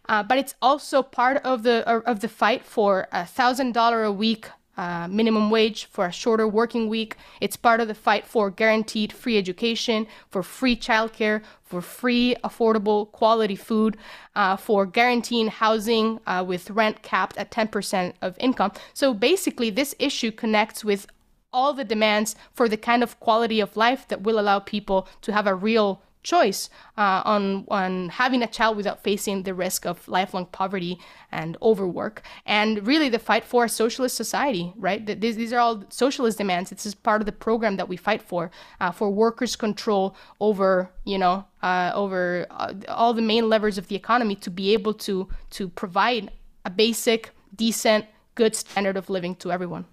Uh, 0.08 0.22
but 0.22 0.38
it's 0.38 0.54
also 0.62 1.02
part 1.02 1.38
of 1.38 1.64
the 1.64 1.88
of 2.06 2.20
the 2.20 2.28
fight 2.28 2.64
for 2.64 3.08
a 3.10 3.26
thousand 3.26 3.72
dollar 3.72 4.04
a 4.04 4.12
week 4.12 4.48
uh, 4.76 5.08
minimum 5.08 5.50
wage, 5.50 5.86
for 5.86 6.06
a 6.06 6.12
shorter 6.12 6.46
working 6.46 6.88
week. 6.88 7.16
It's 7.40 7.56
part 7.56 7.80
of 7.80 7.88
the 7.88 7.94
fight 7.94 8.26
for 8.26 8.50
guaranteed 8.50 9.12
free 9.12 9.38
education, 9.38 10.06
for 10.30 10.42
free 10.42 10.76
childcare, 10.76 11.42
for 11.62 11.80
free, 11.80 12.36
affordable, 12.44 13.10
quality 13.12 13.56
food, 13.56 13.96
uh, 14.34 14.56
for 14.56 14.86
guaranteeing 14.86 15.48
housing 15.48 16.20
uh, 16.26 16.44
with 16.46 16.70
rent 16.70 17.02
capped 17.02 17.36
at 17.36 17.50
10% 17.50 18.14
of 18.22 18.36
income. 18.38 18.72
So 18.94 19.14
basically, 19.14 19.70
this 19.70 19.94
issue 19.98 20.30
connects 20.30 20.84
with 20.84 21.06
all 21.52 21.72
the 21.72 21.84
demands 21.84 22.36
for 22.52 22.68
the 22.68 22.76
kind 22.76 23.02
of 23.02 23.18
quality 23.18 23.60
of 23.60 23.76
life 23.76 24.06
that 24.08 24.22
will 24.22 24.38
allow 24.38 24.58
people 24.58 25.08
to 25.22 25.32
have 25.32 25.46
a 25.46 25.54
real 25.54 26.02
choice 26.26 26.68
uh, 26.98 27.22
on 27.24 27.64
on 27.68 28.08
having 28.08 28.42
a 28.42 28.46
child 28.46 28.76
without 28.76 29.02
facing 29.02 29.44
the 29.44 29.54
risk 29.54 29.86
of 29.86 30.06
lifelong 30.08 30.46
poverty 30.46 30.98
and 31.30 31.56
overwork, 31.62 32.22
and 32.44 32.86
really 32.86 33.08
the 33.08 33.18
fight 33.18 33.44
for 33.44 33.64
a 33.64 33.68
socialist 33.68 34.16
society. 34.16 34.72
Right, 34.76 35.00
these, 35.20 35.36
these 35.36 35.52
are 35.52 35.60
all 35.60 35.84
socialist 35.88 36.38
demands. 36.38 36.70
This 36.70 36.84
is 36.84 36.94
part 36.94 37.22
of 37.22 37.26
the 37.26 37.38
program 37.46 37.76
that 37.76 37.88
we 37.88 37.96
fight 37.96 38.20
for 38.20 38.50
uh, 38.80 38.90
for 38.90 39.08
workers' 39.10 39.56
control 39.56 40.16
over 40.40 40.90
you 41.04 41.18
know 41.18 41.44
uh, 41.62 41.92
over 41.94 42.46
uh, 42.50 42.74
all 42.88 43.14
the 43.14 43.22
main 43.22 43.48
levers 43.48 43.78
of 43.78 43.86
the 43.88 43.96
economy 43.96 44.34
to 44.36 44.50
be 44.50 44.72
able 44.72 44.94
to 45.06 45.28
to 45.50 45.68
provide 45.68 46.32
a 46.66 46.70
basic, 46.70 47.30
decent, 47.54 48.04
good 48.34 48.56
standard 48.56 48.96
of 48.96 49.08
living 49.08 49.36
to 49.36 49.52
everyone. 49.52 49.86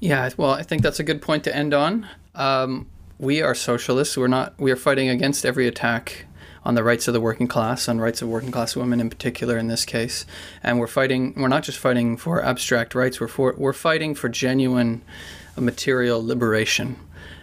Yeah, 0.00 0.28
well, 0.36 0.50
I 0.50 0.62
think 0.62 0.82
that's 0.82 1.00
a 1.00 1.04
good 1.04 1.22
point 1.22 1.44
to 1.44 1.56
end 1.56 1.72
on. 1.72 2.06
Um, 2.34 2.90
we 3.18 3.42
are 3.42 3.54
socialists. 3.54 4.16
We're 4.16 4.28
not. 4.28 4.54
We 4.58 4.70
are 4.70 4.76
fighting 4.76 5.08
against 5.08 5.44
every 5.44 5.66
attack 5.66 6.26
on 6.64 6.74
the 6.74 6.82
rights 6.82 7.06
of 7.08 7.14
the 7.14 7.20
working 7.20 7.46
class, 7.46 7.88
on 7.88 8.00
rights 8.00 8.22
of 8.22 8.28
working 8.28 8.50
class 8.50 8.74
women 8.74 9.00
in 9.00 9.10
particular 9.10 9.58
in 9.58 9.68
this 9.68 9.84
case. 9.84 10.24
And 10.62 10.78
we're 10.78 10.86
fighting. 10.86 11.34
We're 11.36 11.48
not 11.48 11.62
just 11.62 11.78
fighting 11.78 12.16
for 12.16 12.42
abstract 12.42 12.94
rights. 12.94 13.20
We're 13.20 13.28
for. 13.28 13.54
We're 13.56 13.72
fighting 13.72 14.14
for 14.14 14.28
genuine 14.28 15.02
material 15.56 16.24
liberation 16.24 16.96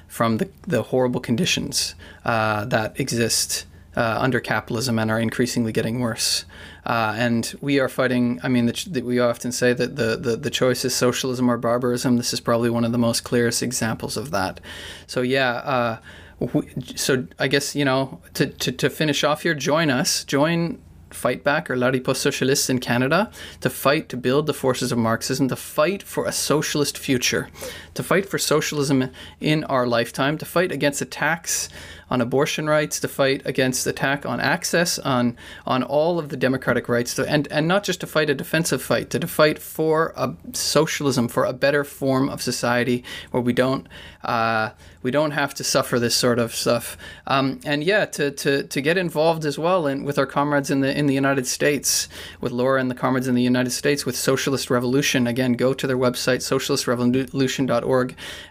from 0.08 0.38
the 0.38 0.50
the 0.68 0.84
horrible 0.84 1.22
conditions 1.22 1.96
uh, 2.26 2.66
that 2.66 3.00
exist 3.00 3.66
uh, 3.96 4.18
under 4.20 4.40
capitalism 4.40 4.98
and 5.00 5.12
are 5.12 5.20
increasingly 5.20 5.72
getting 5.72 6.00
worse. 6.00 6.46
Uh, 6.86 7.14
and 7.18 7.56
we 7.62 7.80
are 7.80 7.90
fighting. 7.90 8.40
I 8.44 8.48
mean, 8.48 8.72
we 9.04 9.20
often 9.20 9.52
say 9.52 9.74
that 9.74 9.96
the, 9.96 10.18
the, 10.18 10.36
the 10.36 10.50
choice 10.50 10.84
is 10.86 10.96
socialism 10.96 11.50
or 11.50 11.58
barbarism. 11.58 12.18
This 12.18 12.34
is 12.34 12.40
probably 12.40 12.70
one 12.70 12.86
of 12.86 12.92
the 12.92 12.98
most 12.98 13.22
clearest 13.24 13.62
examples 13.62 14.18
of 14.18 14.32
that. 14.32 14.60
So, 15.08 15.22
yeah. 15.22 15.52
Uh, 15.54 15.98
we, 16.40 16.68
so, 16.96 17.28
I 17.38 17.48
guess, 17.48 17.76
you 17.76 17.86
know, 17.86 18.20
to, 18.34 18.48
to, 18.48 18.72
to 18.72 18.90
finish 18.90 19.24
off 19.24 19.44
here, 19.44 19.54
join 19.54 19.92
us. 19.92 20.24
Join 20.24 20.82
Fightback 21.12 21.70
or 21.70 21.76
La 21.76 21.90
Riposte 21.90 22.26
Socialiste 22.26 22.70
in 22.70 22.80
Canada 22.80 23.32
to 23.60 23.70
fight 23.70 24.10
to 24.10 24.18
build 24.18 24.48
the 24.48 24.54
forces 24.54 24.92
of 24.92 24.98
Marxism, 24.98 25.50
to 25.50 25.56
fight 25.56 26.02
for 26.02 26.26
a 26.26 26.32
socialist 26.32 26.98
future, 26.98 27.50
to 27.94 28.04
fight 28.04 28.28
for 28.28 28.38
socialism 28.38 29.12
in 29.40 29.64
our 29.66 29.86
lifetime, 29.86 30.38
to 30.38 30.46
fight 30.46 30.72
against 30.72 31.02
attacks 31.02 31.70
on 32.10 32.20
abortion 32.20 32.70
rights, 32.70 33.00
to 33.00 33.08
fight 33.08 33.42
against 33.46 33.88
attack 33.88 34.26
on 34.26 34.40
access, 34.40 35.00
on 35.00 35.38
on 35.66 35.82
all 35.82 36.20
of 36.20 36.30
the 36.30 36.38
democratic 36.38 36.90
rights, 36.90 37.16
to, 37.16 37.28
and 37.28 37.48
and 37.50 37.68
not 37.68 37.84
just 37.84 38.02
to 38.02 38.08
fight 38.08 38.30
a 38.30 38.36
defensive 38.36 38.82
fight, 38.82 39.10
to, 39.10 39.20
to 39.20 39.28
fight 39.28 39.60
for 39.60 40.14
a 40.18 40.34
socialism, 40.54 41.28
for 41.28 41.46
a 41.46 41.54
better 41.54 41.84
form 41.84 42.30
of 42.30 42.42
society 42.42 43.04
where 43.32 43.42
we 43.42 43.54
don't 43.54 43.88
uh, 44.24 44.72
we 45.02 45.10
don't 45.10 45.32
have 45.32 45.54
to 45.56 45.64
suffer 45.64 46.00
this 46.00 46.16
sort 46.16 46.38
of 46.38 46.54
stuff. 46.54 46.98
Um, 47.26 47.60
and 47.66 47.84
yeah, 47.84 48.06
to, 48.06 48.32
to 48.32 48.64
to 48.64 48.82
get 48.82 48.98
involved 48.98 49.46
as 49.46 49.58
well 49.58 49.88
in, 49.88 50.04
with 50.04 50.20
our 50.20 50.26
comrades 50.26 50.70
in 50.70 50.82
the 50.82 50.98
in 50.98 51.08
the 51.08 51.16
United 51.16 51.48
States, 51.48 52.10
with 52.42 52.52
Laura 52.52 52.80
and 52.82 52.92
the 52.92 52.96
comrades 52.96 53.28
in 53.28 53.36
the 53.36 53.42
United 53.42 53.72
States, 53.72 54.06
with 54.06 54.18
Socialist 54.18 54.70
Revolution. 54.70 55.28
Again, 55.28 55.54
go 55.54 55.74
to 55.74 55.88
their 55.88 55.98
website 55.98 56.42
socialistrevolution.org 56.42 57.81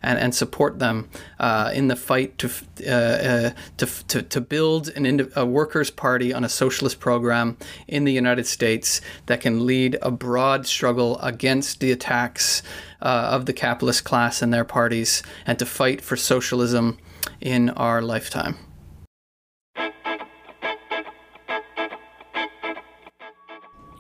and 0.03 0.19
and 0.19 0.35
support 0.35 0.79
them 0.79 1.09
uh, 1.39 1.71
in 1.75 1.89
the 1.89 1.97
fight 1.97 2.39
to. 2.39 2.51
Uh, 2.87 2.91
uh 2.91 3.51
to, 3.77 3.87
to, 4.09 4.23
to 4.23 4.41
build 4.41 4.89
an, 4.89 5.31
a 5.37 5.47
workers' 5.47 5.91
party 5.91 6.33
on 6.33 6.45
a 6.45 6.49
socialist 6.49 7.01
program 7.01 7.57
in 7.89 8.05
the 8.05 8.13
United 8.13 8.47
States 8.47 9.01
that 9.27 9.41
can 9.41 9.67
lead 9.67 9.97
a 10.03 10.11
broad 10.11 10.67
struggle 10.67 11.19
against 11.21 11.81
the 11.81 11.93
attacks 11.93 12.63
uh, 13.03 13.31
of 13.33 13.47
the 13.47 13.53
capitalist 13.53 14.05
class 14.05 14.43
and 14.43 14.53
their 14.53 14.65
parties 14.65 15.23
and 15.47 15.59
to 15.59 15.67
fight 15.67 16.01
for 16.01 16.17
socialism 16.17 16.99
in 17.41 17.71
our 17.71 18.03
lifetime. 18.03 18.57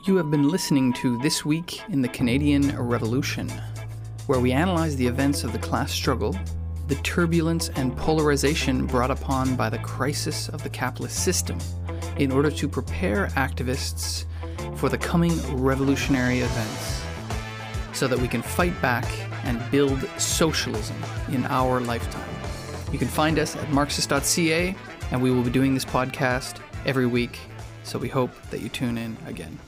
You 0.07 0.17
have 0.17 0.31
been 0.31 0.49
listening 0.49 0.95
to 0.95 1.19
This 1.19 1.45
Week 1.45 1.83
in 1.91 2.01
the 2.01 2.09
Canadian 2.09 2.75
Revolution, 2.77 3.53
where 4.31 4.39
we 4.39 4.53
analyze 4.53 4.95
the 4.95 5.05
events 5.09 5.43
of 5.43 5.53
the 5.53 5.59
class 5.59 5.91
struggle 5.91 6.39
the 6.87 6.95
turbulence 7.03 7.69
and 7.71 7.97
polarization 7.97 8.87
brought 8.87 9.11
upon 9.11 9.57
by 9.57 9.69
the 9.69 9.79
crisis 9.79 10.49
of 10.51 10.63
the 10.63 10.71
capitalist 10.71 11.25
system 11.25 11.59
in 12.17 12.31
order 12.31 12.49
to 12.49 12.69
prepare 12.69 13.27
activists 13.31 14.27
for 14.77 14.89
the 14.89 14.97
coming 14.97 15.33
revolutionary 15.57 16.39
events 16.39 17.03
so 17.93 18.07
that 18.07 18.17
we 18.21 18.29
can 18.29 18.41
fight 18.41 18.81
back 18.81 19.05
and 19.47 19.61
build 19.73 20.01
socialism 20.17 20.97
in 21.33 21.45
our 21.47 21.81
lifetime. 21.81 22.31
You 22.93 23.01
can 23.01 23.09
find 23.09 23.37
us 23.37 23.57
at 23.57 23.69
marxist.ca, 23.73 24.77
and 25.11 25.21
we 25.21 25.33
will 25.33 25.43
be 25.43 25.51
doing 25.51 25.75
this 25.75 25.85
podcast 25.85 26.61
every 26.87 27.07
week, 27.07 27.37
so 27.83 27.99
we 27.99 28.09
hope 28.09 28.31
that 28.51 28.61
you 28.61 28.69
tune 28.69 28.97
in 28.97 29.17
again. 29.27 29.59